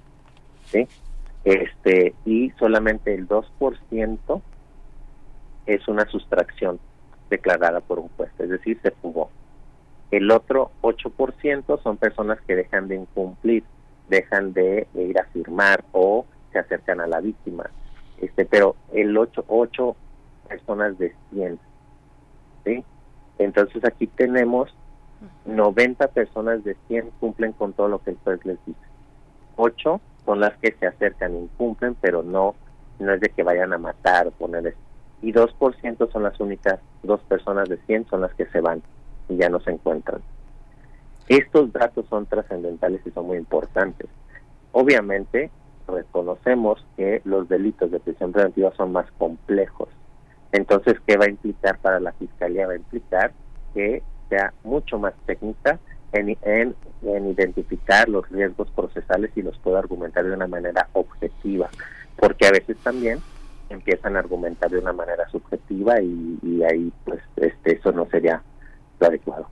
[0.67, 0.89] ¿sí?
[1.45, 4.43] Este, y solamente el 2%
[5.67, 6.79] es una sustracción
[7.31, 9.31] declarada por un juez, es decir, se fugó.
[10.11, 13.63] El otro 8% son personas que dejan de incumplir,
[14.09, 17.71] dejan de, ir a firmar o se acercan a la víctima.
[18.21, 19.97] Este, pero el 8, 8
[20.51, 21.59] personas de 100.
[22.65, 22.85] ¿sí?
[23.39, 24.75] Entonces aquí tenemos
[25.47, 28.81] 90 personas de 100 cumplen con todo lo que el juez les dice.
[29.57, 32.55] 8 son las que se acercan y cumplen, pero no,
[32.99, 34.75] no es de que vayan a matar o poner
[35.23, 38.83] Y 2% son las únicas, dos personas de 100 son las que se van
[39.29, 40.21] y ya no se encuentran.
[41.29, 44.09] Estos datos son trascendentales y son muy importantes.
[44.73, 45.51] Obviamente,
[45.87, 49.89] reconocemos que los delitos de prisión preventiva son más complejos.
[50.53, 52.67] Entonces, ¿qué va a implicar para la Fiscalía?
[52.67, 53.33] Va a implicar
[53.75, 55.79] que sea mucho más técnica
[56.13, 61.71] en, en, identificar los riesgos procesales y los pueda argumentar de una manera objetiva,
[62.17, 63.21] porque a veces también
[63.69, 68.43] empiezan a argumentar de una manera subjetiva y, y ahí pues este eso no sería
[68.99, 69.49] lo adecuado.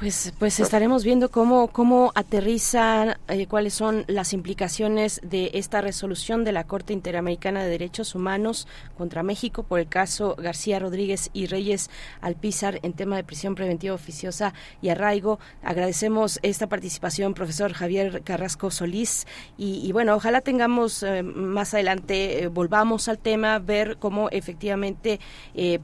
[0.00, 6.42] Pues, pues estaremos viendo cómo, cómo aterrizan, eh, cuáles son las implicaciones de esta resolución
[6.42, 8.66] de la Corte Interamericana de Derechos Humanos
[8.96, 11.90] contra México por el caso García Rodríguez y Reyes
[12.22, 15.38] Alpizar en tema de prisión preventiva oficiosa y arraigo.
[15.62, 19.26] Agradecemos esta participación, profesor Javier Carrasco Solís,
[19.58, 25.20] y, bueno, ojalá tengamos eh, más adelante, eh, volvamos al tema, ver cómo efectivamente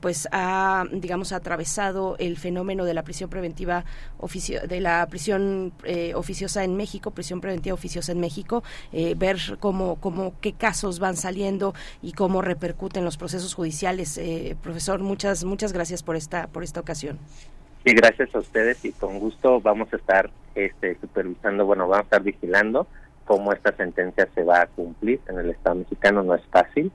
[0.01, 3.85] pues ha, digamos, atravesado el fenómeno de la prisión preventiva
[4.19, 8.63] oficio, de la prisión eh, oficiosa en México, prisión preventiva oficiosa en México,
[8.93, 14.19] eh, ver cómo, cómo, qué casos van saliendo y cómo repercuten los procesos judiciales.
[14.19, 17.19] Eh, profesor, muchas, muchas gracias por esta, por esta ocasión.
[17.85, 22.03] Sí, gracias a ustedes y con gusto vamos a estar este, supervisando, bueno, vamos a
[22.03, 22.87] estar vigilando
[23.27, 26.23] cómo esta sentencia se va a cumplir en el Estado mexicano.
[26.23, 26.91] No es fácil,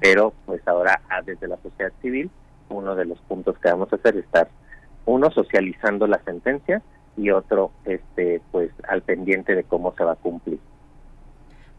[0.00, 2.30] pero pues ahora ah, desde la sociedad civil,
[2.68, 4.48] uno de los puntos que vamos a hacer es estar
[5.10, 6.82] uno socializando la sentencia
[7.16, 10.58] y otro este pues al pendiente de cómo se va a cumplir.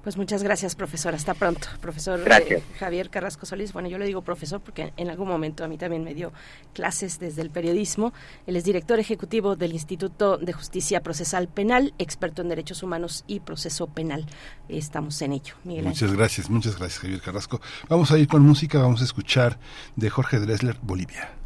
[0.03, 1.14] Pues muchas gracias, profesor.
[1.14, 3.72] Hasta pronto, profesor eh, Javier Carrasco Solís.
[3.72, 6.34] Bueno, yo le digo profesor porque en algún momento a mí también me dio
[6.74, 8.12] clases desde el periodismo.
[8.48, 13.41] Él es director ejecutivo del Instituto de Justicia Procesal Penal, experto en derechos humanos y
[13.41, 14.26] proceso penal.
[14.70, 15.53] Estamos en ello.
[15.64, 17.62] Miguel muchas gracias, muchas gracias, Javier Carrasco.
[17.88, 19.60] Vamos a ir con música, vamos a escuchar
[19.95, 21.40] de Jorge Dressler, Bolivia.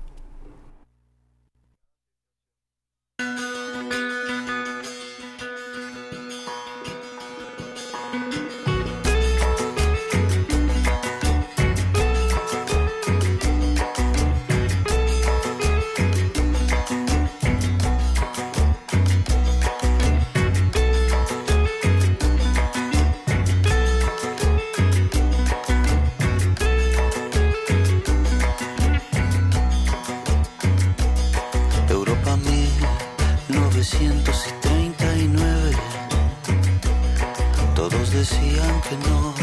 [38.90, 39.34] que no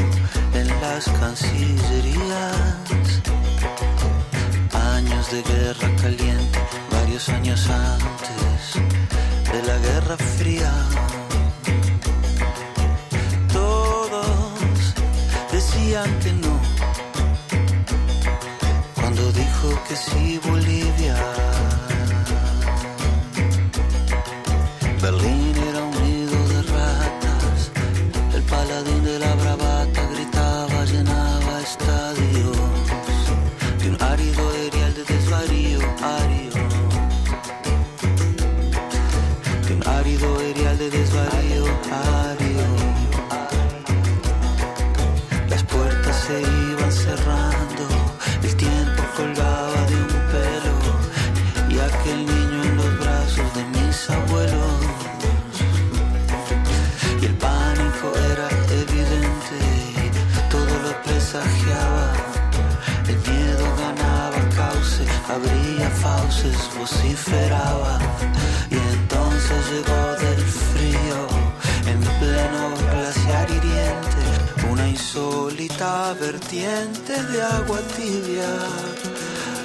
[0.55, 3.23] en las cancillerías.
[4.95, 6.59] Años de guerra caliente,
[6.91, 8.81] varios años antes
[9.53, 10.73] de la guerra fría.
[66.79, 67.99] Vociferaba
[68.71, 71.29] y entonces llegó del frío
[71.87, 74.23] en pleno glaciar hiriente
[74.71, 78.49] una insólita vertiente de agua tibia.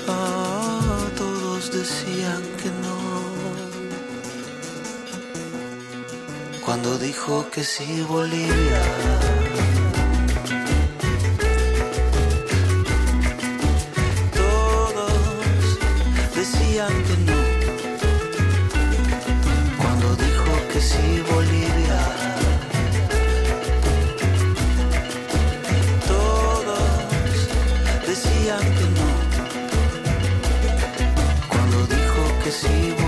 [0.08, 2.98] Ah, todos decían que no.
[6.64, 9.47] Cuando dijo que sí Bolivia.
[16.48, 17.40] Decían que no.
[19.82, 22.00] Cuando dijo que sí Bolivia.
[26.08, 26.80] Todos
[28.08, 29.10] decían que no.
[31.50, 33.07] Cuando dijo que sí Bolivia.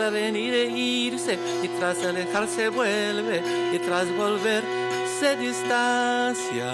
[0.00, 3.42] A venir e irse, y tras alejarse vuelve,
[3.72, 4.62] y tras volver
[5.20, 6.72] se distancia.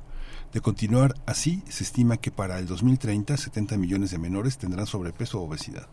[0.52, 5.40] De continuar así, se estima que para el 2030 70 millones de menores tendrán sobrepeso
[5.40, 5.86] o obesidad.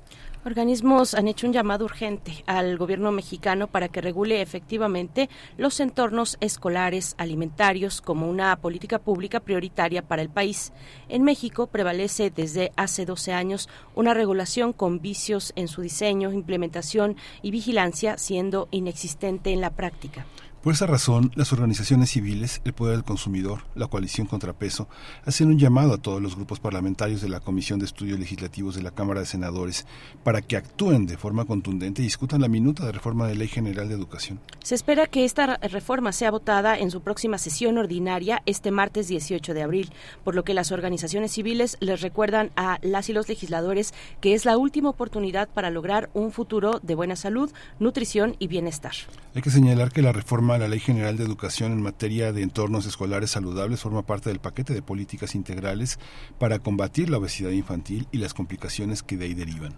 [0.46, 6.38] Organismos han hecho un llamado urgente al gobierno mexicano para que regule efectivamente los entornos
[6.40, 10.74] escolares alimentarios como una política pública prioritaria para el país.
[11.08, 17.16] En México prevalece desde hace 12 años una regulación con vicios en su diseño, implementación
[17.44, 20.26] y vigilancia, siendo inexistente en la práctica.
[20.64, 24.90] Por esa razón, las organizaciones civiles, el Poder del Consumidor, la Coalición Contrapeso,
[25.24, 28.82] hacen un llamado a todos los grupos parlamentarios de la Comisión de Estudios Legislativos de
[28.82, 29.86] la Cámara de Senadores
[30.24, 33.88] para que actúen de forma contundente y discutan la minuta de reforma de Ley General
[33.88, 34.40] de Educación.
[34.64, 39.54] Se espera que esta reforma sea votada en su próxima sesión ordinaria este martes 18
[39.54, 39.92] de abril,
[40.24, 44.44] por lo que las organizaciones civiles les recuerdan a las y los legisladores que es
[44.44, 48.94] la última oportunidad para lograr un futuro de buena salud, nutrición y bienestar.
[49.36, 52.86] Hay que señalar que la reforma la Ley General de Educación en materia de entornos
[52.86, 56.00] escolares saludables forma parte del paquete de políticas integrales
[56.40, 59.76] para combatir la obesidad infantil y las complicaciones que de ahí derivan.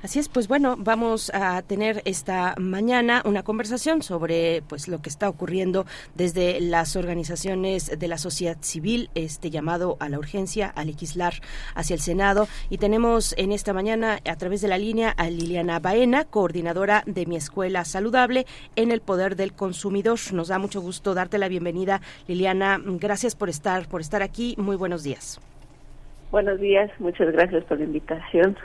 [0.00, 5.08] Así es, pues bueno, vamos a tener esta mañana una conversación sobre pues lo que
[5.08, 10.84] está ocurriendo desde las organizaciones de la sociedad civil, este llamado a la urgencia a
[10.84, 11.34] legislar
[11.74, 15.80] hacia el Senado y tenemos en esta mañana a través de la línea a Liliana
[15.80, 18.46] Baena, coordinadora de Mi Escuela Saludable
[18.76, 20.20] en el Poder del Consumidor.
[20.32, 22.80] Nos da mucho gusto darte la bienvenida, Liliana.
[22.84, 24.54] Gracias por estar por estar aquí.
[24.58, 25.40] Muy buenos días.
[26.30, 28.56] Buenos días, muchas gracias por la invitación.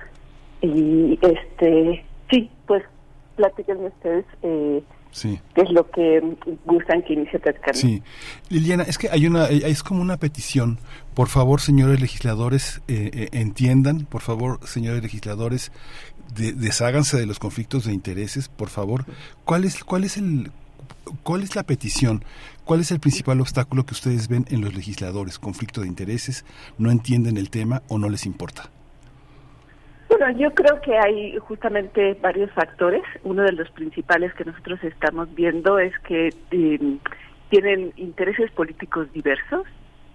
[0.64, 2.82] Y este, sí, pues
[3.36, 4.82] platíquenme ustedes eh,
[5.12, 5.40] Sí.
[5.54, 6.22] qué es lo que
[6.66, 7.78] gustan que inicie platicando.
[7.80, 8.02] Sí.
[8.50, 10.80] Liliana, es que hay una, eh, es como una petición.
[11.14, 15.72] Por favor, señores legisladores, eh, eh, entiendan, por favor, señores legisladores,
[16.36, 19.06] de- desháganse de los conflictos de intereses, por favor.
[19.46, 20.52] ¿Cuál es, cuál es el,
[21.22, 22.24] ¿cuál es la petición?
[22.66, 25.38] ¿Cuál es el principal obstáculo que ustedes ven en los legisladores?
[25.38, 26.44] ¿Conflicto de intereses?
[26.80, 28.72] ¿No entienden el tema o no les importa?
[30.16, 33.02] Bueno, yo creo que hay justamente varios factores.
[33.24, 37.00] Uno de los principales que nosotros estamos viendo es que em,
[37.50, 39.66] tienen intereses políticos diversos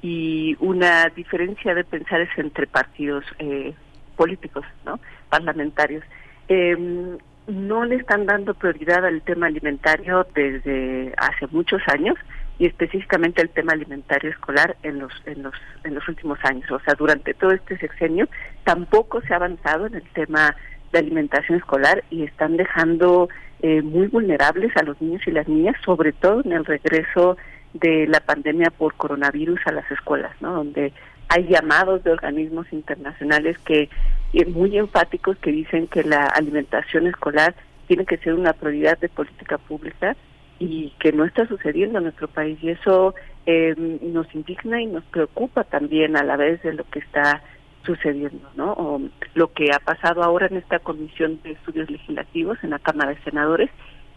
[0.00, 3.74] y una diferencia de pensares entre partidos eh,
[4.14, 5.00] políticos, ¿no?
[5.30, 6.04] Parlamentarios.
[6.46, 7.18] Em,
[7.48, 12.14] no le están dando prioridad al tema alimentario desde hace muchos años
[12.58, 15.54] y específicamente el tema alimentario escolar en los en los
[15.84, 18.28] en los últimos años, o sea, durante todo este sexenio
[18.64, 20.56] tampoco se ha avanzado en el tema
[20.92, 23.28] de alimentación escolar y están dejando
[23.60, 27.36] eh, muy vulnerables a los niños y las niñas, sobre todo en el regreso
[27.74, 30.54] de la pandemia por coronavirus a las escuelas, ¿no?
[30.54, 30.92] Donde
[31.28, 33.88] hay llamados de organismos internacionales que
[34.32, 37.54] eh, muy enfáticos que dicen que la alimentación escolar
[37.86, 40.16] tiene que ser una prioridad de política pública
[40.58, 43.14] y que no está sucediendo en nuestro país y eso
[43.46, 47.42] eh, nos indigna y nos preocupa también a la vez de lo que está
[47.84, 48.72] sucediendo, ¿no?
[48.72, 49.00] O
[49.34, 53.22] lo que ha pasado ahora en esta comisión de estudios legislativos en la Cámara de
[53.22, 53.70] Senadores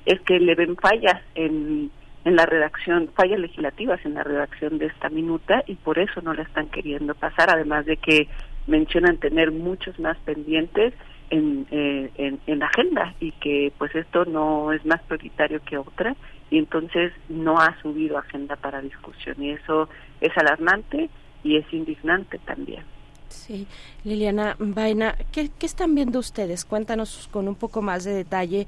[0.06, 1.92] es que le ven fallas en
[2.24, 6.34] en la redacción, fallas legislativas en la redacción de esta minuta y por eso no
[6.34, 8.28] la están queriendo pasar, además de que
[8.68, 10.94] mencionan tener muchos más pendientes
[11.32, 15.78] en, eh, en, en, la agenda y que pues esto no es más prioritario que
[15.78, 16.16] otra
[16.50, 19.90] y entonces no ha subido agenda para discusión y eso
[20.20, 21.10] es alarmante
[21.44, 22.84] y es indignante también.
[23.30, 23.66] Sí,
[24.04, 26.66] Liliana Vaina, ¿qué, ¿qué están viendo ustedes?
[26.66, 28.68] Cuéntanos con un poco más de detalle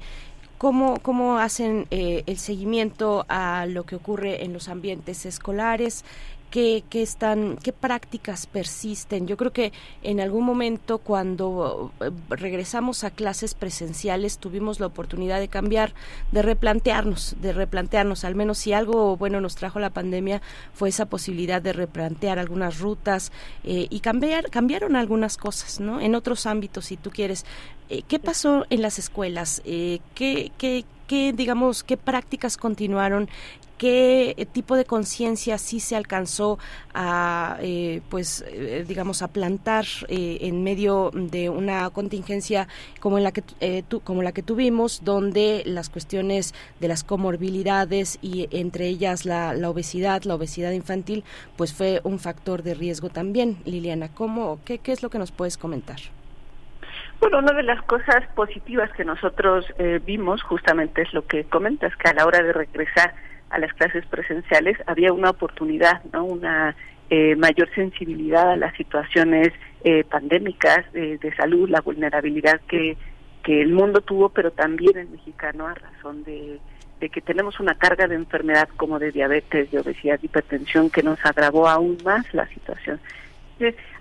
[0.58, 6.04] ¿Cómo, cómo hacen eh, el seguimiento a lo que ocurre en los ambientes escolares?
[6.54, 9.26] ¿Qué, están, qué prácticas persisten.
[9.26, 9.72] Yo creo que
[10.04, 15.94] en algún momento cuando eh, regresamos a clases presenciales tuvimos la oportunidad de cambiar,
[16.30, 20.42] de replantearnos, de replantearnos, al menos si algo bueno nos trajo la pandemia
[20.74, 23.32] fue esa posibilidad de replantear algunas rutas
[23.64, 26.00] eh, y cambiar, cambiaron algunas cosas, ¿no?
[26.00, 27.44] En otros ámbitos, si tú quieres.
[27.88, 29.60] Eh, ¿Qué pasó en las escuelas?
[29.64, 33.28] ¿qué, qué, qué, digamos, qué prácticas continuaron?
[33.78, 36.58] qué tipo de conciencia sí se alcanzó
[36.94, 42.68] a, eh, pues, eh, digamos, a plantar eh, en medio de una contingencia
[43.00, 43.42] como la que
[44.04, 49.70] como la que tuvimos, donde las cuestiones de las comorbilidades y entre ellas la, la,
[49.70, 51.24] obesidad, la obesidad infantil,
[51.56, 53.58] pues fue un factor de riesgo también.
[53.64, 56.00] Liliana, ¿cómo, qué, qué es lo que nos puedes comentar?
[57.20, 59.66] Bueno, una de las cosas positivas que nosotros
[60.04, 63.14] vimos justamente es lo que comentas, que a la hora de regresar
[63.50, 66.24] a las clases presenciales había una oportunidad, ¿no?
[66.24, 66.76] Una
[67.10, 69.52] eh, mayor sensibilidad a las situaciones
[69.84, 72.96] eh, pandémicas de salud, la vulnerabilidad que,
[73.42, 76.58] que el mundo tuvo, pero también el mexicano a razón de,
[77.00, 81.02] de que tenemos una carga de enfermedad como de diabetes, de obesidad, de hipertensión, que
[81.02, 82.98] nos agravó aún más la situación.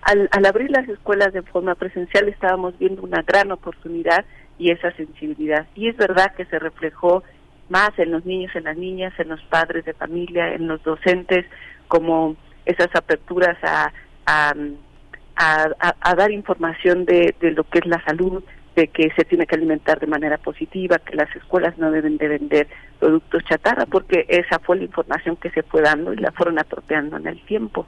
[0.02, 4.26] Al, al abrir las escuelas de forma presencial estábamos viendo una gran oportunidad
[4.58, 5.68] y esa sensibilidad.
[5.76, 7.24] Y es verdad que se reflejó
[7.70, 11.46] más en los niños, en las niñas, en los padres de familia, en los docentes,
[11.88, 12.36] como
[12.66, 13.92] esas aperturas a,
[14.26, 14.54] a,
[15.36, 18.44] a, dar información de, de lo que es la salud,
[18.76, 22.28] de que se tiene que alimentar de manera positiva, que las escuelas no deben de
[22.28, 22.68] vender
[23.00, 27.18] productos chatarra, porque esa fue la información que se fue dando y la fueron apropiando
[27.18, 27.86] en el tiempo.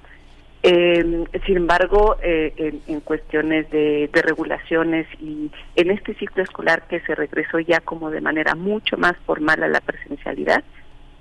[0.67, 7.13] Eh, sin embargo, eh, en, cuestiones de, regulaciones y en este ciclo escolar que se
[7.13, 10.63] regresó ya como de manera mucho más formal a la presencialidad,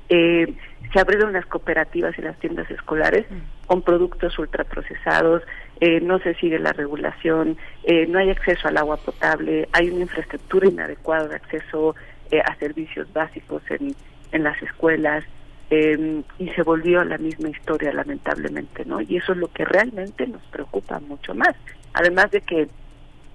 [0.09, 0.55] eh,
[0.95, 3.27] se abrieron las cooperativas y las tiendas escolares
[3.67, 5.43] con productos ultraprocesados,
[5.79, 10.03] eh, no se sigue la regulación, eh, no hay acceso al agua potable, hay una
[10.05, 11.95] infraestructura inadecuada de acceso
[12.45, 13.95] a servicios básicos en,
[14.33, 15.23] en las escuelas,
[15.71, 19.01] eh, y se volvió la misma historia lamentablemente, ¿no?
[19.01, 21.55] Y eso es lo que realmente nos preocupa mucho más.
[21.95, 22.69] Además de que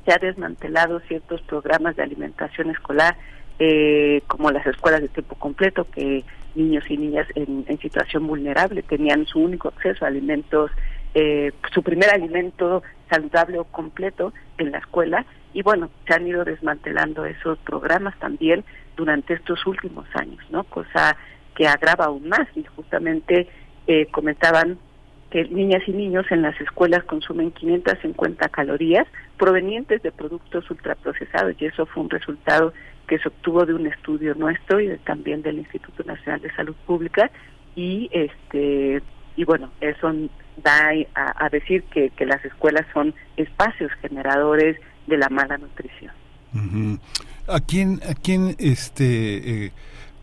[0.06, 3.18] se ha desmantelado ciertos programas de alimentación escolar,
[3.58, 6.24] eh, como las escuelas de tiempo completo, que
[6.56, 10.72] niños y niñas en, situación vulnerable tenían su único acceso a alimentos,
[11.14, 16.46] eh, su primer alimento saludable o completo en la escuela, y bueno, se han ido
[16.46, 18.64] desmantelando esos programas también
[18.96, 20.64] durante estos últimos años, ¿no?
[20.66, 21.18] Cosa
[21.60, 23.46] que agrava aún más y justamente
[23.86, 24.80] eh, comentaban
[25.30, 29.06] que niñas y niños en las escuelas consumen 550 calorías
[29.38, 32.72] provenientes de productos ultraprocesados y eso fue un resultado
[33.08, 37.30] que se obtuvo de un estudio nuestro y también del Instituto Nacional de Salud Pública
[37.76, 39.02] y este
[39.36, 40.14] y bueno eso
[40.64, 44.78] da a, decir que, que, las escuelas son espacios generadores
[45.08, 46.14] de la mala nutrición.
[47.48, 49.72] ¿A quién a quién este eh,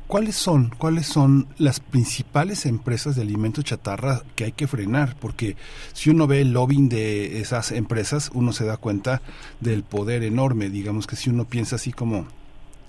[0.07, 5.17] ¿Cuáles son, ¿Cuáles son las principales empresas de alimentos chatarra que hay que frenar?
[5.19, 5.57] Porque
[5.95, 9.21] si uno ve el lobbying de esas empresas, uno se da cuenta
[9.59, 10.71] del poder enorme.
[10.71, 12.29] Digamos que si uno piensa así como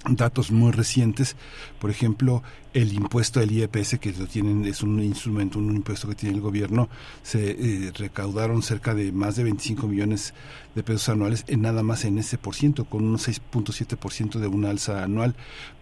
[0.08, 1.36] datos muy recientes,
[1.80, 2.44] por ejemplo,
[2.78, 6.42] el impuesto del IEPS, que lo tienen, es un instrumento, un impuesto que tiene el
[6.42, 6.90] gobierno,
[7.24, 10.36] se eh, recaudaron cerca de más de 25 millones
[10.76, 14.70] de pesos anuales en nada más en ese por ciento, con un 6.7% de una
[14.70, 15.34] alza anual.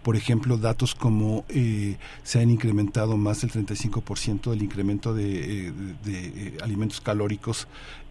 [0.03, 5.73] Por ejemplo, datos como eh, se han incrementado más del 35% del incremento de, eh,
[6.05, 7.67] de, alimentos calóricos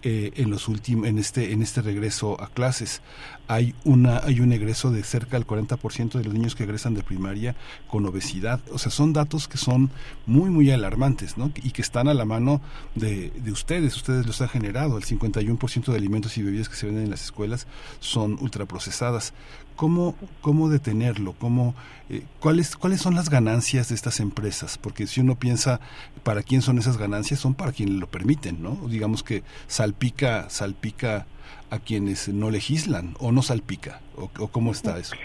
[0.06, 3.01] en los últimos en este en este regreso a clases.
[3.48, 7.02] Hay una hay un egreso de cerca del 40% de los niños que egresan de
[7.02, 7.56] primaria
[7.89, 9.90] con obesidad o sea, son datos que son
[10.26, 11.52] muy, muy alarmantes, ¿no?
[11.55, 12.60] Y que están a la mano
[12.96, 14.98] de, de ustedes, ustedes los han generado.
[14.98, 17.66] El 51% de alimentos y bebidas que se venden en las escuelas
[18.01, 19.32] son ultraprocesadas.
[19.76, 21.34] ¿Cómo, cómo detenerlo?
[21.34, 21.74] ¿Cómo,
[22.10, 24.76] eh, ¿cuáles, ¿Cuáles son las ganancias de estas empresas?
[24.78, 25.80] Porque si uno piensa
[26.22, 28.76] para quién son esas ganancias, son para quienes lo permiten, ¿no?
[28.88, 31.26] Digamos que salpica, salpica
[31.70, 35.16] a quienes no legislan o no salpica, o, o cómo está eso.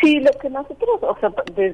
[0.00, 1.30] Sí, lo que nosotros, o sea,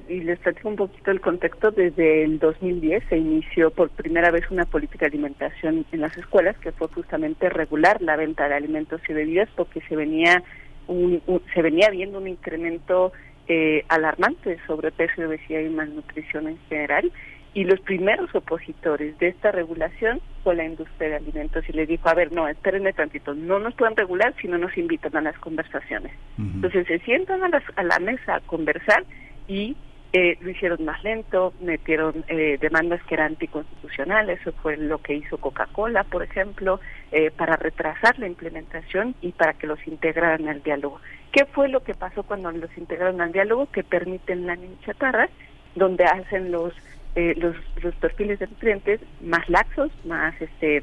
[0.08, 4.50] y les platico un poquito el contexto, desde el 2010 se inició por primera vez
[4.50, 9.00] una política de alimentación en las escuelas que fue justamente regular la venta de alimentos
[9.08, 10.42] y bebidas porque se venía
[10.88, 11.22] un,
[11.54, 13.12] se venía viendo un incremento
[13.46, 17.12] eh, alarmante de sobrepeso, obesidad y malnutrición en general
[17.56, 22.06] y los primeros opositores de esta regulación fue la industria de alimentos y le dijo,
[22.06, 25.38] a ver, no, espérenme tantito, no nos pueden regular si no nos invitan a las
[25.38, 26.12] conversaciones.
[26.36, 29.04] Entonces se sientan a, a la mesa a conversar
[29.48, 29.74] y
[30.12, 35.14] eh, lo hicieron más lento, metieron eh, demandas que eran anticonstitucionales, eso fue lo que
[35.14, 36.78] hizo Coca-Cola, por ejemplo,
[37.10, 41.00] eh, para retrasar la implementación y para que los integraran al diálogo.
[41.32, 43.66] ¿Qué fue lo que pasó cuando los integraron al diálogo?
[43.72, 45.30] Que permiten la chatarra,
[45.74, 46.74] donde hacen los
[47.16, 50.82] eh, los, los perfiles de nutrientes más laxos, más este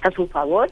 [0.00, 0.70] a su favor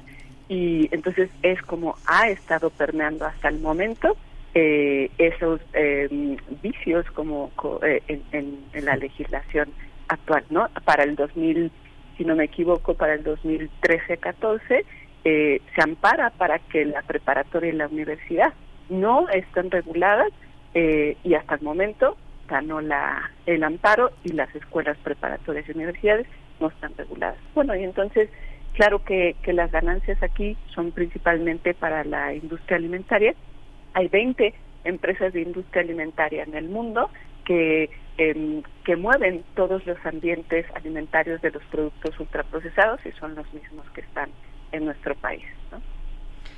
[0.49, 4.17] y entonces es como ha estado permeando hasta el momento
[4.55, 7.51] eh, esos em, vicios como
[7.83, 9.69] eh, en, en, la legislación
[10.09, 10.67] actual, ¿no?
[10.87, 11.71] Para el 2000,
[12.17, 14.85] si no me equivoco, para el 2013-14
[15.25, 18.55] se ampara para que la preparatoria y la universidad
[18.89, 20.33] no estén reguladas
[20.75, 22.17] y hasta el momento
[22.53, 26.27] ganó la, el amparo y las escuelas preparatorias y universidades
[26.61, 27.39] no están reguladas.
[27.55, 28.29] Bueno, y entonces,
[28.75, 33.35] claro que, que las ganancias aquí son principalmente para la industria alimentaria.
[33.95, 34.53] Hay 20
[34.85, 37.09] empresas de industria alimentaria en el mundo
[37.47, 37.89] que,
[38.19, 43.89] em, que mueven todos los ambientes alimentarios de los productos ultraprocesados y son los mismos
[43.95, 44.29] que están
[44.73, 45.45] en nuestro país.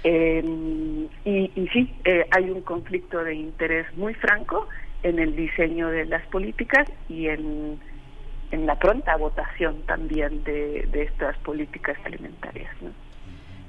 [0.03, 4.69] Em, y, y, sí, eh, hay un conflicto de interés muy franco
[5.05, 7.79] en el diseño de las políticas y en,
[8.51, 12.75] en la pronta votación también de, de estas políticas alimentarias.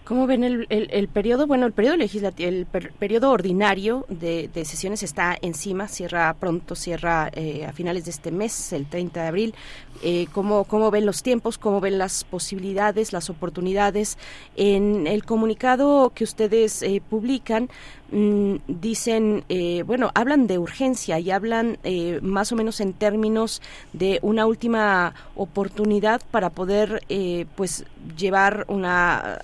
[0.05, 1.47] ¿Cómo ven el, el, periodo?
[1.47, 7.31] Bueno, el periodo legislativo, el periodo ordinario de, de, sesiones está encima, cierra pronto, cierra
[7.33, 9.55] eh, a finales de este mes, el 30 de abril.
[10.03, 11.57] Eh, ¿cómo, ¿Cómo ven los tiempos?
[11.57, 14.17] ¿Cómo ven las posibilidades, las oportunidades?
[14.55, 17.69] En el comunicado que ustedes eh, publican,
[18.11, 21.79] Mm, dicen, eh, bueno, hablan de urgencia y hablan
[22.21, 23.63] más o menos en términos
[23.93, 27.01] de una última oportunidad para poder,
[27.55, 27.83] pues,
[28.15, 29.39] llevar una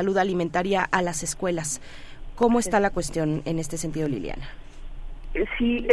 [0.00, 1.82] salud alimentaria a las escuelas.
[2.34, 4.48] ¿Cómo está la cuestión en este sentido, Liliana?
[5.58, 5.86] Sí,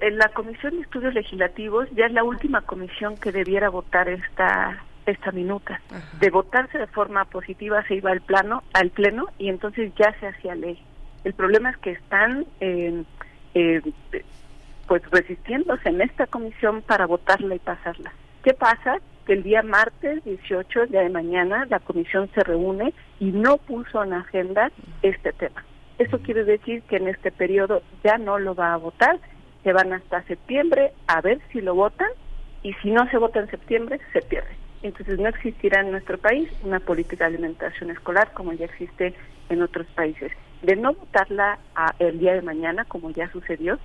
[0.00, 4.82] en la Comisión de Estudios Legislativos ya es la última comisión que debiera votar esta
[5.06, 5.80] esta minuta.
[6.20, 10.26] De votarse de forma positiva se iba al plano, al pleno y entonces ya se
[10.26, 10.82] hacía ley.
[11.22, 13.04] El problema es que están eh,
[14.88, 18.12] pues resistiéndose en esta comisión para votarla y pasarla.
[18.42, 18.98] ¿Qué pasa?
[19.26, 23.58] Que el día martes 18, el día de mañana, la comisión se reúne y no
[23.58, 24.70] puso en agenda
[25.02, 25.64] este tema.
[25.98, 29.20] Eso quiere decir que en este periodo ya no lo va a votar,
[29.62, 32.08] se van hasta septiembre a ver si lo votan
[32.62, 34.50] y si no se vota en septiembre, se pierde.
[34.82, 39.14] Entonces no existirá en nuestro país una política de alimentación escolar como ya existe
[39.48, 40.32] en otros países
[40.62, 43.78] de no votarla a el día de mañana, como ya sucedió,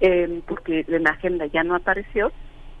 [0.00, 2.32] eh, porque en la agenda ya no apareció,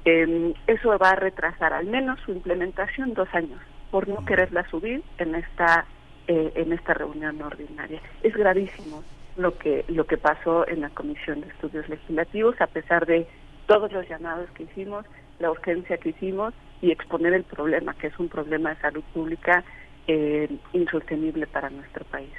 [0.06, 3.60] eh, eso va a retrasar al menos su implementación dos años
[3.90, 5.84] por no quererla subir en esta
[6.28, 8.00] eh, en esta reunión ordinaria.
[8.22, 9.02] Es gravísimo
[9.36, 13.26] lo que lo que pasó en la Comisión de Estudios Legislativos, a pesar de
[13.66, 15.04] todos los llamados que hicimos,
[15.40, 19.64] la urgencia que hicimos y exponer el problema, que es un problema de salud pública
[20.08, 22.30] eh, insostenible para nuestro país.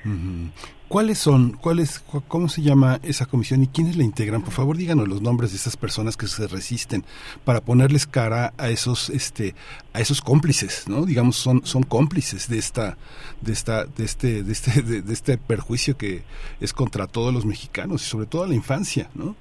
[0.88, 4.42] ¿Cuáles son, cuáles, cómo se llama esa comisión y quiénes la integran?
[4.42, 7.04] Por favor, díganos los nombres de esas personas que se resisten
[7.44, 9.54] para ponerles cara a esos, este,
[9.92, 11.06] a esos cómplices, ¿no?
[11.06, 12.98] Digamos, son, son cómplices de esta,
[13.42, 16.24] de esta, de este, de este, de, este perjuicio que
[16.62, 19.36] es contra todos los mexicanos y sobre todo la infancia, ¿no?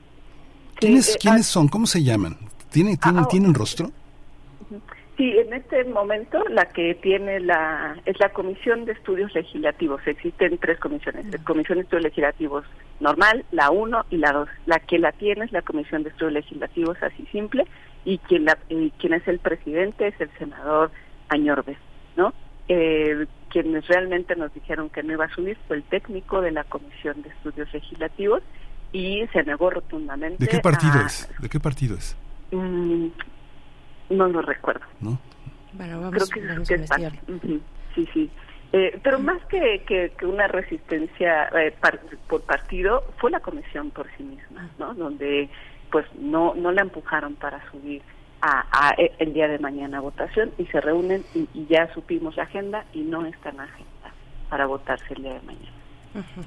[0.81, 1.69] ¿Quiénes, eh, ¿quiénes ah, son?
[1.69, 2.37] ¿Cómo se llaman?
[2.73, 3.93] ¿Tienen, tienen, ah, ¿tienen rostro?
[5.17, 10.03] Sí, en este momento la que tiene la es la Comisión de Estudios Legislativos.
[10.07, 11.25] Existen tres comisiones.
[11.33, 12.65] La Comisión de Estudios Legislativos
[13.01, 14.49] normal, la 1 y la 2.
[14.67, 17.65] La que la tiene es la Comisión de Estudios Legislativos así simple
[18.05, 18.59] y quien la,
[18.99, 20.91] quien es el presidente es el senador
[21.29, 21.79] Añorbe,
[22.17, 22.35] ¿no?
[22.69, 26.65] Eh, quienes realmente nos dijeron que no iba a subir fue el técnico de la
[26.65, 28.43] Comisión de Estudios Legislativos
[28.93, 30.45] y se negó rotundamente.
[30.45, 31.29] ¿De qué partido es?
[31.41, 32.17] ¿De qué partido es?
[34.11, 34.85] No lo recuerdo.
[35.01, 35.19] ¿No?
[35.73, 37.61] Bueno, vamos, Creo que, es que
[37.95, 38.31] Sí, sí.
[38.73, 41.75] Eh, pero más que, que, una resistencia eh,
[42.29, 44.95] por partido, fue la comisión por sí misma, ¿no?
[44.95, 45.49] Donde
[45.91, 48.03] pues no no la empujaron para subir
[48.43, 52.43] a, e, el día de mañana a votación y se reúnen y, ya supimos la
[52.43, 54.13] agenda y no está en agenda
[54.51, 55.73] para votarse el día de mañana.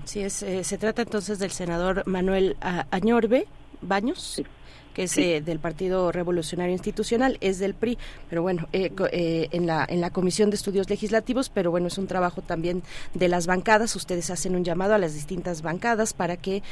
[0.03, 2.57] Sí, es, eh, se trata entonces del senador Manuel
[2.91, 3.45] Añorbe
[3.81, 4.19] Baños.
[4.19, 4.45] Sí
[4.93, 7.97] que es eh, del Partido Revolucionario Institucional, es del PRI,
[8.29, 11.97] pero bueno, eh, eh, en, la, en la Comisión de Estudios Legislativos, pero bueno, es
[11.97, 12.83] un trabajo también
[13.13, 13.95] de las bancadas.
[13.95, 16.63] Ustedes hacen un llamado a las distintas bancadas para que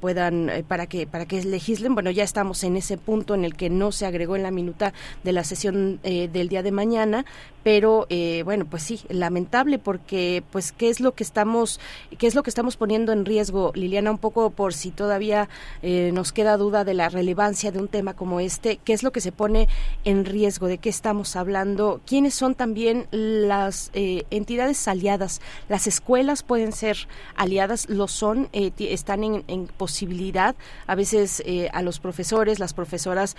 [0.00, 1.94] puedan, para que, para que legislen.
[1.94, 4.92] Bueno, ya estamos en ese punto en el que no se agregó en la minuta
[5.22, 7.24] de la sesión del día de mañana,
[7.62, 8.06] pero
[8.44, 11.80] bueno, pues sí, lamentable porque, pues, ¿qué es lo que estamos,
[12.18, 15.48] qué es lo que estamos poniendo en riesgo, Liliana, un poco por si todavía
[15.82, 18.78] nos queda duda de la relevancia de un tema como este?
[18.84, 19.68] ¿Qué es lo que se pone
[20.04, 20.66] en riesgo?
[20.66, 22.00] ¿De qué estamos hablando?
[22.04, 25.40] ¿Quiénes son también las eh, entidades aliadas?
[25.68, 26.96] ¿Las escuelas pueden ser
[27.36, 27.88] aliadas?
[27.88, 28.48] ¿Lo son?
[28.52, 30.56] Eh, ¿Están en, posibilidad?
[30.88, 33.36] A veces eh, a los profesores, las profesoras,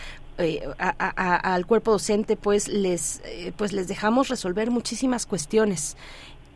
[0.77, 3.21] al cuerpo docente, pues les,
[3.57, 5.95] pues les dejamos resolver muchísimas cuestiones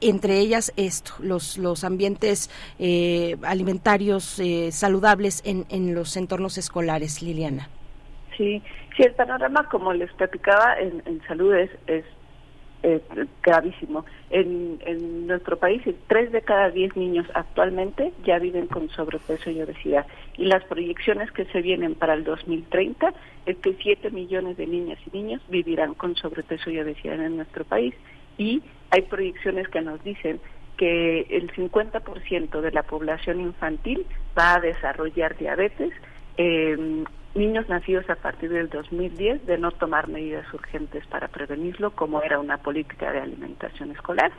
[0.02, 2.50] entre ellas esto, los, los ambientes
[2.80, 7.70] eh, alimentarios eh, saludables en, en los entornos escolares, Liliana.
[8.38, 8.62] Sí,
[8.96, 12.06] sí, el panorama, como les platicaba, en, salud es, es
[13.44, 14.06] gravísimo.
[14.30, 19.62] En, en nuestro país, tres de cada diez niños actualmente ya viven con sobrepeso y
[19.62, 20.06] obesidad.
[20.38, 23.14] Y las proyecciones que se vienen para el 2030
[23.46, 27.66] es que 7 millones de niñas y niños vivirán con sobrepeso y obesidad en nuestro
[27.66, 27.94] país.
[28.38, 30.40] Y hay proyecciones que nos dicen
[30.78, 34.06] que el 50% de la población infantil
[34.38, 35.91] va a desarrollar diabetes.
[36.38, 37.03] Eh,
[37.36, 42.40] niños nacidos a partir del 2010 de no tomar medidas urgentes para prevenirlo, como era
[42.40, 44.32] una política de alimentación escolar.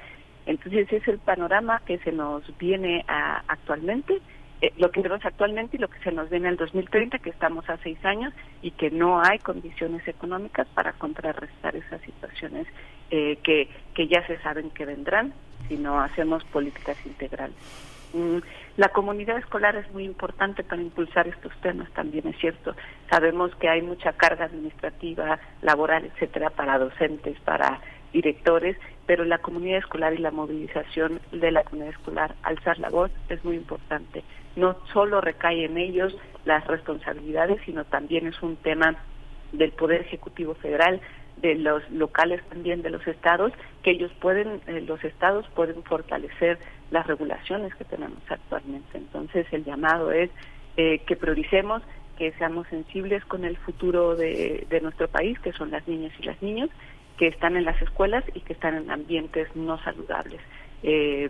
[0.47, 4.20] Entonces, ese es el panorama que se nos viene a, actualmente,
[4.61, 7.31] eh, lo que tenemos actualmente y lo que se nos viene en el 2030, que
[7.31, 12.66] estamos a seis años y que no hay condiciones económicas para contrarrestar esas situaciones
[13.11, 15.32] eh, que, que ya se saben que vendrán
[15.69, 17.57] si no hacemos políticas integrales.
[18.12, 18.39] Mm,
[18.77, 22.74] la comunidad escolar es muy importante para impulsar estos temas, también es cierto.
[23.09, 27.81] Sabemos que hay mucha carga administrativa, laboral, etcétera, para docentes, para
[28.12, 28.77] directores,
[29.07, 33.45] pero la comunidad escolar y la movilización de la comunidad escolar, alzar la voz, es
[33.45, 34.24] muy importante.
[34.56, 38.97] No solo recae en ellos las responsabilidades, sino también es un tema
[39.52, 41.01] del Poder Ejecutivo Federal,
[41.36, 43.52] de los locales también de los estados,
[43.82, 46.59] que ellos pueden, eh, los estados pueden fortalecer
[46.90, 48.98] las regulaciones que tenemos actualmente.
[48.98, 50.31] Entonces el llamado es
[50.77, 51.82] eh, que prioricemos,
[52.18, 56.24] que seamos sensibles con el futuro de, de nuestro país, que son las niñas y
[56.24, 56.68] las niños,
[57.16, 60.40] que están en las escuelas y que están en ambientes no saludables.
[60.82, 61.28] Eh,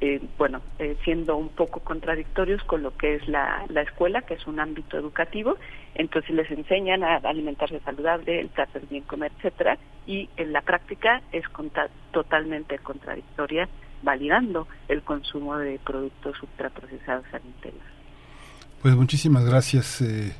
[0.00, 4.34] eh, bueno, eh, siendo un poco contradictorios con lo que es la, la, escuela, que
[4.34, 5.56] es un ámbito educativo,
[5.94, 9.76] entonces les enseñan a alimentarse saludable, el tratar bien comer, etcétera,
[10.06, 11.44] y en la práctica es
[12.12, 13.68] totalmente contradictoria,
[14.02, 17.97] validando el consumo de productos ultraprocesados al interior.
[18.82, 20.32] Pues muchísimas gracias, eh,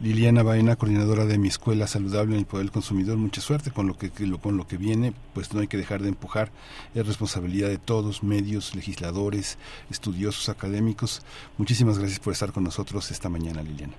[0.00, 3.16] Liliana Baena, coordinadora de mi escuela saludable en el poder del consumidor.
[3.18, 4.10] Mucha suerte con lo que,
[4.42, 6.48] con lo que viene, pues no hay que dejar de empujar.
[6.96, 9.58] Es responsabilidad de todos, medios, legisladores,
[9.92, 11.24] estudiosos, académicos.
[11.56, 13.94] Muchísimas gracias por estar con nosotros esta mañana, Liliana.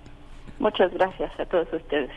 [0.59, 2.11] Muchas gracias a todos ustedes.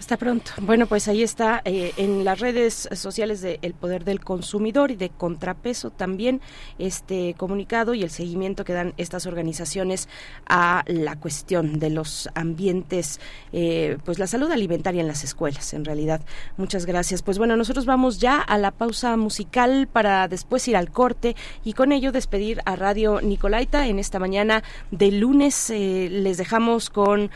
[0.00, 0.52] Hasta pronto.
[0.62, 4.96] Bueno, pues ahí está eh, en las redes sociales de El Poder del Consumidor y
[4.96, 6.40] de Contrapeso también
[6.78, 10.08] este comunicado y el seguimiento que dan estas organizaciones
[10.48, 13.20] a la cuestión de los ambientes,
[13.52, 16.22] eh, pues la salud alimentaria en las escuelas, en realidad.
[16.56, 17.20] Muchas gracias.
[17.20, 21.74] Pues bueno, nosotros vamos ya a la pausa musical para después ir al corte y
[21.74, 25.68] con ello despedir a Radio Nicolaita en esta mañana de lunes.
[25.68, 27.30] Eh, les dejamos con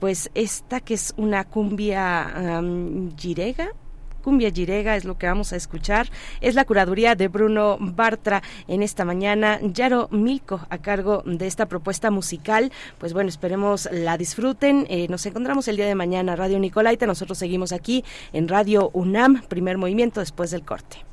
[0.00, 2.60] pues esta que es una cumbia
[3.16, 3.70] Girega,
[4.26, 6.08] Cumbia Girega es lo que vamos a escuchar.
[6.40, 9.60] Es la curaduría de Bruno Bartra en esta mañana.
[9.62, 12.72] Yaro Milko a cargo de esta propuesta musical.
[12.98, 14.84] Pues bueno, esperemos la disfruten.
[14.90, 17.06] Eh, nos encontramos el día de mañana, Radio Nicolaita.
[17.06, 21.04] Nosotros seguimos aquí en Radio UNAM, primer movimiento después del corte.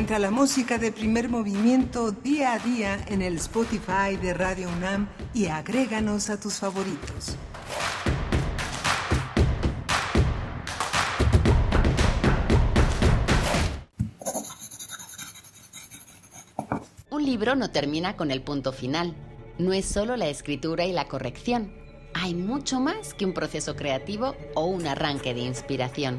[0.00, 5.10] Encuentra la música de primer movimiento día a día en el Spotify de Radio UNAM
[5.34, 7.36] y agréganos a tus favoritos.
[17.10, 19.14] Un libro no termina con el punto final
[19.58, 21.74] no es solo la escritura y la corrección.
[22.14, 26.18] Hay mucho más que un proceso creativo o un arranque de inspiración.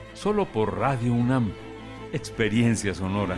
[0.13, 1.51] Solo por Radio UNAM.
[2.13, 3.37] Experiencia sonora.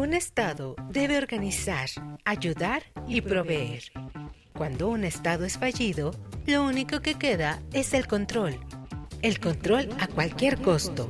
[0.00, 1.90] Un Estado debe organizar,
[2.24, 3.82] ayudar y proveer.
[4.54, 6.12] Cuando un Estado es fallido,
[6.46, 8.58] lo único que queda es el control.
[9.20, 11.06] El control a cualquier costo.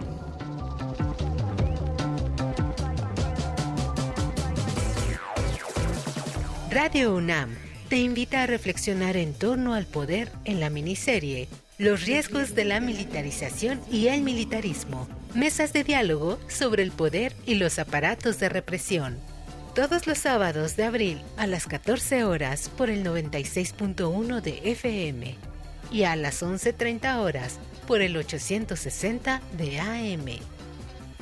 [6.72, 7.54] Radio UNAM
[7.88, 11.46] te invita a reflexionar en torno al poder en la miniserie
[11.78, 15.06] Los riesgos de la militarización y el militarismo.
[15.34, 19.16] Mesas de diálogo sobre el poder y los aparatos de represión.
[19.76, 25.36] Todos los sábados de abril a las 14 horas por el 96.1 de FM
[25.92, 30.40] y a las 11.30 horas por el 860 de AM.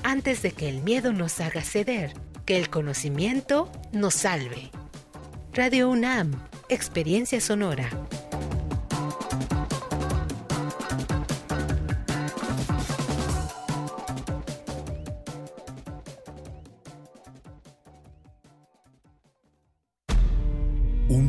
[0.02, 2.14] Antes de que el miedo nos haga ceder,
[2.46, 4.70] que el conocimiento nos salve.
[5.52, 6.32] Radio UNAM,
[6.70, 7.90] Experiencia Sonora.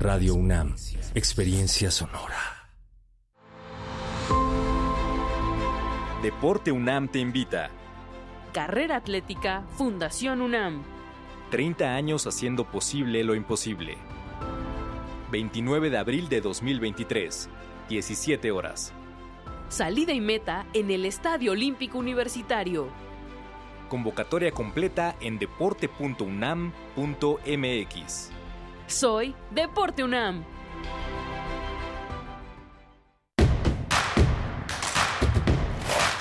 [0.00, 0.76] Radio UNAM,
[1.16, 2.70] Experiencia Sonora.
[6.22, 7.70] Deporte UNAM te invita.
[8.52, 10.84] Carrera Atlética Fundación UNAM.
[11.50, 13.98] 30 años haciendo posible lo imposible.
[15.32, 17.48] 29 de abril de 2023,
[17.88, 18.92] 17 horas.
[19.68, 22.86] Salida y meta en el Estadio Olímpico Universitario.
[23.88, 28.37] Convocatoria completa en deporte.unam.mx.
[28.88, 30.44] Soy Deporte UNAM.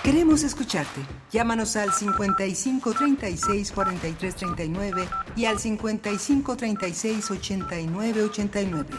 [0.04, 1.02] Queremos escucharte.
[1.32, 5.08] Llámanos al 55 36 43 39
[5.38, 8.90] y al 55 36 89 89.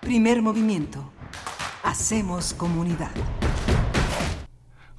[0.00, 1.10] Primer movimiento.
[1.82, 3.12] Hacemos comunidad.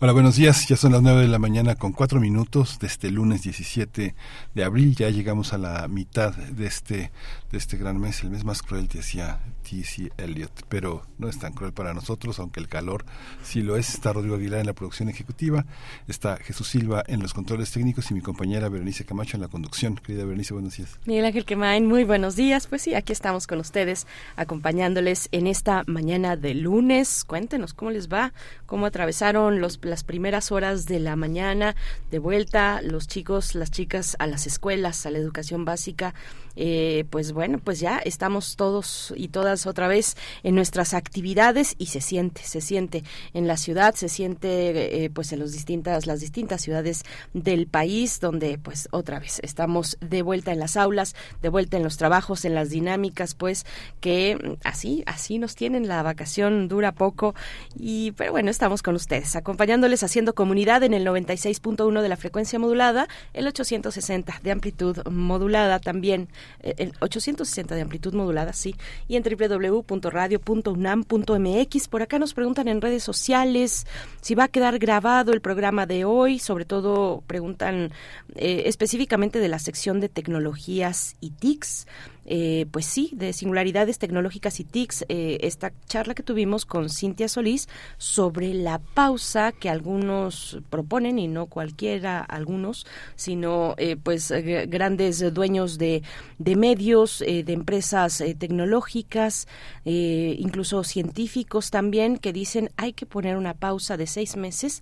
[0.04, 0.68] Hola, buenos días.
[0.68, 4.16] Ya son las 9 de la mañana con cuatro minutos de este lunes 17
[4.56, 4.96] de abril.
[4.96, 7.12] Ya llegamos a la mitad de este,
[7.52, 9.38] de este gran mes, el mes más cruel, decía
[9.72, 10.12] T.C.
[10.18, 10.52] Eliot.
[10.68, 13.06] Pero no es tan cruel para nosotros, aunque el calor
[13.42, 13.94] sí lo es.
[13.94, 15.66] Está Rodrigo Aguilar en la producción ejecutiva,
[16.10, 19.96] está Jesús Silva en los controles técnicos y mi compañera Berenice Camacho en la conducción.
[19.96, 21.00] Querida Berenice, buenos días.
[21.06, 22.68] Miguel Ángel Quemain, muy buenos días.
[22.68, 27.24] Pues sí, aquí estamos con ustedes, acompañándoles en esta mañana de lunes.
[27.24, 28.34] Cuéntenos cómo les va,
[28.66, 31.78] cómo atravesaron los las primeras horas de la mañana,
[32.12, 36.14] de vuelta, los chicos, las chicas a las escuelas, a la educación básica,
[36.56, 41.88] eh, pues bueno, pues ya estamos todos y todas otra vez en nuestras actividades y
[41.88, 46.20] se siente, se siente en la ciudad, se siente eh, pues en los distintas, las
[46.20, 51.50] distintas ciudades del país donde pues otra vez estamos de vuelta en las aulas, de
[51.50, 53.66] vuelta en los trabajos, en las dinámicas, pues
[54.00, 57.36] que así, así nos tienen, la vacación dura poco
[57.76, 62.60] y pero bueno, estamos con ustedes, acompañándoles haciendo comunidad en el 96.1 de la frecuencia
[62.60, 66.30] modulada, el 860 de amplitud modulada también
[66.62, 68.76] eh, el 860 de amplitud modulada, sí,
[69.08, 69.24] y en
[69.58, 71.88] www.radio.unam.mx.
[71.88, 73.88] Por acá nos preguntan en redes sociales
[74.22, 77.92] si va a quedar grabado el programa de hoy, sobre todo preguntan
[78.36, 81.88] eh, específicamente de la sección de tecnologías y TICs.
[82.26, 87.28] Eh, pues sí, de singularidades tecnológicas y TICs, eh, esta charla que tuvimos con Cintia
[87.28, 87.68] Solís
[87.98, 92.86] sobre la pausa que algunos proponen, y no cualquiera, algunos,
[93.16, 94.32] sino eh, pues
[94.68, 96.04] grandes dueños de,
[96.38, 99.48] de medios, de empresas tecnológicas,
[99.84, 104.82] incluso científicos también, que dicen hay que poner una pausa de seis meses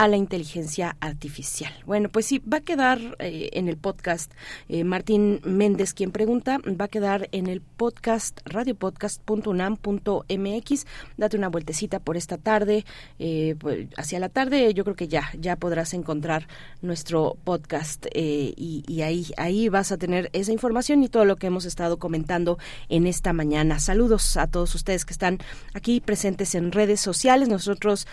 [0.00, 1.70] a la inteligencia artificial.
[1.84, 4.32] Bueno, pues sí, va a quedar eh, en el podcast.
[4.70, 10.86] Eh, Martín Méndez, quien pregunta, va a quedar en el podcast radiopodcast.unam.mx.
[11.18, 12.86] Date una vueltecita por esta tarde,
[13.18, 14.72] eh, pues, hacia la tarde.
[14.72, 16.48] Yo creo que ya, ya podrás encontrar
[16.80, 21.48] nuestro podcast y, y, ahí, ahí vas a tener esa información y todo lo que
[21.48, 22.56] hemos estado comentando
[22.88, 23.78] en esta mañana.
[23.78, 25.40] Saludos a todos ustedes que están
[25.74, 27.50] aquí presentes en redes sociales.
[27.50, 28.06] Nosotros,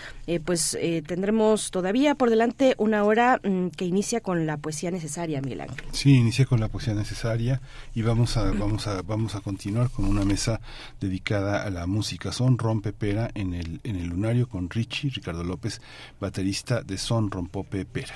[0.43, 0.77] pues,
[1.07, 5.85] tendremos todavía por delante una hora mm, que inicia con la poesía necesaria, Miguel Ángel.
[5.91, 7.61] Sí, inicia con la poesía necesaria
[7.93, 10.59] y vamos a vamos a vamos a continuar con una mesa
[10.99, 15.79] dedicada a la música Son Rompepera en el en el lunario con Richie Ricardo López,
[16.19, 18.15] baterista de Son Rompopepera.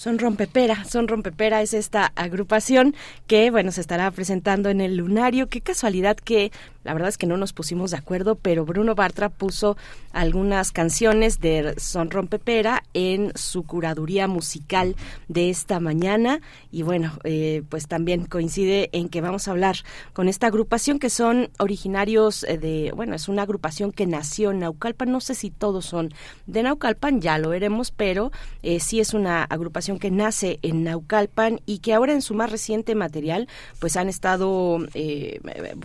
[0.00, 2.94] Son Rompepera, Son Rompepera es esta agrupación
[3.26, 5.50] que, bueno, se estará presentando en el Lunario.
[5.50, 9.28] Qué casualidad que la verdad es que no nos pusimos de acuerdo, pero Bruno Bartra
[9.28, 9.76] puso
[10.12, 14.96] algunas canciones de Son Rompepera en su curaduría musical
[15.28, 16.40] de esta mañana.
[16.72, 19.76] Y bueno, eh, pues también coincide en que vamos a hablar
[20.14, 24.60] con esta agrupación que son originarios eh, de, bueno, es una agrupación que nació en
[24.60, 25.12] Naucalpan.
[25.12, 26.14] No sé si todos son
[26.46, 28.32] de Naucalpan, ya lo veremos, pero
[28.62, 32.50] eh, sí es una agrupación que nace en Naucalpan y que ahora en su más
[32.50, 33.48] reciente material,
[33.78, 34.78] pues han estado,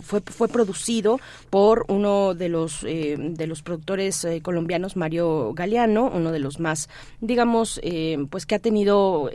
[0.02, 0.48] fue, fue
[0.86, 6.38] producido por uno de los eh, de los productores eh, colombianos Mario Galeano uno de
[6.38, 6.88] los más
[7.20, 9.30] digamos eh, pues que ha tenido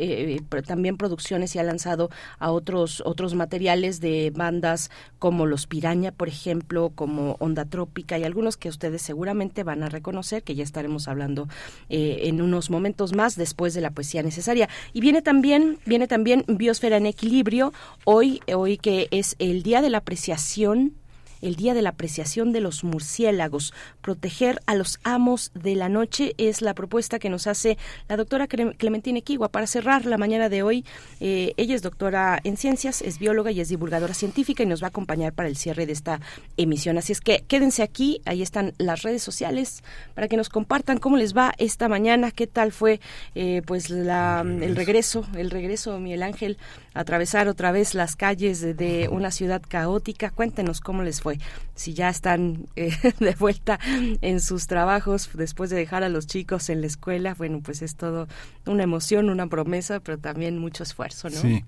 [0.66, 2.10] también producciones y ha lanzado
[2.40, 8.24] a otros otros materiales de bandas como los Piraña por ejemplo como Onda Trópica y
[8.24, 11.48] algunos que ustedes seguramente van a reconocer que ya estaremos hablando
[11.90, 14.70] en unos momentos más después de la poesía necesaria.
[14.94, 17.74] Y viene también viene también Biosfera en equilibrio
[18.06, 21.01] hoy hoy que es el día de la apreciación
[21.42, 23.74] el Día de la Apreciación de los Murciélagos.
[24.02, 27.78] Proteger a los amos de la noche es la propuesta que nos hace
[28.08, 30.86] la doctora Clementina Equigua para cerrar la mañana de hoy.
[31.20, 34.88] Eh, ella es doctora en ciencias, es bióloga y es divulgadora científica y nos va
[34.88, 36.20] a acompañar para el cierre de esta
[36.58, 36.98] emisión.
[36.98, 39.84] Así es que quédense aquí, ahí están las redes sociales
[40.16, 43.00] para que nos compartan cómo les va esta mañana, qué tal fue
[43.36, 46.58] eh, pues la, el regreso, el regreso, Miguel Ángel,
[46.94, 50.30] atravesar otra vez las calles de una ciudad caótica.
[50.30, 51.38] Cuéntenos cómo les fue
[51.82, 53.80] si ya están eh, de vuelta
[54.22, 57.96] en sus trabajos después de dejar a los chicos en la escuela, bueno, pues es
[57.96, 58.28] todo
[58.66, 61.38] una emoción, una promesa, pero también mucho esfuerzo, ¿no?
[61.38, 61.64] Sí.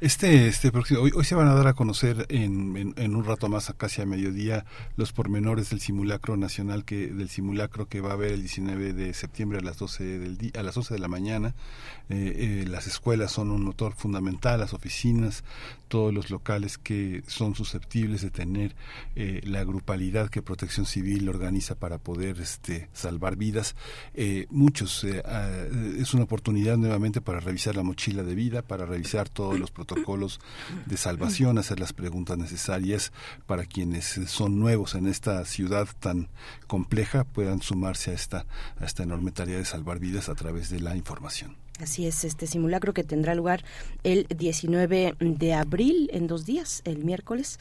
[0.00, 3.48] Este, este próximo, hoy, hoy se van a dar a conocer en, en, un rato
[3.48, 4.64] más, casi a mediodía,
[4.96, 9.14] los pormenores del simulacro nacional que del simulacro que va a haber el 19 de
[9.14, 11.54] septiembre a las 12 del día, a las 12 de la mañana.
[12.08, 15.44] Eh, eh, las escuelas son un motor fundamental, las oficinas,
[15.86, 18.74] todos los locales que son susceptibles de tener
[19.14, 23.76] eh, la grupalidad que Protección Civil organiza para poder este, salvar vidas.
[24.14, 25.48] Eh, muchos, eh, ah,
[25.98, 30.40] es una oportunidad nuevamente para revisar la mochila de vida, para revisar todos los protocolos
[30.86, 33.12] de salvación, hacer las preguntas necesarias
[33.46, 36.28] para quienes son nuevos en esta ciudad tan
[36.66, 38.46] compleja puedan sumarse a esta,
[38.80, 41.65] a esta enorme tarea de salvar vidas a través de la información.
[41.80, 43.62] Así es, este simulacro que tendrá lugar
[44.02, 47.58] el 19 de abril, en dos días, el miércoles,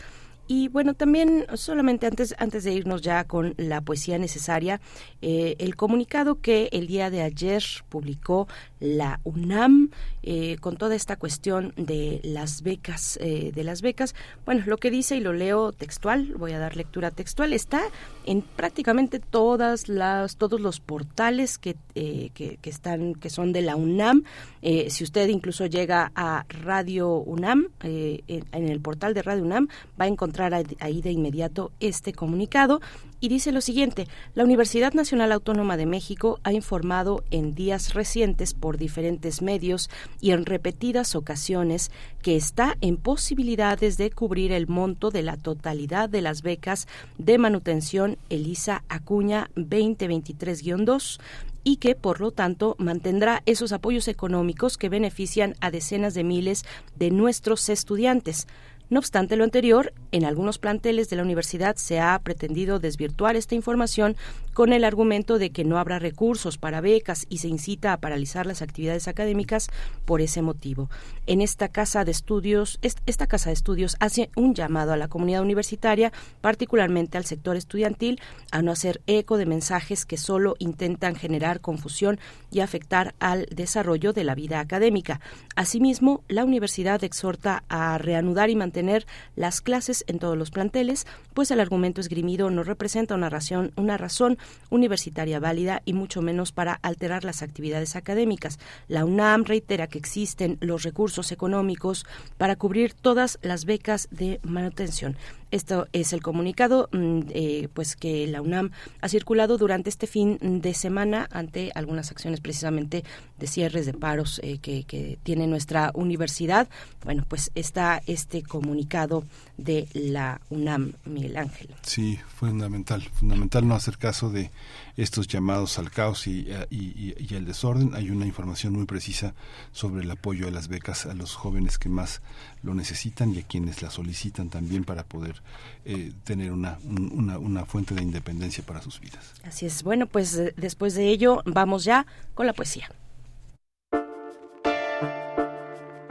[0.48, 4.80] Y bueno, también solamente antes, antes de irnos ya con la poesía necesaria,
[5.22, 8.48] eh, el comunicado que el día de ayer publicó
[8.80, 9.90] la UNAM
[10.22, 14.14] eh, con toda esta cuestión de las becas, eh, de las becas.
[14.46, 17.82] Bueno, lo que dice y lo leo textual, voy a dar lectura textual, está
[18.26, 24.24] en prácticamente todas las, todos los portales que, que, están, que son de la UNAM.
[24.62, 29.68] si usted incluso llega a Radio UNAM, en el portal de Radio UNAM,
[30.00, 32.82] va a encontrar ahí de inmediato este comunicado
[33.20, 38.54] y dice lo siguiente, la Universidad Nacional Autónoma de México ha informado en días recientes
[38.54, 39.90] por diferentes medios
[40.22, 41.92] y en repetidas ocasiones
[42.22, 46.88] que está en posibilidades de cubrir el monto de la totalidad de las becas
[47.18, 51.20] de manutención Elisa Acuña 2023-2
[51.64, 56.64] y que, por lo tanto, mantendrá esos apoyos económicos que benefician a decenas de miles
[56.96, 58.48] de nuestros estudiantes.
[58.88, 63.56] No obstante lo anterior, en algunos planteles de la universidad se ha pretendido desvirtuar esta
[63.56, 64.16] información
[64.54, 68.46] con el argumento de que no habrá recursos para becas y se incita a paralizar
[68.46, 69.70] las actividades académicas
[70.06, 70.90] por ese motivo.
[71.26, 75.42] En esta casa de estudios, esta casa de estudios hace un llamado a la comunidad
[75.42, 78.22] universitaria, particularmente al sector estudiantil,
[78.52, 82.20] a no hacer eco de mensajes que solo intentan generar confusión
[82.52, 85.22] y afectar al desarrollo de la vida académica.
[85.56, 89.08] Asimismo, la universidad exhorta a reanudar y mantener tener
[89.38, 93.96] las clases en todos los planteles, pues el argumento esgrimido no representa una razón, una
[93.96, 94.38] razón
[94.70, 98.60] universitaria válida y mucho menos para alterar las actividades académicas.
[98.90, 102.06] La UNAM reitera que existen los recursos económicos
[102.38, 105.16] para cubrir todas las becas de manutención.
[105.52, 110.38] Esto es el comunicado mm, eh, pues que la UNAM ha circulado durante este fin
[110.42, 113.06] de semana ante algunas acciones precisamente
[113.38, 116.68] de cierres de paros eh, que, que, tiene nuestra universidad.
[117.06, 119.24] Bueno, pues está este comunicado
[119.58, 121.70] de la UNAM, Miguel Ángel.
[121.84, 124.50] Sí, fundamental, fundamental no hacer caso de
[124.98, 127.94] estos llamados al caos y, y, y, al desorden.
[127.94, 129.36] Hay una información muy precisa
[129.72, 132.22] sobre el apoyo a las becas a los jóvenes que más
[132.64, 135.44] lo necesitan y a quienes la solicitan también para poder
[135.86, 139.34] eh, tener una, una, una fuente de independencia para sus vidas.
[139.44, 139.84] Así es.
[139.84, 142.90] Bueno, pues eh, después de ello vamos ya con la poesía.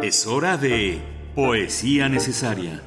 [0.01, 2.81] Es hora de poesía necesaria.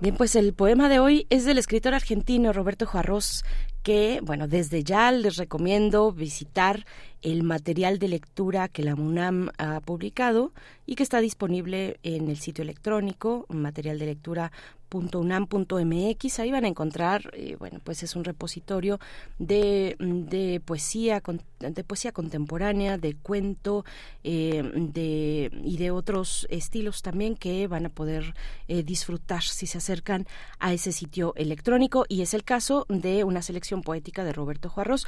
[0.00, 3.44] Bien, pues el poema de hoy es del escritor argentino Roberto Juarros,
[3.82, 6.86] que, bueno, desde ya les recomiendo visitar
[7.20, 10.52] el material de lectura que la MUNAM ha publicado
[10.86, 14.52] y que está disponible en el sitio electrónico, material de lectura
[14.92, 19.00] .unam.mx ahí van a encontrar eh, bueno pues es un repositorio
[19.38, 21.22] de, de poesía
[21.60, 23.84] de poesía contemporánea de cuento
[24.24, 28.34] eh, de y de otros estilos también que van a poder
[28.68, 30.26] eh, disfrutar si se acercan
[30.58, 32.04] a ese sitio electrónico.
[32.08, 35.06] Y es el caso de una selección poética de Roberto Juarros.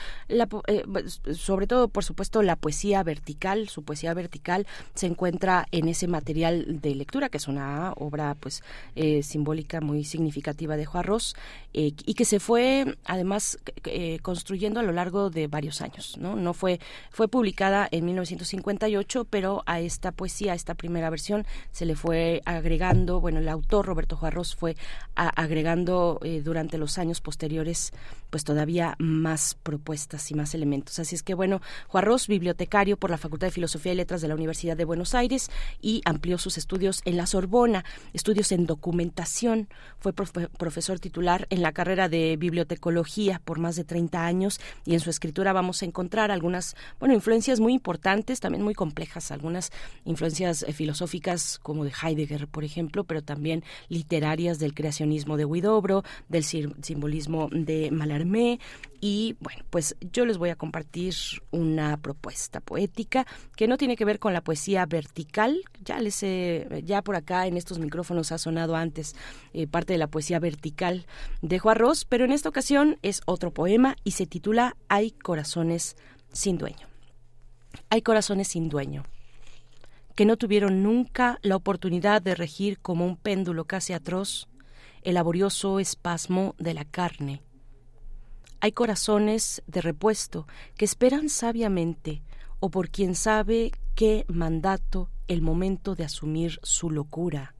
[1.33, 6.81] Sobre todo por supuesto la poesía vertical su poesía vertical se encuentra en ese material
[6.81, 8.63] de lectura que es una obra pues
[9.23, 11.37] simbólica muy significativa de Juarros
[11.73, 16.17] eh, y que se fue además eh, construyendo a lo largo de varios años.
[16.19, 16.81] No, no fue,
[17.11, 22.43] fue publicada en 1958, pero a esta poesía, a esta primera versión, se le fue
[22.45, 24.77] agregando, bueno, el autor Roberto Juarros fue
[25.15, 27.93] agregando eh, durante los años posteriores
[28.35, 30.99] pues todavía más propuestas y más elementos.
[30.99, 34.35] Así es que bueno, Juarros, bibliotecario por la Facultad de Filosofía y Letras de la
[34.35, 39.69] Universidad de Buenos Aires y amplió sus estudios en la Sorbona, estudios en documentación
[40.01, 45.01] fue profesor titular en la carrera de bibliotecología por más de 30 años y en
[45.01, 49.71] su escritura vamos a encontrar algunas, bueno, influencias muy importantes, también muy complejas, algunas
[50.05, 56.03] influencias eh, filosóficas como de Heidegger, por ejemplo, pero también literarias del creacionismo de Huidobro,
[56.29, 57.93] del simbolismo de
[59.01, 61.15] Y bueno, pues yo les voy a compartir
[61.51, 63.27] una propuesta poética
[63.57, 67.47] que no tiene que ver con la poesía vertical, ya les he, ya por acá
[67.47, 69.15] en estos micrófonos ha sonado antes
[69.53, 71.07] eh, parte de la poesía vertical
[71.43, 75.97] de Juan Ross, pero en esta ocasión es otro poema y se titula Hay corazones
[76.33, 76.89] sin dueño.
[77.91, 79.05] Hay corazones sin dueño
[80.15, 84.49] que no tuvieron nunca la oportunidad de regir como un péndulo casi atroz
[85.05, 87.43] el laborioso espasmo de la carne.
[88.65, 90.47] Hay corazones de repuesto
[90.79, 92.23] que esperan sabiamente
[92.61, 97.55] o por quien sabe qué mandato el momento de asumir su locura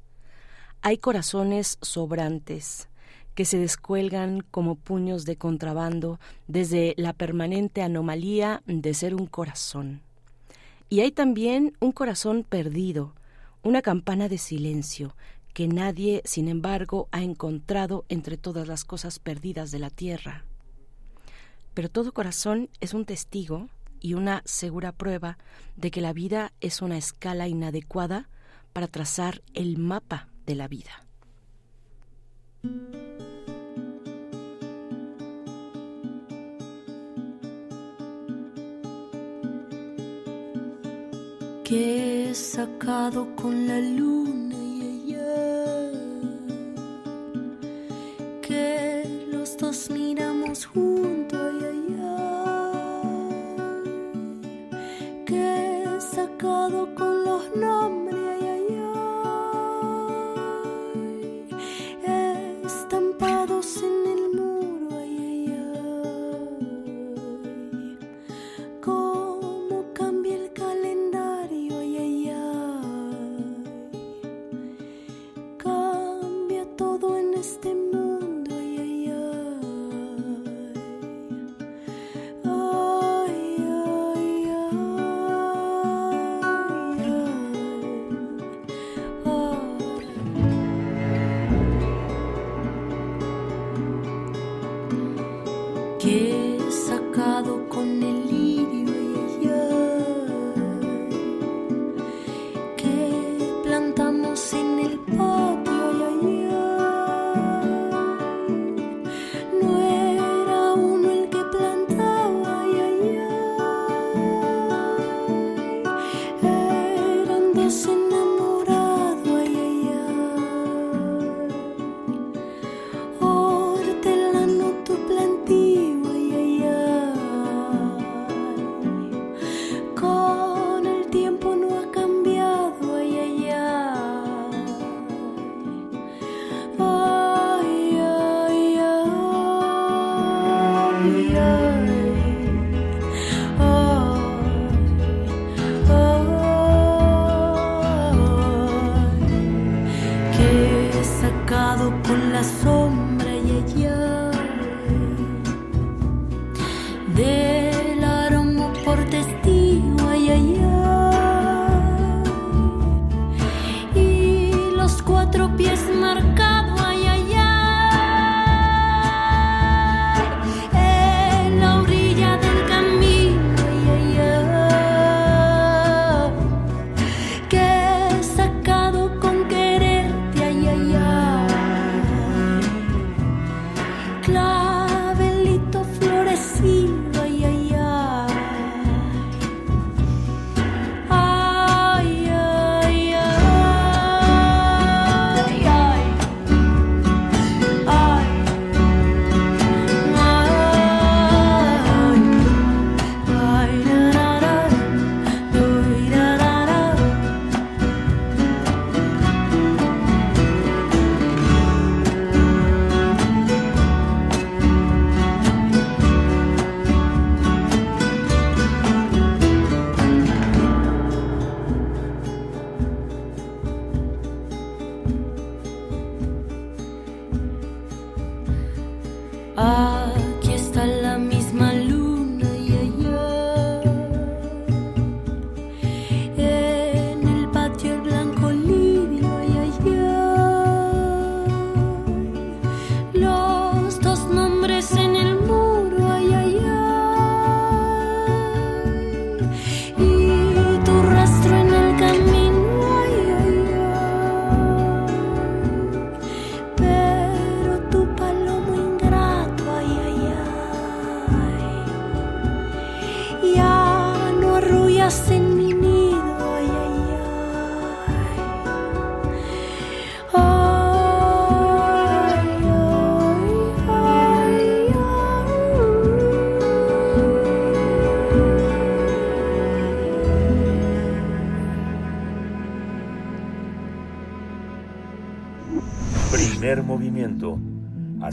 [0.87, 2.91] hay corazones sobrantes
[3.35, 10.03] que se descuelgan como puños de contrabando desde la permanente anomalía de ser un corazón.
[10.91, 13.15] Y hay también un corazón perdido,
[13.63, 15.17] una campana de silencio
[15.55, 20.45] que nadie, sin embargo, ha encontrado entre todas las cosas perdidas de la tierra.
[21.75, 23.69] Pero todo corazón es un testigo
[24.01, 25.39] y una segura prueba
[25.77, 28.29] de que la vida es una escala inadecuada
[28.73, 31.05] para trazar el mapa de la vida.
[41.65, 45.17] que he sacado con la luna y
[48.43, 48.94] que
[49.55, 52.17] los dos miramos juntos y allá,
[55.27, 58.14] que he sacado con los nombres.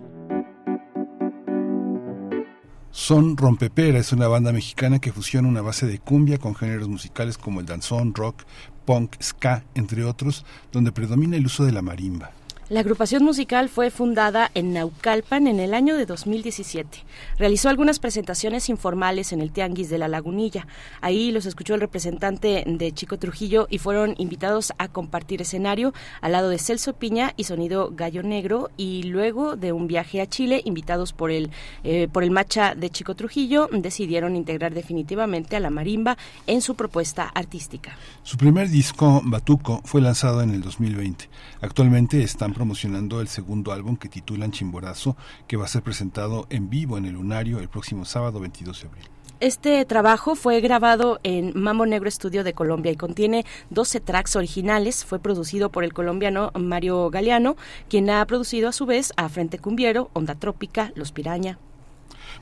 [2.91, 7.39] Son Rompepera es una banda mexicana que fusiona una base de cumbia con géneros musicales
[7.39, 8.43] como el danzón, rock,
[8.85, 12.31] punk, ska, entre otros, donde predomina el uso de la marimba.
[12.69, 17.05] La agrupación musical fue fundada en Naucalpan en el año de 2017.
[17.37, 20.67] Realizó algunas presentaciones informales en el Tianguis de la Lagunilla.
[21.01, 26.33] Ahí los escuchó el representante de Chico Trujillo y fueron invitados a compartir escenario al
[26.33, 30.63] lado de Celso Piña y Sonido Gallo Negro y luego de un viaje a Chile
[30.65, 31.51] invitados por el
[31.83, 36.17] eh, por el macha de Chico Trujillo decidieron integrar definitivamente a la marimba
[36.47, 37.97] en su propuesta artística.
[38.23, 41.29] Su primer disco Batuco fue lanzado en el 2020.
[41.61, 45.17] Actualmente están promocionando el segundo álbum que titulan Chimborazo,
[45.47, 48.89] que va a ser presentado en vivo en el Lunario el próximo sábado 22 de
[48.89, 49.05] abril.
[49.43, 55.05] Este trabajo fue grabado en Mambo Negro Estudio de Colombia y contiene 12 tracks originales.
[55.05, 57.57] Fue producido por el colombiano Mario Galeano,
[57.89, 61.59] quien ha producido a su vez a Frente Cumbiero, Onda Trópica, Los Piraña,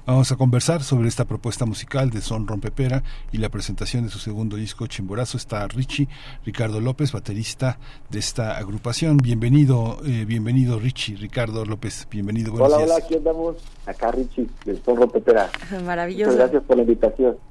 [0.06, 3.02] Vamos a conversar sobre esta propuesta musical de Son Rompepera
[3.32, 5.36] y la presentación de su segundo disco Chimborazo.
[5.36, 6.08] Está Richie,
[6.44, 7.78] Ricardo López, baterista
[8.08, 9.18] de esta agrupación.
[9.18, 12.52] Bienvenido, eh, bienvenido Richie, Ricardo López, bienvenido.
[12.54, 13.56] Hola, hola, aquí andamos.
[13.86, 15.50] Acá Richie, de Son Rompepera.
[15.84, 16.32] Maravilloso.
[16.32, 17.49] Muchas gracias por la invitación.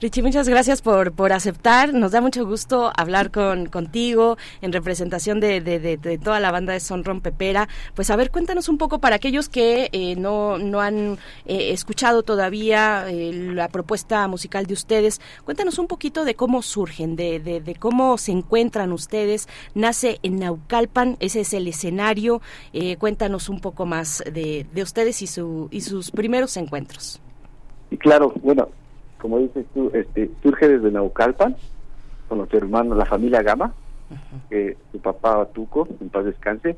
[0.00, 1.92] Richie, muchas gracias por, por aceptar.
[1.92, 6.72] Nos da mucho gusto hablar con, contigo en representación de, de, de, toda la banda
[6.72, 7.68] de Son Rompepera.
[7.94, 12.22] Pues a ver, cuéntanos un poco para aquellos que eh, no, no han eh, escuchado
[12.22, 15.20] todavía eh, la propuesta musical de ustedes.
[15.44, 19.48] Cuéntanos un poquito de cómo surgen, de, de, cómo se encuentran ustedes.
[19.74, 22.40] Nace en Naucalpan, ese es el escenario.
[22.98, 27.20] cuéntanos un poco más de, de ustedes y, su, y sus primeros encuentros.
[27.98, 28.68] Claro, bueno,
[29.20, 31.56] como dices tú, este, surge desde Naucalpan,
[32.28, 33.72] con los hermanos, la familia Gama,
[34.48, 36.76] que su papá Tuco, en paz descanse,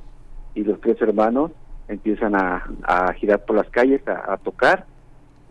[0.55, 1.51] y los tres hermanos
[1.89, 4.87] empiezan a, a girar por las calles, a, tocar,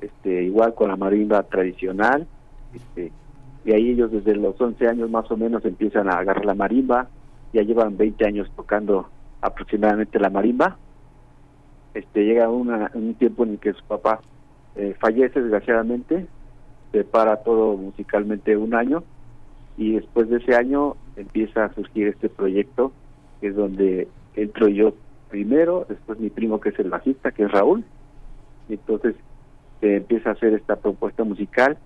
[0.01, 2.27] este, igual con la marimba tradicional,
[2.74, 3.11] este,
[3.65, 7.07] y ahí ellos desde los 11 años más o menos empiezan a agarrar la marimba,
[7.53, 9.09] ya llevan 20 años tocando
[9.41, 10.77] aproximadamente la marimba.
[11.93, 14.22] Este llega una, un tiempo en el que su papá
[14.75, 16.27] eh, fallece desgraciadamente
[16.91, 19.03] se para todo musicalmente un año
[19.77, 22.91] y después de ese año empieza a surgir este proyecto
[23.39, 24.93] que es donde entro yo
[25.29, 27.83] primero, después mi primo que es el bajista, que es Raúl,
[28.69, 29.15] y entonces
[29.79, 31.77] se empieza a hacer esta propuesta musical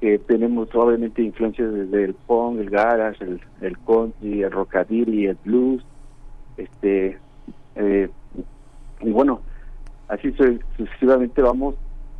[0.00, 5.36] que tenemos obviamente influencias desde el punk, el garage, el, el country, el rockabilly, el
[5.44, 5.84] blues,
[6.56, 7.18] este
[7.76, 8.08] eh,
[9.02, 9.42] y bueno,
[10.08, 10.34] así
[10.76, 11.74] sucesivamente vamos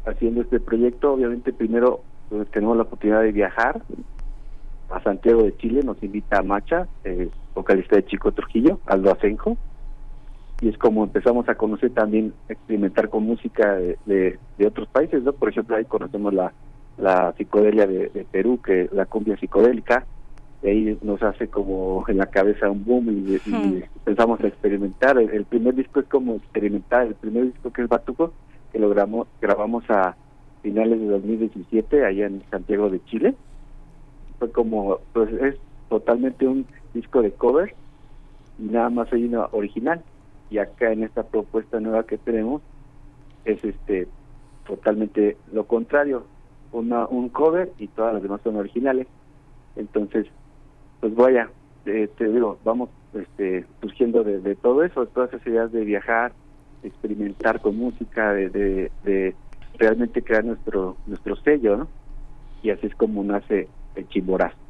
[0.07, 2.03] haciendo este proyecto, obviamente primero
[2.53, 3.83] tenemos la oportunidad de viajar
[4.91, 9.57] a Santiago de Chile, nos invita a Macha, eh, vocalista de Chico Trujillo, Aldo Asenjo,
[10.61, 15.33] y es como empezamos a conocer también, experimentar con música de, de, otros países, ¿no?
[15.33, 16.53] Por ejemplo, ahí conocemos la,
[16.99, 20.05] la psicodelia de, Perú, que la cumbia psicodélica,
[20.63, 25.19] y ahí nos hace como en la cabeza un boom y, y empezamos a experimentar.
[25.19, 28.35] El, el, primer disco es como experimentar, el primer disco que es Batuco,
[28.71, 30.15] que lo grabamos, grabamos a
[30.63, 33.35] finales de 2017 allá en Santiago de Chile.
[34.39, 35.57] Fue como, pues es
[35.89, 37.75] totalmente un disco de cover
[38.59, 40.03] y nada más hay una original.
[40.51, 42.63] Y acá en esta propuesta nueva que tenemos
[43.45, 44.09] es este
[44.67, 46.25] totalmente lo contrario,
[46.73, 49.07] una un cover y todas las demás son originales.
[49.77, 50.27] Entonces,
[51.01, 51.51] pues vaya,
[51.87, 56.33] eh, te digo, vamos este, surgiendo de, todo eso, todas esas ideas de viajar,
[56.83, 59.35] experimentar con música, de, de
[59.81, 61.89] realmente crear nuestro nuestro sello, ¿no?
[62.63, 64.70] Y así es como nace el Chimborazo.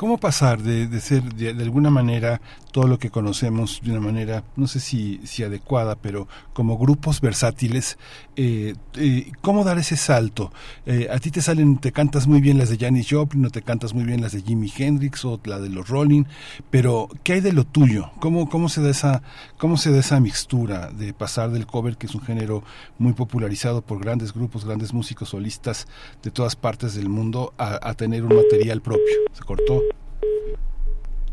[0.00, 2.40] ¿Cómo pasar de, de ser de, alguna manera
[2.72, 7.20] todo lo que conocemos de una manera, no sé si, si adecuada, pero como grupos
[7.20, 7.98] versátiles,
[8.36, 10.52] eh, eh, ¿cómo dar ese salto?
[10.86, 13.60] Eh, a ti te salen, te cantas muy bien las de Janis Joplin, no te
[13.60, 16.24] cantas muy bien las de Jimi Hendrix o la de los Rolling,
[16.70, 18.10] pero ¿qué hay de lo tuyo?
[18.20, 19.22] ¿Cómo, cómo, se da esa,
[19.58, 22.62] ¿Cómo se da esa mixtura de pasar del cover, que es un género
[22.98, 25.88] muy popularizado por grandes grupos, grandes músicos solistas
[26.22, 29.14] de todas partes del mundo, a, a tener un material propio?
[29.32, 29.82] Se cortó.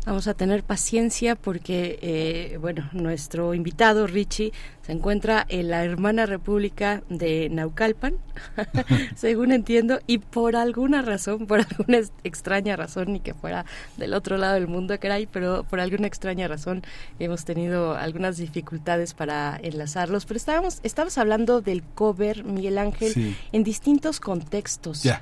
[0.06, 6.24] Vamos a tener paciencia porque, eh, bueno, nuestro invitado Richie se encuentra en la hermana
[6.24, 8.14] república de Naucalpan,
[9.16, 13.66] según entiendo, y por alguna razón, por alguna extraña razón, ni que fuera
[13.98, 16.82] del otro lado del mundo, caray, pero por alguna extraña razón
[17.18, 20.24] hemos tenido algunas dificultades para enlazarlos.
[20.24, 25.02] Pero estábamos, estábamos hablando del cover, Miguel Ángel, en distintos contextos.
[25.02, 25.20] Ya.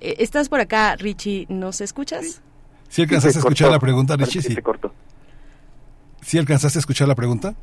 [0.00, 1.46] Eh, ¿Estás por acá, Richie?
[1.48, 2.42] ¿Nos escuchas?
[2.88, 4.42] ¿Sí alcanzaste a escuchar la pregunta, Richie?
[4.42, 4.56] Sí.
[6.22, 7.54] ¿Sí alcanzaste a escuchar la pregunta?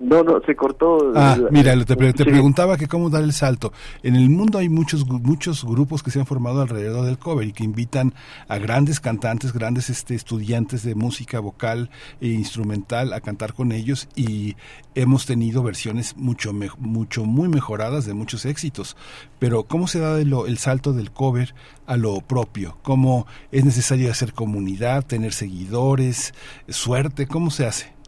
[0.00, 1.12] No, no, se cortó.
[1.14, 2.30] Ah, mira, te, te Sí.
[2.30, 3.70] preguntaba que cómo dar el salto.
[4.02, 7.52] En el mundo hay muchos muchos grupos que se han formado alrededor del cover y
[7.52, 8.14] que invitan
[8.48, 14.08] a grandes cantantes, grandes este, estudiantes de música vocal e instrumental a cantar con ellos
[14.16, 14.56] y
[14.94, 18.96] hemos tenido versiones mucho me- mucho muy mejoradas de muchos éxitos.
[19.38, 21.54] Pero cómo se da de lo- el salto del cover
[21.86, 22.78] a lo propio?
[22.82, 26.32] ¿Cómo es necesario hacer comunidad, tener seguidores,
[26.68, 27.26] suerte?
[27.26, 27.99] ¿Cómo se hace?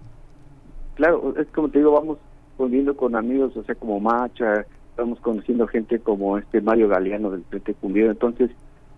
[1.03, 2.19] Claro, es como te digo, vamos
[2.57, 7.43] volviendo con amigos, o sea, como Macha, estamos conociendo gente como este Mario Galeano del
[7.43, 8.53] Frente Cumbiero, entonces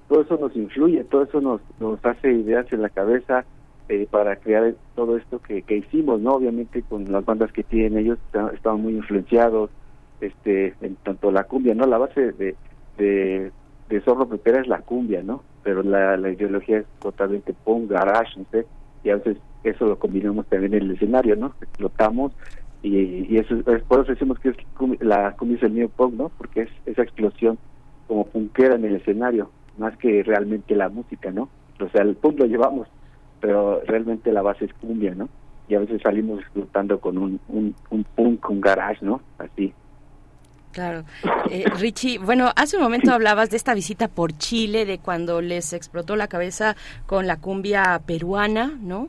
[0.06, 3.46] todo eso nos influye, todo eso nos, nos hace ideas en la cabeza
[3.88, 6.34] eh, para crear todo esto que, hicimos, ¿no?
[6.34, 8.18] Obviamente con las bandas que tienen ellos
[8.52, 9.70] estaban muy influenciados,
[10.20, 11.86] este, en tanto la cumbia, ¿no?
[11.86, 12.54] La base de,
[12.98, 13.50] de,
[13.88, 15.42] de Zorro Pepera es la cumbia, ¿no?
[15.62, 18.66] Pero la, la ideología es totalmente punk, garage, no sé,
[19.04, 21.54] y a veces eso lo combinamos también en el escenario, ¿no?
[21.60, 22.32] Explotamos
[22.82, 24.56] y, y eso es por eso decimos que es
[25.00, 26.28] la cumbia es new punk, ¿no?
[26.36, 27.58] Porque es esa explosión
[28.06, 31.48] como punkera en el escenario, más que realmente la música, ¿no?
[31.80, 32.88] O sea, el punk lo llevamos,
[33.40, 35.28] pero realmente la base es cumbia, ¿no?
[35.68, 37.74] Y a veces salimos explotando con un
[38.14, 39.22] punk, un garage, ¿no?
[39.38, 39.72] Así.
[40.74, 41.04] Claro.
[41.50, 45.72] Eh, Richie, bueno, hace un momento hablabas de esta visita por Chile, de cuando les
[45.72, 46.74] explotó la cabeza
[47.06, 49.08] con la cumbia peruana, ¿no?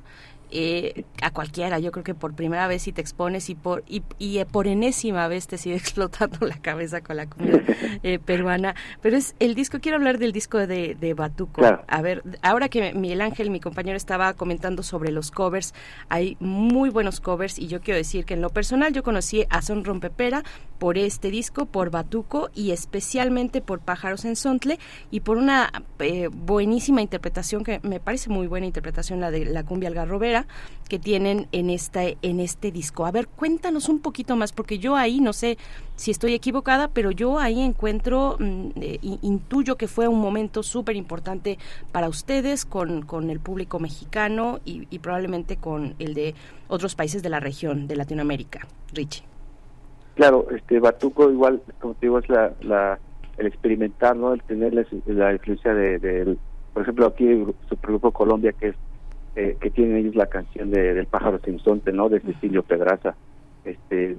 [0.58, 4.04] Eh, a cualquiera, yo creo que por primera vez si te expones y por y,
[4.20, 7.62] y, eh, por enésima vez te sigue explotando la cabeza con la cumbia
[8.04, 8.74] eh, peruana.
[9.02, 11.60] Pero es el disco, quiero hablar del disco de, de Batuco.
[11.60, 11.84] Claro.
[11.90, 15.74] A ver, ahora que Miguel Ángel, mi compañero, estaba comentando sobre los covers,
[16.08, 19.62] hay muy buenos covers y yo quiero decir que en lo personal yo conocí a
[19.62, 20.44] Son Rompepera
[20.80, 24.80] por este disco, por Batuco y especialmente por Pájaros en Sontle
[25.12, 29.66] y por una eh, buenísima interpretación que me parece muy buena interpretación la de la
[29.66, 30.45] cumbia algarrobera
[30.90, 33.06] que tienen en este en este disco.
[33.06, 35.58] A ver, cuéntanos un poquito más porque yo ahí no sé
[35.96, 40.62] si estoy equivocada, pero yo ahí encuentro mm, eh, in- intuyo que fue un momento
[40.62, 41.58] súper importante
[41.92, 46.36] para ustedes con, con el público mexicano y, y probablemente con el de
[46.68, 48.68] otros países de la región de Latinoamérica.
[48.94, 49.24] Richie.
[50.16, 53.00] Claro, este Batuco igual, como te digo, es la, la
[53.38, 54.34] el experimentar, ¿no?
[54.34, 56.38] El tener la, influencia de,
[56.74, 58.76] por ejemplo, aquí el gru- Supergrupo Colombia, que es
[59.36, 62.10] eh, que tienen ellos la canción de, del pájaro Simpsonte, ¿no?
[62.10, 63.16] De Cecilio Pedraza.
[63.64, 64.18] Este,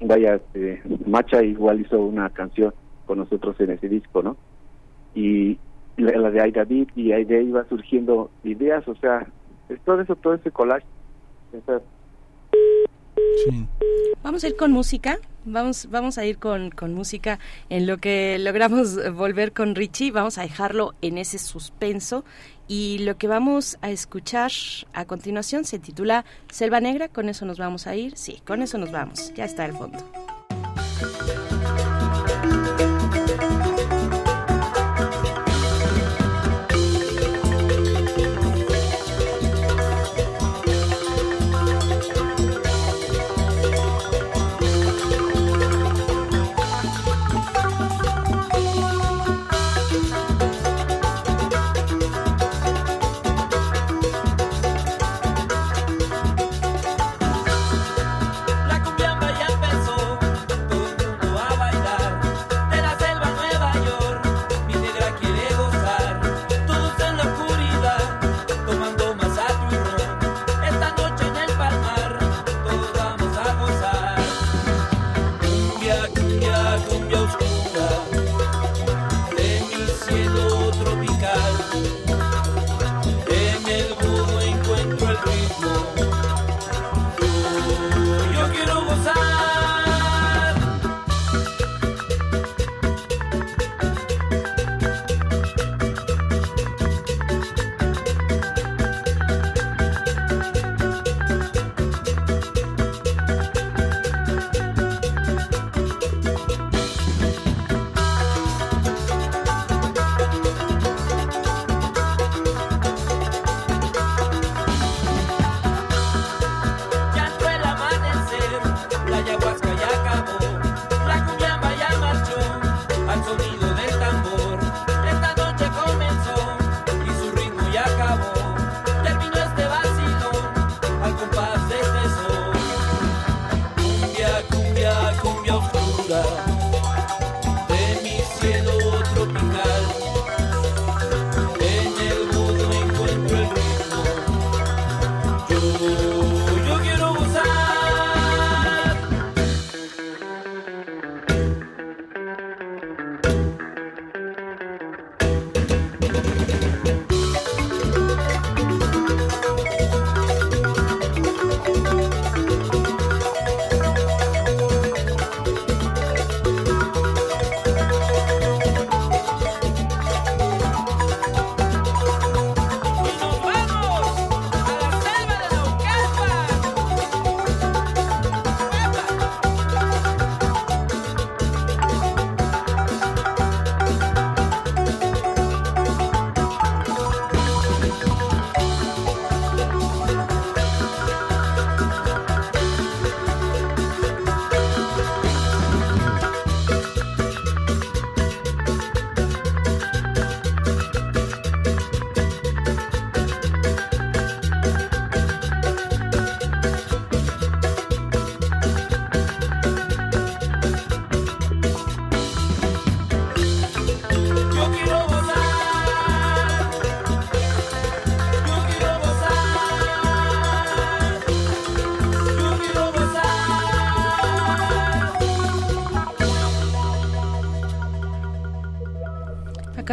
[0.00, 2.74] vaya, este, Macha igual hizo una canción
[3.06, 4.36] con nosotros en ese disco,
[5.14, 5.58] ¿í
[5.96, 9.26] Y la, de Aida David y ahí de ahí va surgiendo ideas, o sea,
[9.68, 10.86] es todo eso, todo ese collage,
[13.36, 13.66] esa
[14.22, 15.18] Vamos a ir con música.
[15.44, 17.38] Vamos, vamos a ir con, con música.
[17.70, 22.24] En lo que logramos volver con Richie, vamos a dejarlo en ese suspenso.
[22.68, 24.52] Y lo que vamos a escuchar
[24.92, 27.08] a continuación se titula Selva Negra.
[27.08, 28.16] Con eso nos vamos a ir.
[28.16, 29.32] Sí, con eso nos vamos.
[29.34, 29.98] Ya está el fondo.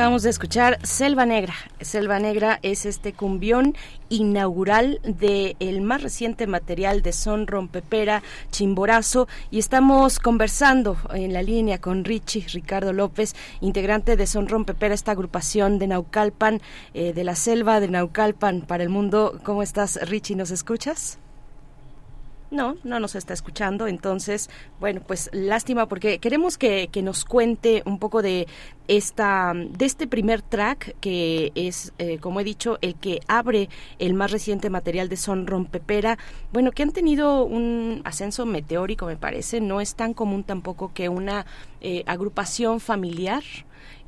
[0.08, 1.54] Acabamos de escuchar Selva Negra.
[1.82, 3.76] Selva Negra es este cumbión
[4.08, 11.42] inaugural del el más reciente material de Son Rompepera, Chimborazo, y estamos conversando en la
[11.42, 16.62] línea con Richie Ricardo López, integrante de Son Rompepera, esta agrupación de Naucalpan,
[16.94, 19.42] eh, de la selva de Naucalpan para el mundo.
[19.44, 20.38] ¿Cómo estás, Richie?
[20.38, 21.20] ¿Nos escuchas?
[22.58, 23.86] No, no nos está escuchando.
[23.86, 28.48] Entonces, bueno, pues lástima porque queremos que, que nos cuente un poco de
[28.88, 33.70] esta, de este primer track que es, eh, como he dicho, el que abre
[34.00, 36.18] el más reciente material de Son Rompepera.
[36.52, 39.62] Bueno, que han tenido un ascenso meteórico, me parece.
[39.62, 41.46] No es tan común tampoco que una
[41.82, 43.44] eh, agrupación familiar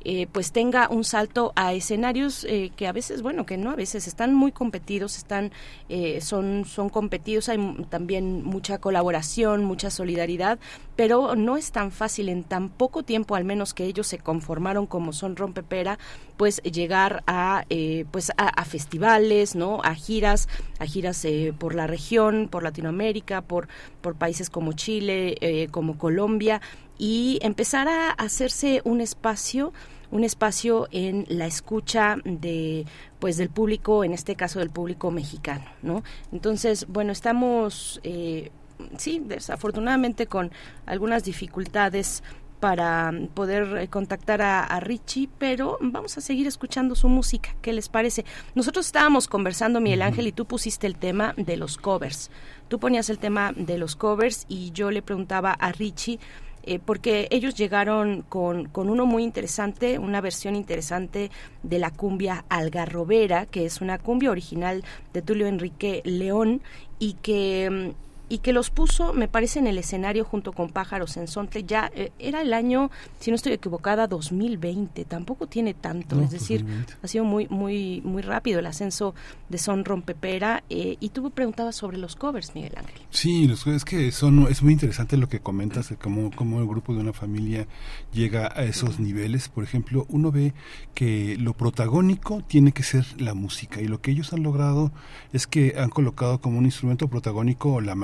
[0.02, 3.76] eh, pues tenga un salto a escenarios eh, que a veces, bueno, que no a
[3.76, 5.52] veces están muy competidos, están,
[5.88, 7.58] eh, son, son competidos, hay
[7.90, 10.58] también mucha colaboración, mucha solidaridad,
[10.96, 14.86] pero no es tan fácil en tan poco tiempo, al menos que ellos se conformaron
[14.86, 15.98] como son Rompepera,
[16.36, 17.64] pues llegar a,
[18.10, 19.82] pues a, festivales, ¿no?
[19.82, 20.48] A giras,
[20.78, 21.26] a giras
[21.58, 23.68] por la región, por Latinoamérica, por,
[24.00, 26.62] por países como Chile, como Colombia,
[27.00, 29.72] y empezar a hacerse un espacio
[30.10, 32.84] un espacio en la escucha de
[33.18, 38.50] pues del público en este caso del público mexicano no entonces bueno estamos eh,
[38.98, 40.52] sí desafortunadamente con
[40.84, 42.22] algunas dificultades
[42.60, 47.54] para poder eh, contactar a, a, Richie, pero vamos a seguir escuchando su música.
[47.62, 48.26] ¿Qué les parece?
[48.54, 52.30] Nosotros estábamos conversando, Miguel Ángel, y tú pusiste el tema de los covers.
[52.68, 56.20] Tú ponías el tema de los covers y yo le preguntaba a Richie
[56.62, 61.30] eh, porque ellos llegaron con, con, uno muy interesante, una versión interesante
[61.62, 66.60] de la cumbia algarrobera, que es una cumbia original de Tulio Enrique León
[66.98, 71.16] y que mm, y que los puso, me parece, en el escenario junto con Pájaros
[71.16, 71.64] en Sontle.
[71.64, 75.04] Ya eh, era el año, si no estoy equivocada, 2020.
[75.04, 76.64] Tampoco tiene tanto, es decir,
[77.02, 79.16] ha sido muy, muy, muy rápido el ascenso
[79.48, 80.62] de Son Rompepera.
[80.70, 83.02] Eh, y tú me preguntabas sobre los covers, Miguel Ángel.
[83.10, 86.94] Sí, es que son, es muy interesante lo que comentas, de cómo, cómo el grupo
[86.94, 87.66] de una familia
[88.12, 89.48] llega a esos niveles.
[89.48, 90.54] Por ejemplo, uno ve
[90.94, 94.92] que lo protagónico tiene que ser la música y lo que ellos han logrado
[95.32, 97.96] es que han colocado como un instrumento protagónico la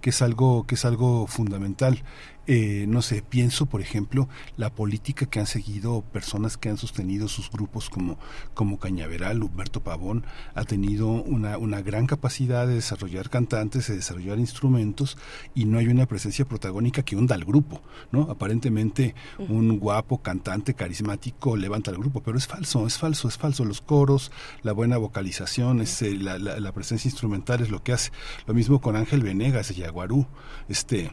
[0.00, 2.02] que es algo, que es algo fundamental.
[2.50, 7.28] Eh, no sé, pienso, por ejemplo, la política que han seguido personas que han sostenido
[7.28, 8.18] sus grupos como,
[8.54, 14.38] como Cañaveral, Humberto Pavón, ha tenido una, una gran capacidad de desarrollar cantantes, de desarrollar
[14.38, 15.18] instrumentos,
[15.54, 18.22] y no hay una presencia protagónica que hunda al grupo, ¿no?
[18.30, 23.66] Aparentemente un guapo cantante carismático levanta al grupo, pero es falso, es falso, es falso.
[23.66, 27.92] Los coros, la buena vocalización, es, eh, la, la, la, presencia instrumental es lo que
[27.92, 28.10] hace.
[28.46, 30.26] Lo mismo con Ángel Venegas de Yaguarú,
[30.70, 31.10] este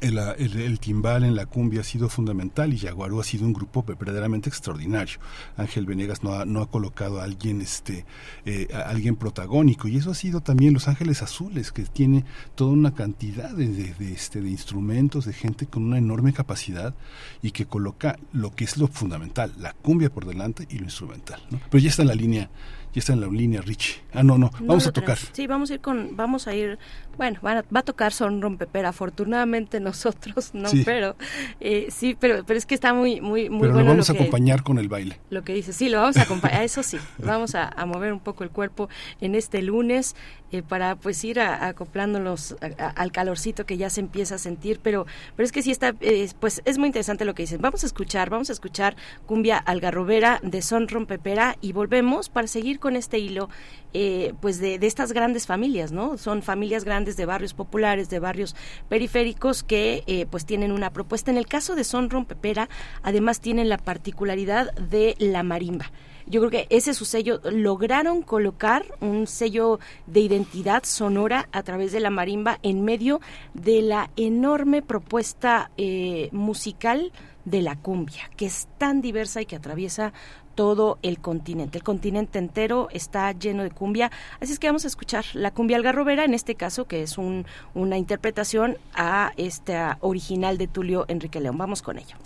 [0.00, 3.82] el, el, timbal en la cumbia ha sido fundamental y Yaguarú ha sido un grupo
[3.82, 5.18] verdaderamente extraordinario.
[5.56, 8.04] Ángel Venegas no ha, no colocado a alguien, este,
[8.44, 12.94] eh, alguien protagónico y eso ha sido también Los Ángeles Azules, que tiene toda una
[12.94, 16.94] cantidad de, este, de instrumentos, de gente con una enorme capacidad
[17.42, 21.40] y que coloca lo que es lo fundamental, la cumbia por delante y lo instrumental.
[21.50, 21.60] ¿no?
[21.70, 22.50] Pero ya está la línea
[22.92, 24.02] ya está en la línea Rich.
[24.12, 25.18] Ah, no, no, vamos a tocar.
[25.32, 26.78] Sí, vamos a ir con, vamos a ir,
[27.16, 31.16] bueno, va a, tocar Son Rompepera, afortunadamente nosotros no, pero
[31.60, 33.88] eh, sí, pero, pero es que está muy, muy, muy pero bueno.
[33.88, 35.20] Lo vamos a acompañar con el baile.
[35.30, 38.20] Lo que dice, sí, lo vamos a acompañar, eso sí, vamos a, a, mover un
[38.20, 38.88] poco el cuerpo
[39.20, 40.16] en este lunes
[40.52, 45.06] eh, para pues ir a, acoplándolos al calorcito que ya se empieza a sentir, pero,
[45.36, 47.60] pero es que sí está, eh, pues es muy interesante lo que dicen.
[47.60, 48.96] Vamos a escuchar, vamos a escuchar
[49.26, 53.48] Cumbia Algarrobera de Son Rompepera y volvemos para seguir con este hilo
[53.92, 56.16] eh, pues de, estas grandes familias, ¿no?
[56.18, 58.56] Son familias grandes de barrios populares, de barrios
[58.88, 61.30] periféricos que eh, pues tienen una propuesta.
[61.30, 62.68] En el caso de Son Rompepera,
[63.02, 65.90] además tienen la particularidad de la marimba.
[66.26, 67.40] Yo creo que ese es su sello.
[67.50, 73.20] Lograron colocar un sello de identidad sonora a través de la marimba en medio
[73.54, 77.10] de la enorme propuesta eh, musical
[77.44, 80.12] de la cumbia, que es tan diversa y que atraviesa
[80.54, 81.78] todo el continente.
[81.78, 84.10] El continente entero está lleno de cumbia.
[84.40, 87.46] Así es que vamos a escuchar la cumbia algarrobera, en este caso, que es un,
[87.74, 91.58] una interpretación a esta original de Tulio Enrique León.
[91.58, 92.16] Vamos con ello.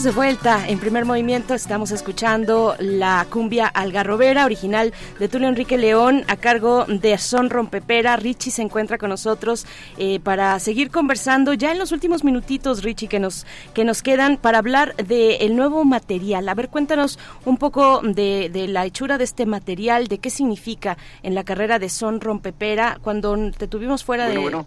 [0.00, 1.52] Estamos de vuelta en primer movimiento.
[1.52, 8.16] Estamos escuchando la cumbia algarrobera, original de Tulio Enrique León, a cargo de Son Rompepera.
[8.16, 9.66] Richie se encuentra con nosotros
[9.98, 14.38] eh, para seguir conversando ya en los últimos minutitos, Richie, que nos, que nos quedan
[14.38, 16.48] para hablar del nuevo material.
[16.48, 21.34] A ver, cuéntanos un poco de, la hechura de este material, de qué significa en
[21.34, 22.98] la carrera de Son Rompepera.
[23.02, 24.64] Cuando te tuvimos fuera de.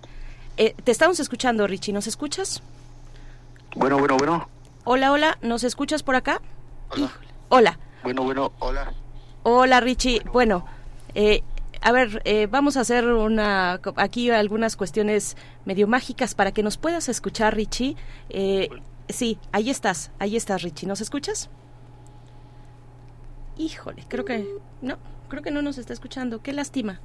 [0.58, 1.92] Eh, te estamos escuchando, Richie.
[1.92, 2.62] ¿Nos escuchas?
[3.76, 4.54] Bueno, bueno, bueno.
[4.86, 6.42] Hola, hola, ¿nos escuchas por acá?
[6.90, 7.12] Hola.
[7.48, 7.80] Hola.
[8.04, 8.94] Bueno, bueno, hola.
[9.44, 10.22] Hola, Richie.
[10.34, 10.66] Bueno,
[11.16, 11.42] eh,
[11.80, 16.76] a ver, eh, vamos a hacer una aquí algunas cuestiones medio mágicas para que nos
[16.76, 17.96] puedas escuchar, Richie.
[18.28, 18.68] Eh,
[19.08, 20.86] sí, ahí estás, ahí estás, Richie.
[20.86, 21.50] ¿Nos escuchas?
[23.58, 24.46] Híjole, creo que
[24.82, 24.98] no,
[25.30, 26.42] creo que no nos está escuchando.
[26.42, 27.00] Qué lástima.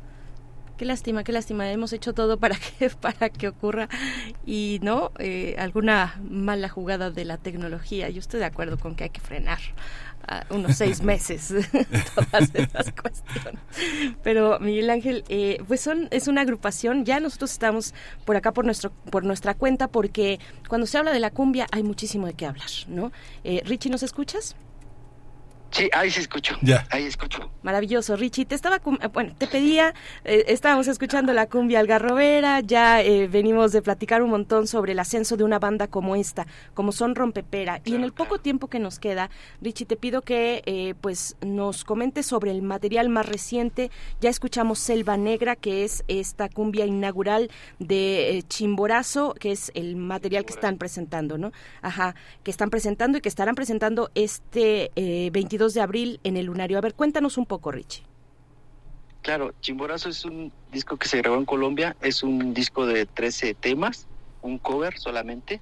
[0.78, 1.68] Qué lástima, qué lástima.
[1.72, 3.88] Hemos hecho todo para que para que ocurra
[4.46, 8.08] y no eh, alguna mala jugada de la tecnología.
[8.10, 9.58] Yo estoy de acuerdo con que hay que frenar
[10.50, 11.48] unos seis meses
[12.14, 13.60] todas esas cuestiones.
[14.22, 17.04] Pero Miguel Ángel, eh, pues son es una agrupación.
[17.04, 17.92] Ya nosotros estamos
[18.24, 21.82] por acá por nuestro por nuestra cuenta porque cuando se habla de la cumbia hay
[21.82, 23.10] muchísimo de qué hablar, ¿no?
[23.42, 24.54] Eh, Richie, ¿nos escuchas?
[25.70, 26.56] Sí, ahí se escucho.
[26.62, 26.86] Ya.
[26.90, 27.50] Ahí escucho.
[27.62, 28.46] Maravilloso, Richie.
[28.46, 33.72] Te estaba, eh, bueno, te pedía, eh, estábamos escuchando la cumbia algarrobera, ya eh, venimos
[33.72, 37.82] de platicar un montón sobre el ascenso de una banda como esta, como son Rompepera.
[37.84, 39.28] y en el poco tiempo que nos queda,
[39.60, 43.90] Richie, te pido que pues nos comentes sobre el material más reciente.
[44.20, 50.44] Ya escuchamos Selva Negra, que es esta cumbia inaugural de Chimborazo, que es el material
[50.44, 51.52] que están presentando, ¿no?
[51.82, 56.78] Ajá, que están presentando y que estarán presentando este 22 de abril en el Lunario.
[56.78, 58.04] A ver, cuéntanos un poco, Richie.
[59.22, 63.54] Claro, Chimborazo es un disco que se grabó en Colombia, es un disco de 13
[63.54, 64.06] temas,
[64.42, 65.60] un cover solamente,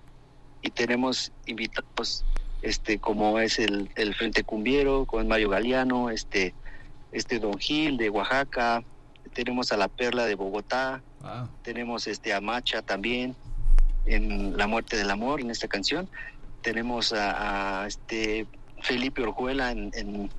[0.63, 2.25] y tenemos invitados
[2.63, 6.55] este como es el, el Frente Cumbiero, con Mario Galeano, este,
[7.13, 8.83] este Don Gil de Oaxaca,
[9.33, 11.03] tenemos a La Perla de Bogotá,
[11.63, 13.35] tenemos este a Macha también
[14.07, 16.09] en La Muerte del Amor en esta canción,
[16.63, 18.47] tenemos a, a este
[18.81, 20.31] Felipe Orjuela en, en,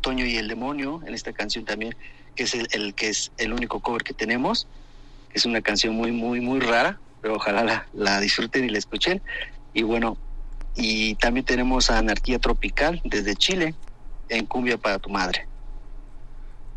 [0.00, 1.96] Toño y el Demonio, en esta canción también,
[2.36, 4.66] que es el, que es el único cover que tenemos.
[5.32, 9.22] Es una canción muy, muy, muy rara, pero ojalá la, la disfruten y la escuchen.
[9.72, 10.18] Y bueno,
[10.76, 13.74] y también tenemos a Anarquía Tropical desde Chile,
[14.28, 15.46] en Cumbia para tu Madre.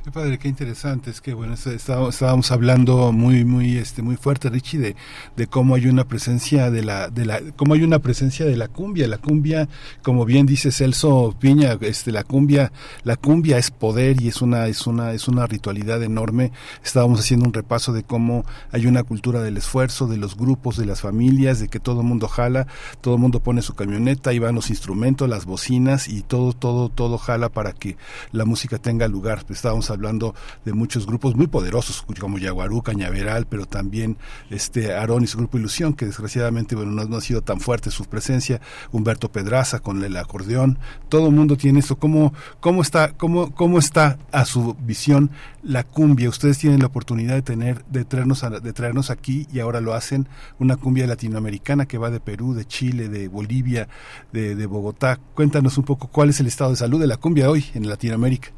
[0.07, 1.09] Qué padre, qué interesante.
[1.09, 4.95] Es que bueno, estábamos, hablando muy, muy, este, muy fuerte, Richie, de,
[5.35, 8.69] de cómo hay una presencia de la, de la, cómo hay una presencia de la
[8.69, 9.05] cumbia.
[9.09, 9.67] La cumbia,
[10.03, 12.71] como bien dice Celso Piña, este, la cumbia,
[13.03, 16.53] la cumbia es poder y es una, es una, es una ritualidad enorme.
[16.85, 20.85] Estábamos haciendo un repaso de cómo hay una cultura del esfuerzo, de los grupos, de
[20.85, 22.65] las familias, de que todo el mundo jala,
[23.01, 26.87] todo el mundo pone su camioneta, y van los instrumentos, las bocinas y todo, todo,
[26.87, 27.97] todo jala para que
[28.31, 29.43] la música tenga lugar.
[29.49, 34.17] Estábamos hablando de muchos grupos muy poderosos como Yaguarú, Cañaveral, pero también
[34.49, 38.05] este Aarón y su grupo Ilusión, que desgraciadamente bueno no, ha sido tan fuerte su
[38.05, 38.61] presencia,
[38.91, 43.79] Humberto Pedraza con el acordeón, todo el mundo tiene eso, ¿cómo, cómo está, cómo, cómo
[43.79, 45.31] está a su visión
[45.63, 46.29] la cumbia?
[46.29, 50.27] Ustedes tienen la oportunidad de tener, de traernos de traernos aquí y ahora lo hacen,
[50.59, 53.87] una cumbia latinoamericana que va de Perú, de Chile, de Bolivia,
[54.31, 55.19] de, de Bogotá.
[55.33, 58.56] Cuéntanos un poco cuál es el estado de salud de la cumbia hoy en Latinoamérica.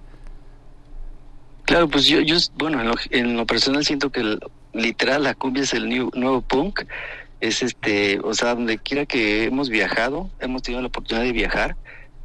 [1.69, 2.81] Claro, pues yo, yo bueno,
[3.11, 4.39] en lo, personal siento que
[4.73, 6.81] literal la cumbia es el nuevo punk.
[7.41, 11.75] Es este, o sea, donde quiera que hemos viajado, hemos tenido la oportunidad de viajar,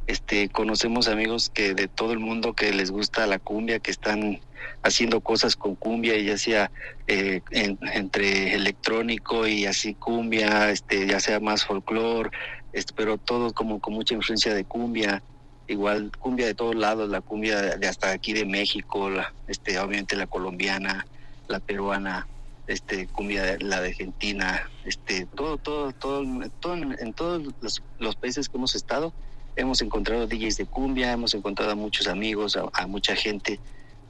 [0.07, 4.39] este, conocemos amigos que de todo el mundo que les gusta la cumbia, que están
[4.81, 6.71] haciendo cosas con cumbia, ya sea
[7.05, 12.31] eh, entre electrónico y así cumbia, este, ya sea más folclore,
[12.73, 15.21] este, pero todo como con mucha influencia de cumbia
[15.67, 20.15] igual cumbia de todos lados, la cumbia de hasta aquí de México, la, este, obviamente
[20.15, 21.05] la colombiana,
[21.47, 22.27] la peruana,
[22.67, 26.23] este, cumbia de, la de Argentina, este, todo, todo, todo,
[26.59, 27.53] todo en, todos
[27.99, 29.13] los, países que hemos estado,
[29.55, 33.59] hemos encontrado DJs de cumbia, hemos encontrado a muchos amigos, a, mucha gente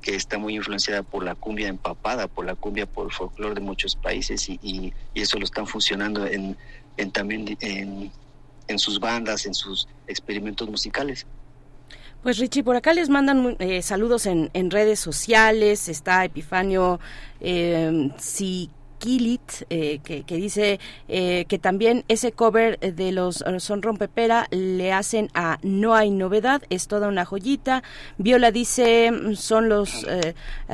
[0.02, 3.62] que está muy influenciada por la cumbia empapada, por la cumbia, por el folclore de
[3.62, 6.56] muchos países y, y, eso lo están funcionando en,
[6.98, 8.12] en también en,
[8.68, 11.26] en sus bandas, en sus experimentos musicales.
[12.26, 15.88] Pues Richie, por acá les mandan eh, saludos en, redes sociales.
[15.88, 17.00] Está Epifanio
[17.40, 18.10] eh,
[19.06, 24.92] Kilit, eh, que, que, dice eh, que también ese cover de los Son Rompepera le
[24.92, 27.84] hacen a No hay novedad, es toda una joyita.
[28.18, 30.08] Viola dice, son los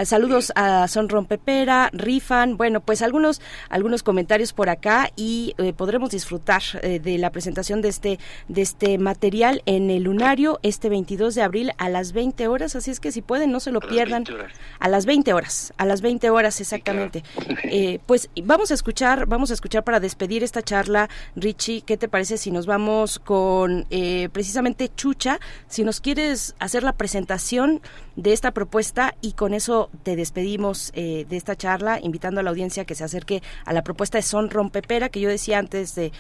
[0.06, 2.56] saludos a Son Rompepera, rifan.
[2.56, 8.20] Bueno, pues algunos, algunos comentarios por acá y podremos disfrutar de la presentación de este,
[8.48, 12.92] de este material en el Lunario este 22 de abril a las 20 horas, así
[12.92, 14.24] es que si pueden no se lo pierdan.
[14.80, 17.24] A las 20 horas, a las 20 horas exactamente.
[17.74, 22.08] Eh, pues vamos a escuchar, vamos a escuchar para despedir esta charla, Richie, ¿qué te
[22.08, 25.40] parece si nos vamos con eh, precisamente Chucha?
[25.68, 27.82] Si nos quieres hacer la presentación
[28.16, 32.50] de esta propuesta y con eso te despedimos eh, de esta charla, invitando a la
[32.50, 36.12] audiencia que se acerque a la propuesta de Son Rompepera, que yo decía antes de,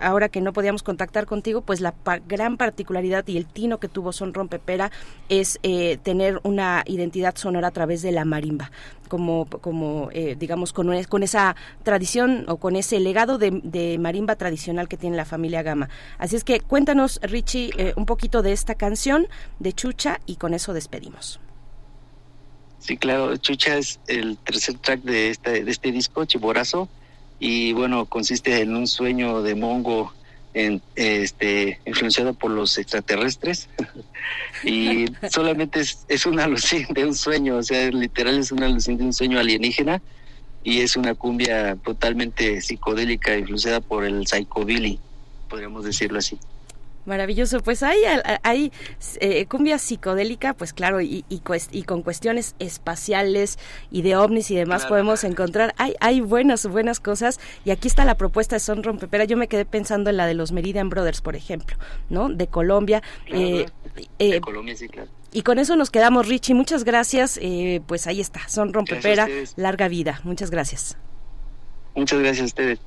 [0.00, 1.94] ahora que no podíamos contactar contigo, pues la
[2.26, 4.90] gran particularidad y el tino que tuvo Son Rompepera
[5.28, 5.58] es
[6.02, 8.70] tener una identidad sonora a través de la marimba
[9.08, 14.88] como, como eh, digamos, con, con esa tradición o con ese legado de, marimba tradicional
[14.88, 15.88] que tiene la familia Gama.
[16.18, 19.26] Así es que cuéntanos, Richie, eh, un poquito de esta canción
[19.58, 21.40] de Chucha y con eso despedimos.
[22.78, 26.88] Sí, claro, Chucha es el tercer track de este, de este disco, Chiborazo,
[27.40, 30.12] y bueno, consiste en un sueño de Mongo
[30.58, 33.68] en, este, influenciado por los extraterrestres
[34.64, 39.04] y solamente es, una alucin de un sueño, o sea, literal es una alucin de
[39.04, 40.02] un sueño alienígena
[40.64, 44.98] y es una cumbia totalmente psicodélica influenciada por el psychobilly,
[45.48, 46.38] podríamos decirlo así.
[47.08, 47.96] Maravilloso, pues hay,
[48.42, 48.70] hay
[49.20, 53.58] eh, cumbia psicodélica, pues claro, y, y, con cuestiones espaciales
[53.90, 58.04] y de ovnis y demás podemos encontrar, hay, hay buenas, buenas cosas, y aquí está
[58.04, 61.22] la propuesta de Son Rompepera, yo me quedé pensando en la de los Meridian Brothers,
[61.22, 61.78] por ejemplo,
[62.10, 62.28] ¿no?
[62.28, 63.02] De Colombia.
[63.26, 63.64] Eh,
[63.96, 65.08] de eh, Colombia, sí, claro.
[65.32, 67.40] Y con eso nos quedamos, Richie, muchas gracias,
[67.86, 70.98] pues ahí está, Son Rompepera, larga vida, muchas gracias.
[71.94, 72.80] Muchas gracias a ustedes.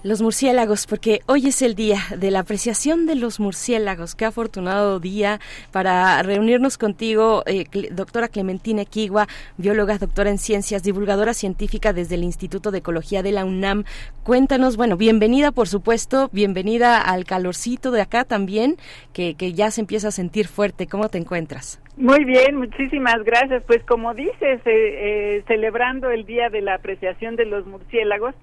[0.09, 4.15] Los murciélagos, porque hoy es el día de la apreciación de los murciélagos.
[4.15, 5.39] Qué afortunado día
[5.71, 12.23] para reunirnos contigo, eh, doctora Clementina Equigua, bióloga, doctora en ciencias, divulgadora científica desde el
[12.23, 13.83] Instituto de Ecología de la UNAM.
[14.23, 18.77] Cuéntanos, bueno, bienvenida por supuesto, bienvenida al calorcito de acá también,
[19.13, 20.87] que, que ya se empieza a sentir fuerte.
[20.87, 21.79] ¿Cómo te encuentras?
[21.97, 23.61] Muy bien, muchísimas gracias.
[23.67, 28.33] Pues como dices, eh, eh, celebrando el Día de la Apreciación de los Murciélagos,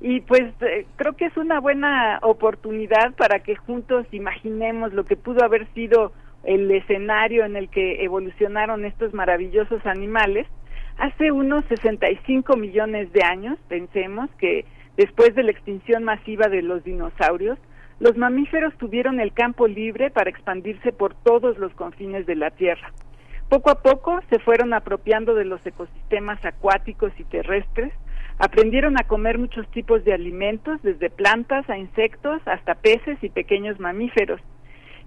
[0.00, 5.16] y pues eh, creo que es una buena oportunidad para que juntos imaginemos lo que
[5.16, 6.12] pudo haber sido
[6.44, 10.46] el escenario en el que evolucionaron estos maravillosos animales.
[10.96, 14.64] Hace unos 65 millones de años, pensemos que
[14.96, 17.58] después de la extinción masiva de los dinosaurios,
[18.00, 22.90] los mamíferos tuvieron el campo libre para expandirse por todos los confines de la Tierra.
[23.50, 27.92] Poco a poco se fueron apropiando de los ecosistemas acuáticos y terrestres,
[28.40, 33.78] Aprendieron a comer muchos tipos de alimentos, desde plantas a insectos hasta peces y pequeños
[33.78, 34.40] mamíferos.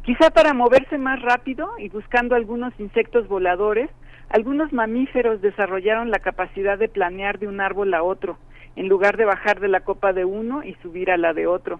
[0.03, 3.89] Quizá para moverse más rápido y buscando algunos insectos voladores,
[4.29, 8.37] algunos mamíferos desarrollaron la capacidad de planear de un árbol a otro,
[8.75, 11.79] en lugar de bajar de la copa de uno y subir a la de otro.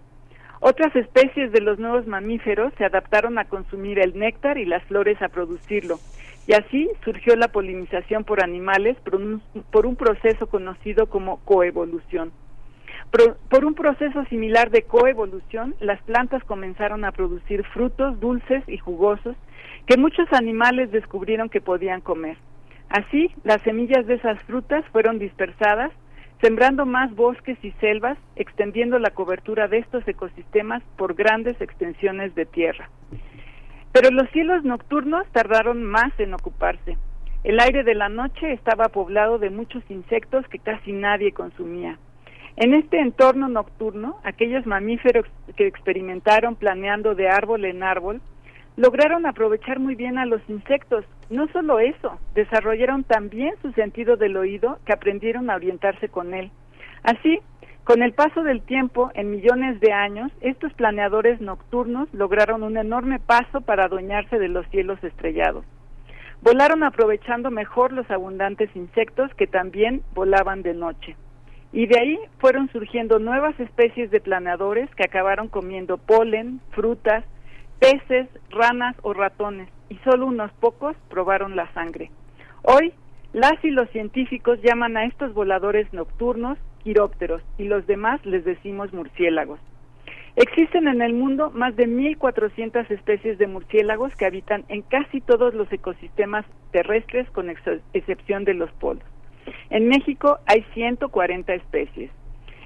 [0.60, 5.22] Otras especies de los nuevos mamíferos se adaptaron a consumir el néctar y las flores
[5.22, 6.00] a producirlo,
[6.48, 12.32] y así surgió la polinización por animales por un, proceso conocido como coevolución.
[13.50, 19.36] por un proceso similar de coevolución, las plantas comenzaron a producir frutos dulces y jugosos
[19.86, 22.38] que muchos animales descubrieron que podían comer.
[22.90, 25.92] Así, las semillas de esas frutas fueron dispersadas,
[26.42, 32.46] sembrando más bosques y selvas, extendiendo la cobertura de estos ecosistemas por grandes extensiones de
[32.46, 32.90] tierra.
[33.94, 36.98] Pero los cielos nocturnos tardaron más en ocuparse.
[37.44, 42.00] El aire de la noche estaba poblado de muchos insectos que casi nadie consumía.
[42.56, 48.22] En este entorno nocturno, aquellos mamíferos que experimentaron planeando de árbol en árbol,
[48.78, 51.06] lograron aprovechar muy bien a los insectos.
[51.30, 56.52] No solo eso, desarrollaron también su sentido del oído que aprendieron a orientarse con él.
[57.04, 57.42] Así,
[57.84, 63.20] con el paso del tiempo, en millones de años, estos planeadores nocturnos lograron un enorme
[63.20, 65.66] paso para adueñarse de los cielos estrellados.
[66.42, 71.18] Volaron aprovechando mejor los abundantes insectos que también volaban de noche.
[71.74, 77.26] Y de ahí fueron surgiendo nuevas especies de planeadores que acabaron comiendo polen, frutas,
[77.80, 82.12] peces, ranas o ratones, y solo unos pocos probaron la sangre.
[82.62, 82.94] Hoy,
[83.34, 88.94] las y los científicos llaman a estos voladores nocturnos quirópteros y los demás les decimos
[88.94, 89.60] murciélagos.
[90.36, 95.54] Existen en el mundo más de 1.400 especies de murciélagos que habitan en casi todos
[95.54, 99.04] los ecosistemas terrestres con excepción de los polos.
[99.70, 102.12] En México hay 140 especies.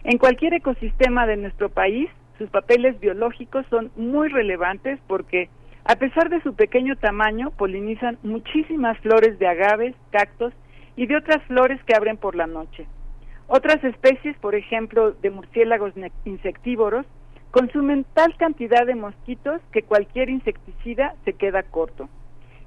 [0.03, 5.49] En cualquier ecosistema de nuestro país, sus papeles biológicos son muy relevantes porque,
[5.89, 10.51] a pesar de su pequeño tamaño, polinizan muchísimas flores de agaves, cactos
[10.97, 12.85] y de otras flores que abren por la noche.
[13.47, 15.93] Otras especies, por ejemplo, de murciélagos
[16.25, 17.05] insectívoros,
[17.51, 22.09] consumen tal cantidad de mosquitos que cualquier insecticida se queda corto.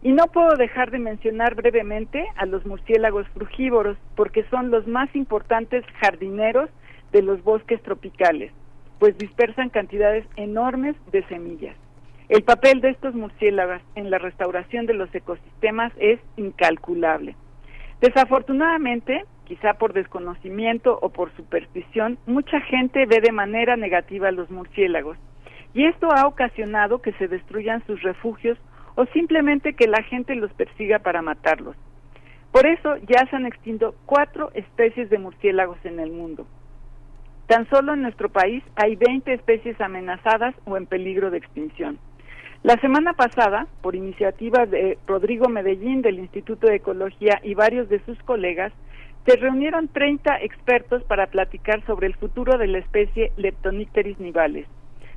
[0.01, 5.15] Y no puedo dejar de mencionar brevemente a los murciélagos frugívoros, porque son los más
[5.15, 6.71] importantes jardineros
[7.13, 8.51] de los bosques tropicales,
[8.99, 11.77] pues dispersan cantidades enormes de semillas.
[12.31, 17.35] El papel de estos murciélagos en la restauración de los ecosistemas es incalculable.
[18.01, 24.49] Desafortunadamente, quizá por desconocimiento o por superstición, mucha gente ve de manera negativa a los
[24.49, 25.19] murciélagos.
[25.75, 28.57] Y esto ha ocasionado que se destruyan sus refugios
[28.95, 31.75] o simplemente que la gente los persiga para matarlos.
[32.53, 36.47] Por eso ya se han extinto cuatro especies de murciélagos en el mundo.
[37.49, 41.99] Tan solo en nuestro país hay 20 especies amenazadas o en peligro de extinción.
[42.63, 48.05] La semana pasada, por iniciativa de Rodrigo Medellín del Instituto de Ecología y varios de
[48.05, 48.71] sus colegas,
[49.25, 54.67] se reunieron 30 expertos para platicar sobre el futuro de la especie Leptonicteris nivalis,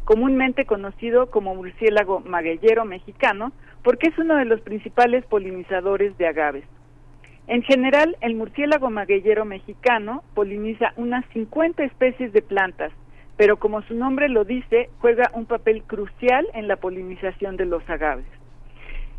[0.05, 3.51] comúnmente conocido como murciélago magueyero mexicano,
[3.83, 6.63] porque es uno de los principales polinizadores de agaves.
[7.47, 12.93] En general, el murciélago magueyero mexicano poliniza unas 50 especies de plantas,
[13.37, 17.87] pero como su nombre lo dice, juega un papel crucial en la polinización de los
[17.89, 18.25] agaves.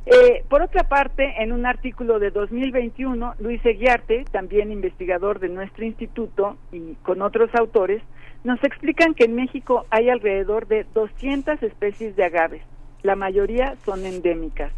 [0.07, 5.85] Eh, por otra parte, en un artículo de 2021, Luis Eguiarte, también investigador de nuestro
[5.85, 8.03] instituto y con otros autores,
[8.45, 12.63] nos explican que en México hay alrededor de 200 especies de agaves.
[13.03, 14.73] La mayoría son endémicas.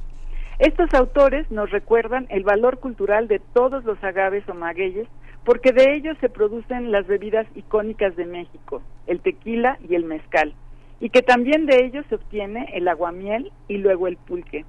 [0.60, 5.08] Estos autores nos recuerdan el valor cultural de todos los agaves o magueyes
[5.46, 10.52] porque de ellos se producen las bebidas icónicas de México, el tequila y el mezcal,
[10.98, 14.64] y que también de ellos se obtiene el aguamiel y luego el pulque.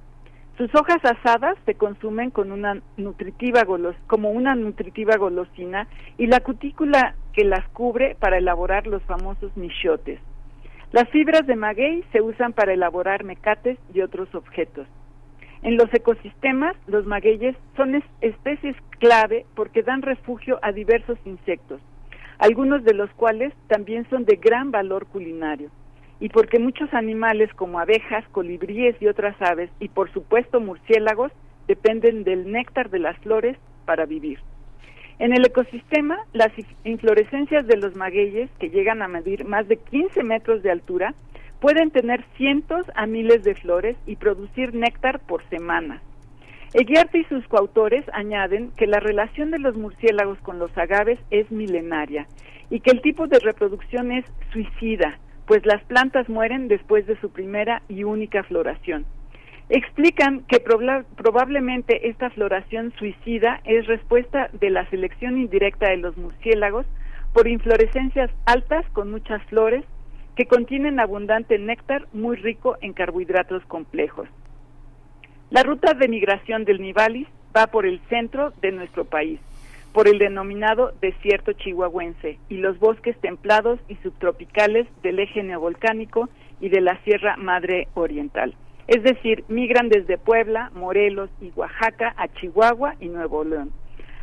[0.56, 6.38] Sus hojas asadas se consumen con una nutritiva golos, como una nutritiva golosina y la
[6.38, 10.20] cutícula que las cubre para elaborar los famosos michotes.
[10.92, 14.86] Las fibras de maguey se usan para elaborar mecates y otros objetos.
[15.62, 21.80] En los ecosistemas, los magueyes son especies clave porque dan refugio a diversos insectos,
[22.38, 25.70] algunos de los cuales también son de gran valor culinario
[26.20, 31.32] y porque muchos animales como abejas, colibríes y otras aves, y por supuesto murciélagos,
[31.66, 34.40] dependen del néctar de las flores para vivir.
[35.18, 36.52] En el ecosistema, las
[36.84, 41.14] inflorescencias de los magueyes, que llegan a medir más de 15 metros de altura,
[41.60, 46.02] pueden tener cientos a miles de flores y producir néctar por semana.
[46.74, 51.50] Eguiarte y sus coautores añaden que la relación de los murciélagos con los agaves es
[51.50, 52.26] milenaria
[52.68, 57.30] y que el tipo de reproducción es suicida, pues las plantas mueren después de su
[57.30, 59.06] primera y única floración.
[59.70, 66.86] Explican que probablemente esta floración suicida es respuesta de la selección indirecta de los murciélagos
[67.32, 69.84] por inflorescencias altas con muchas flores
[70.38, 74.28] que contienen abundante néctar muy rico en carbohidratos complejos.
[75.50, 77.26] La ruta de migración del Nivalis
[77.56, 79.40] va por el centro de nuestro país
[79.92, 86.28] por el denominado desierto chihuahuense y los bosques templados y subtropicales del eje neovolcánico
[86.60, 88.54] y de la Sierra Madre Oriental.
[88.86, 93.72] Es decir, migran desde Puebla, Morelos y Oaxaca a Chihuahua y Nuevo León,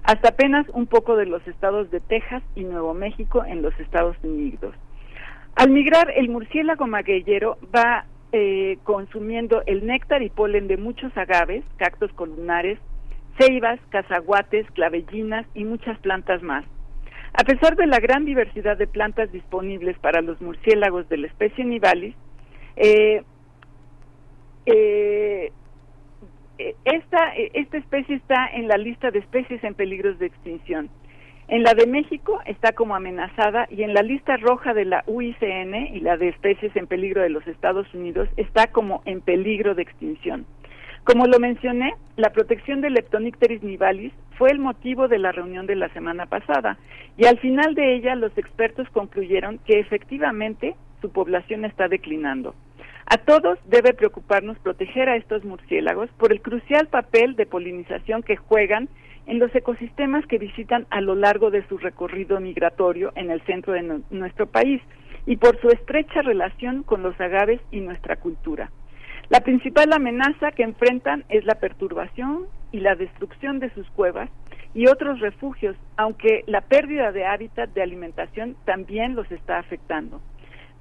[0.03, 4.15] hasta apenas un poco de los estados de Texas y Nuevo México en los Estados
[4.23, 4.75] Unidos.
[5.55, 11.63] Al migrar, el murciélago magueyero va eh, consumiendo el néctar y polen de muchos agaves,
[11.77, 12.77] cactos columnares,
[13.39, 16.65] ceibas, cazaguates, clavellinas y muchas plantas más.
[17.33, 21.63] A pesar de la gran diversidad de plantas disponibles para los murciélagos de la especie
[21.63, 22.15] Nivalis,
[22.75, 23.23] eh,
[24.65, 25.51] eh,
[26.83, 30.89] esta, esta especie está en la lista de especies en peligros de extinción.
[31.47, 35.93] En la de México está como amenazada y en la lista roja de la UICN
[35.93, 39.83] y la de especies en peligro de los Estados Unidos está como en peligro de
[39.83, 40.47] extinción.
[41.03, 45.75] Como lo mencioné, la protección de Leptonicteris nivalis fue el motivo de la reunión de
[45.75, 46.79] la semana pasada
[47.15, 52.55] y al final de ella los expertos concluyeron que efectivamente su población está declinando.
[53.05, 58.35] A todos debe preocuparnos proteger a estos murciélagos por el crucial papel de polinización que
[58.35, 58.89] juegan
[59.27, 63.73] en los ecosistemas que visitan a lo largo de su recorrido migratorio en el centro
[63.73, 64.81] de nuestro país
[65.25, 68.69] y por su estrecha relación con los agaves y nuestra cultura.
[69.29, 74.29] La principal amenaza que enfrentan es la perturbación y la destrucción de sus cuevas
[74.75, 80.21] y otros refugios, aunque la pérdida de hábitat de alimentación también los está afectando.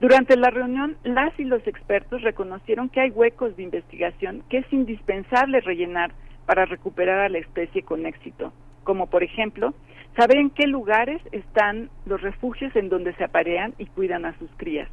[0.01, 4.73] Durante la reunión, las y los expertos reconocieron que hay huecos de investigación que es
[4.73, 6.13] indispensable rellenar
[6.47, 8.53] para recuperar a la especie con éxito,
[8.85, 9.75] como por ejemplo,
[10.17, 14.51] saber en qué lugares están los refugios en donde se aparean y cuidan a sus
[14.57, 14.89] crías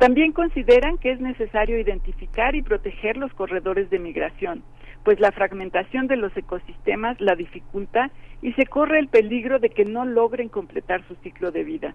[0.00, 4.62] también consideran que es necesario identificar y proteger los corredores de migración,
[5.04, 8.10] pues la fragmentación de los ecosistemas la dificulta
[8.40, 11.94] y se corre el peligro de que no logren completar su ciclo de vida.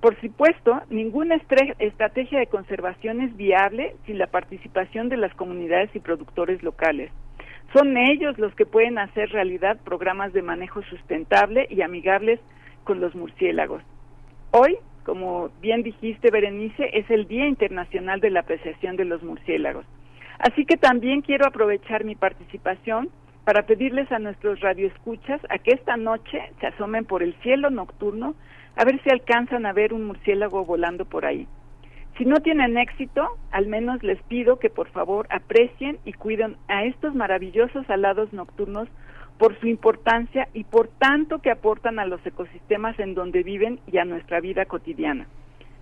[0.00, 1.36] Por supuesto, ninguna
[1.78, 7.12] estrategia de conservación es viable sin la participación de las comunidades y productores locales.
[7.76, 12.40] Son ellos los que pueden hacer realidad programas de manejo sustentable y amigables
[12.84, 13.82] con los murciélagos.
[14.52, 19.86] Hoy como bien dijiste, Berenice, es el Día Internacional de la Apreciación de los Murciélagos.
[20.40, 23.10] Así que también quiero aprovechar mi participación
[23.44, 28.34] para pedirles a nuestros radioescuchas a que esta noche se asomen por el cielo nocturno
[28.74, 31.46] a ver si alcanzan a ver un murciélago volando por ahí.
[32.18, 36.84] Si no tienen éxito, al menos les pido que por favor aprecien y cuiden a
[36.84, 38.88] estos maravillosos alados nocturnos
[39.38, 43.98] por su importancia y por tanto que aportan a los ecosistemas en donde viven y
[43.98, 45.26] a nuestra vida cotidiana.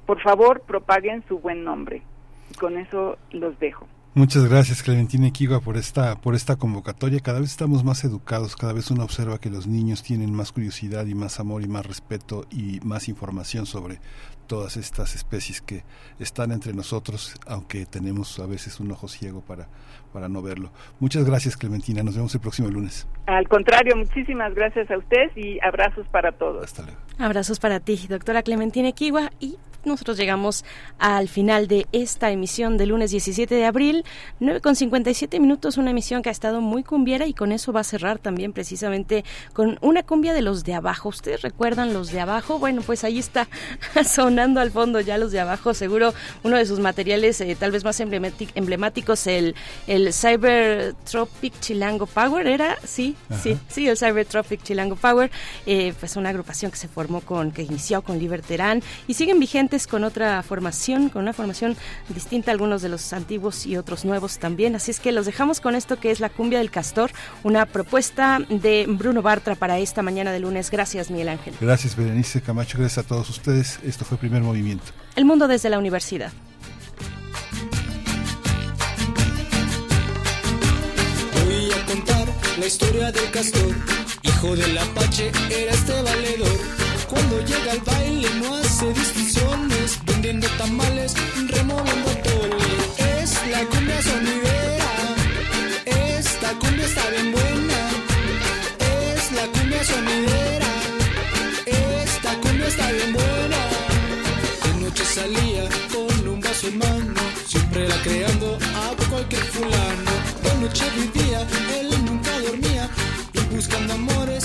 [0.06, 2.02] Por favor, propaguen su buen nombre.
[2.50, 3.86] Y con eso los dejo.
[4.16, 7.18] Muchas gracias Clementina Equigua por esta por esta convocatoria.
[7.18, 11.06] Cada vez estamos más educados, cada vez uno observa que los niños tienen más curiosidad
[11.06, 13.98] y más amor y más respeto y más información sobre
[14.46, 15.84] todas estas especies que
[16.18, 19.66] están entre nosotros, aunque tenemos a veces un ojo ciego para
[20.14, 20.70] para no verlo.
[21.00, 23.06] Muchas gracias Clementina, nos vemos el próximo lunes.
[23.26, 26.64] Al contrario, muchísimas gracias a usted y abrazos para todos.
[26.64, 26.98] Hasta luego.
[27.18, 30.64] Abrazos para ti, doctora Clementina Equigua y nosotros llegamos
[30.98, 34.04] al final de esta emisión del lunes 17 de abril,
[34.40, 37.80] 9 con 57 minutos, una emisión que ha estado muy cumbiera y con eso va
[37.80, 41.08] a cerrar también precisamente con una cumbia de los de abajo.
[41.08, 42.58] ¿Ustedes recuerdan los de abajo?
[42.58, 43.48] Bueno, pues ahí está
[44.04, 47.84] sonando al fondo ya los de abajo, seguro uno de sus materiales eh, tal vez
[47.84, 49.54] más emblemáticos, el,
[49.86, 52.76] el Cybertropic Chilango Power, ¿era?
[52.84, 55.30] Sí, sí, sí, el Cybertropic Chilango Power,
[55.66, 59.73] eh, pues una agrupación que se formó con, que inició con Liberterán y siguen vigentes
[59.88, 61.76] con otra formación, con una formación
[62.08, 64.76] distinta, algunos de los antiguos y otros nuevos también.
[64.76, 67.10] Así es que los dejamos con esto que es la cumbia del castor,
[67.42, 70.70] una propuesta de Bruno Bartra para esta mañana de lunes.
[70.70, 71.54] Gracias, Miguel Ángel.
[71.60, 72.78] Gracias, Berenice Camacho.
[72.78, 73.80] Gracias a todos ustedes.
[73.84, 74.84] Esto fue Primer Movimiento.
[75.16, 76.32] El mundo desde la universidad.
[81.44, 82.28] Voy a contar
[82.58, 83.74] la historia del castor,
[84.22, 91.14] hijo del apache, era este valedor cuando llega al baile no hace distinciones, vendiendo tamales,
[91.48, 92.64] removiendo tole.
[92.98, 94.90] Es la cumbia sonidera,
[95.86, 97.78] esta cumbia está bien buena.
[99.14, 100.72] Es la cumbia sonidera,
[101.66, 103.60] esta cumbia está bien buena.
[104.64, 110.12] De noche salía con un vaso en mano, siempre la creando a cualquier fulano.
[110.42, 111.46] De noche vivía,
[111.78, 112.88] él nunca dormía,
[113.32, 114.44] y buscando amores,